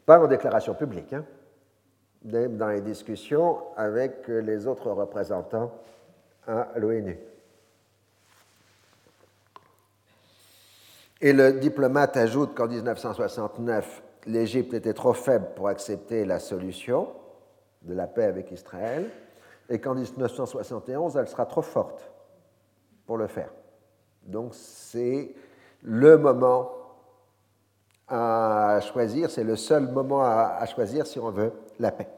Pas 0.05 0.19
en 0.19 0.27
déclaration 0.27 0.73
publique, 0.73 1.11
hein, 1.13 1.25
dans 2.23 2.69
les 2.69 2.81
discussions 2.81 3.57
avec 3.75 4.27
les 4.27 4.67
autres 4.67 4.91
représentants 4.91 5.71
à 6.47 6.69
l'ONU. 6.77 7.17
Et 11.21 11.31
le 11.31 11.53
diplomate 11.53 12.17
ajoute 12.17 12.53
qu'en 12.53 12.67
1969, 12.67 14.03
l'Égypte 14.25 14.73
était 14.73 14.93
trop 14.93 15.13
faible 15.13 15.47
pour 15.55 15.67
accepter 15.67 16.25
la 16.25 16.39
solution 16.39 17.09
de 17.81 17.93
la 17.93 18.07
paix 18.07 18.25
avec 18.25 18.51
Israël, 18.51 19.09
et 19.69 19.79
qu'en 19.79 19.95
1971, 19.95 21.15
elle 21.17 21.27
sera 21.27 21.45
trop 21.45 21.61
forte 21.61 22.11
pour 23.05 23.17
le 23.17 23.27
faire. 23.27 23.53
Donc 24.23 24.53
c'est 24.53 25.33
le 25.81 26.17
moment 26.17 26.71
à 28.07 28.79
choisir, 28.81 29.29
c'est 29.29 29.43
le 29.43 29.55
seul 29.55 29.91
moment 29.91 30.21
à, 30.23 30.65
choisir 30.65 31.07
si 31.07 31.19
on 31.19 31.31
veut 31.31 31.51
la 31.79 31.91
paix. 31.91 32.09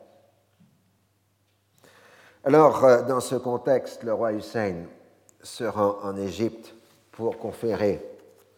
Alors, 2.43 2.83
euh, 2.83 3.01
dans 3.03 3.19
ce 3.19 3.35
contexte, 3.35 4.03
le 4.03 4.13
roi 4.13 4.33
Hussein 4.33 4.83
se 5.41 5.63
rend 5.63 5.97
en 6.03 6.15
Égypte 6.15 6.75
pour 7.11 7.37
conférer 7.37 8.03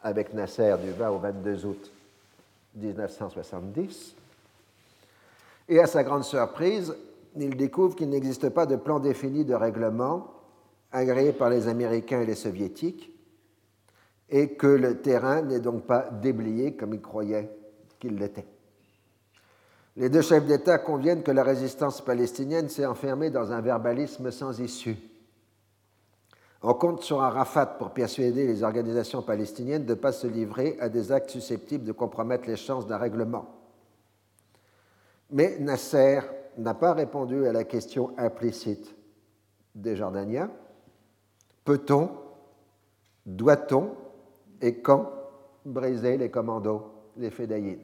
avec 0.03 0.33
Nasser 0.33 0.75
du 0.83 0.91
20 0.91 1.09
au 1.09 1.17
22 1.19 1.65
août 1.65 1.91
1970. 2.75 4.15
Et 5.69 5.79
à 5.79 5.87
sa 5.87 6.03
grande 6.03 6.23
surprise, 6.23 6.95
il 7.35 7.55
découvre 7.55 7.95
qu'il 7.95 8.09
n'existe 8.09 8.49
pas 8.49 8.65
de 8.65 8.75
plan 8.75 8.99
défini 8.99 9.45
de 9.45 9.53
règlement 9.53 10.27
agréé 10.91 11.33
par 11.33 11.49
les 11.49 11.67
Américains 11.67 12.21
et 12.21 12.25
les 12.25 12.35
Soviétiques, 12.35 13.11
et 14.29 14.55
que 14.55 14.67
le 14.67 15.01
terrain 15.01 15.41
n'est 15.41 15.59
donc 15.59 15.85
pas 15.85 16.09
déblayé 16.09 16.75
comme 16.75 16.93
il 16.93 17.01
croyait 17.01 17.49
qu'il 17.99 18.15
l'était. 18.15 18.45
Les 19.95 20.09
deux 20.09 20.21
chefs 20.21 20.45
d'État 20.45 20.77
conviennent 20.77 21.23
que 21.23 21.31
la 21.31 21.43
résistance 21.43 22.01
palestinienne 22.01 22.69
s'est 22.69 22.85
enfermée 22.85 23.31
dans 23.31 23.51
un 23.51 23.61
verbalisme 23.61 24.29
sans 24.29 24.59
issue. 24.59 24.97
On 26.61 26.73
compte 26.73 27.01
sur 27.01 27.21
Arafat 27.21 27.65
pour 27.65 27.91
persuader 27.91 28.45
les 28.45 28.63
organisations 28.63 29.21
palestiniennes 29.21 29.85
de 29.85 29.93
ne 29.93 29.99
pas 29.99 30.11
se 30.11 30.27
livrer 30.27 30.77
à 30.79 30.89
des 30.89 31.11
actes 31.11 31.29
susceptibles 31.29 31.85
de 31.85 31.91
compromettre 31.91 32.47
les 32.47 32.57
chances 32.57 32.85
d'un 32.85 32.97
règlement. 32.97 33.47
Mais 35.31 35.57
Nasser 35.59 36.19
n'a 36.57 36.73
pas 36.73 36.93
répondu 36.93 37.45
à 37.45 37.53
la 37.53 37.63
question 37.63 38.11
implicite 38.17 38.95
des 39.75 39.95
Jordaniens. 39.95 40.49
Peut-on, 41.63 42.09
doit-on 43.25 43.91
et 44.61 44.79
quand 44.79 45.11
briser 45.65 46.17
les 46.17 46.29
commandos, 46.29 46.91
les 47.17 47.29
fédayines 47.29 47.83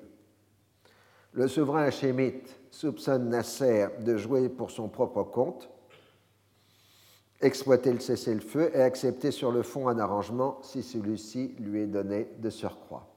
Le 1.33 1.47
souverain 1.47 1.83
hachémite 1.83 2.55
soupçonne 2.71 3.29
Nasser 3.29 3.87
de 3.99 4.17
jouer 4.17 4.49
pour 4.49 4.71
son 4.71 4.87
propre 4.87 5.23
compte, 5.23 5.69
exploiter 7.41 7.91
le 7.91 7.99
cessez-le-feu 7.99 8.71
et 8.73 8.81
accepter 8.81 9.31
sur 9.31 9.51
le 9.51 9.63
fond 9.63 9.87
un 9.87 9.99
arrangement 9.99 10.59
si 10.63 10.81
celui-ci 10.81 11.55
lui 11.59 11.81
est 11.81 11.87
donné 11.87 12.29
de 12.37 12.49
surcroît. 12.49 13.07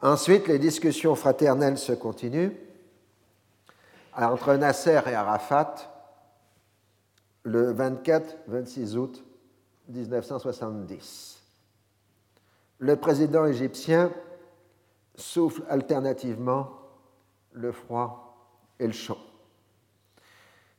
Ensuite, 0.00 0.48
les 0.48 0.58
discussions 0.58 1.14
fraternelles 1.14 1.78
se 1.78 1.92
continuent 1.92 2.52
entre 4.16 4.54
Nasser 4.54 5.00
et 5.06 5.14
Arafat 5.14 5.74
le 7.44 7.72
24-26 7.72 8.96
août 8.96 9.24
1970. 9.88 11.41
Le 12.82 12.96
président 12.96 13.46
égyptien 13.46 14.10
souffle 15.14 15.62
alternativement 15.68 16.68
le 17.52 17.70
froid 17.70 18.50
et 18.80 18.88
le 18.88 18.92
chaud. 18.92 19.18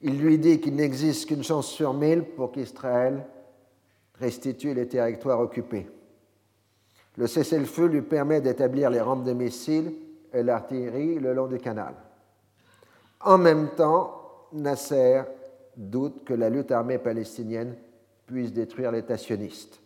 Il 0.02 0.20
lui 0.20 0.38
dit 0.38 0.60
qu'il 0.60 0.76
n'existe 0.76 1.30
qu'une 1.30 1.46
chance 1.46 1.68
sur 1.68 1.94
mille 1.94 2.24
pour 2.24 2.52
qu'Israël 2.52 3.26
restitue 4.20 4.74
les 4.74 4.90
territoires 4.90 5.40
occupés. 5.40 5.90
Le 7.16 7.26
cessez-le-feu 7.26 7.86
lui 7.86 8.02
permet 8.02 8.42
d'établir 8.42 8.90
les 8.90 9.00
rampes 9.00 9.24
de 9.24 9.32
missiles 9.32 9.94
et 10.34 10.44
l'artillerie 10.44 11.20
le 11.20 11.34
long 11.34 11.48
du 11.48 11.58
canal. 11.58 11.94
En 13.22 13.38
même 13.38 13.70
temps, 13.76 14.50
Nasser 14.52 15.22
doute 15.78 16.26
que 16.26 16.34
la 16.34 16.50
lutte 16.50 16.74
armée 16.74 16.98
palestinienne 16.98 17.78
puisse 18.26 18.52
détruire 18.52 18.92
l'État 18.92 19.18
sioniste. 19.18 19.83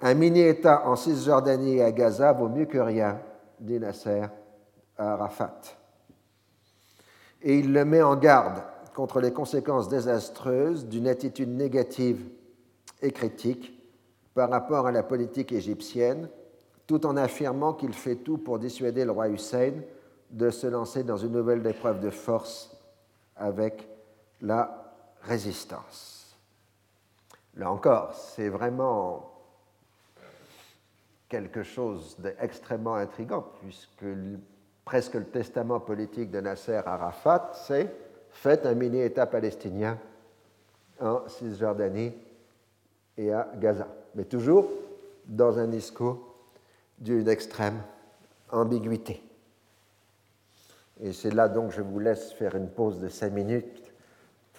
Un 0.00 0.14
mini-État 0.14 0.86
en 0.86 0.96
Cisjordanie 0.96 1.76
et 1.76 1.82
à 1.82 1.92
Gaza 1.92 2.32
vaut 2.32 2.48
mieux 2.48 2.66
que 2.66 2.78
rien, 2.78 3.20
dit 3.60 3.78
Nasser 3.78 4.24
à 4.98 5.12
Arafat. 5.12 5.60
Et 7.42 7.58
il 7.58 7.72
le 7.72 7.84
met 7.84 8.02
en 8.02 8.16
garde 8.16 8.62
contre 8.94 9.20
les 9.20 9.32
conséquences 9.32 9.88
désastreuses 9.88 10.86
d'une 10.86 11.08
attitude 11.08 11.50
négative 11.50 12.24
et 13.02 13.12
critique 13.12 13.72
par 14.34 14.50
rapport 14.50 14.86
à 14.86 14.92
la 14.92 15.02
politique 15.02 15.52
égyptienne, 15.52 16.28
tout 16.86 17.06
en 17.06 17.16
affirmant 17.16 17.72
qu'il 17.72 17.92
fait 17.92 18.16
tout 18.16 18.38
pour 18.38 18.58
dissuader 18.58 19.04
le 19.04 19.12
roi 19.12 19.28
Hussein 19.28 19.72
de 20.30 20.50
se 20.50 20.66
lancer 20.66 21.04
dans 21.04 21.16
une 21.16 21.32
nouvelle 21.32 21.66
épreuve 21.66 22.00
de 22.00 22.10
force 22.10 22.76
avec 23.36 23.88
la 24.40 24.92
résistance. 25.22 26.36
Là 27.56 27.70
encore, 27.70 28.14
c'est 28.14 28.48
vraiment 28.48 29.33
quelque 31.34 31.64
chose 31.64 32.16
d'extrêmement 32.20 32.94
intrigant, 32.94 33.44
puisque 33.60 34.04
presque 34.84 35.14
le 35.14 35.24
testament 35.24 35.80
politique 35.80 36.30
de 36.30 36.40
Nasser 36.40 36.80
Arafat, 36.86 37.50
c'est 37.54 37.90
faites 38.30 38.64
un 38.64 38.74
mini-État 38.74 39.26
palestinien 39.26 39.98
en 41.00 41.26
Cisjordanie 41.26 42.12
et 43.18 43.32
à 43.32 43.50
Gaza, 43.56 43.88
mais 44.14 44.22
toujours 44.22 44.68
dans 45.26 45.58
un 45.58 45.66
discours 45.66 46.36
d'une 47.00 47.26
extrême 47.26 47.82
ambiguïté. 48.52 49.20
Et 51.00 51.12
c'est 51.12 51.34
là 51.34 51.48
donc 51.48 51.72
je 51.72 51.82
vous 51.82 51.98
laisse 51.98 52.30
faire 52.34 52.54
une 52.54 52.68
pause 52.68 53.00
de 53.00 53.08
cinq 53.08 53.32
minutes 53.32 53.92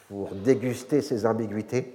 pour 0.09 0.35
déguster 0.35 1.01
ces 1.01 1.25
ambiguïtés. 1.25 1.94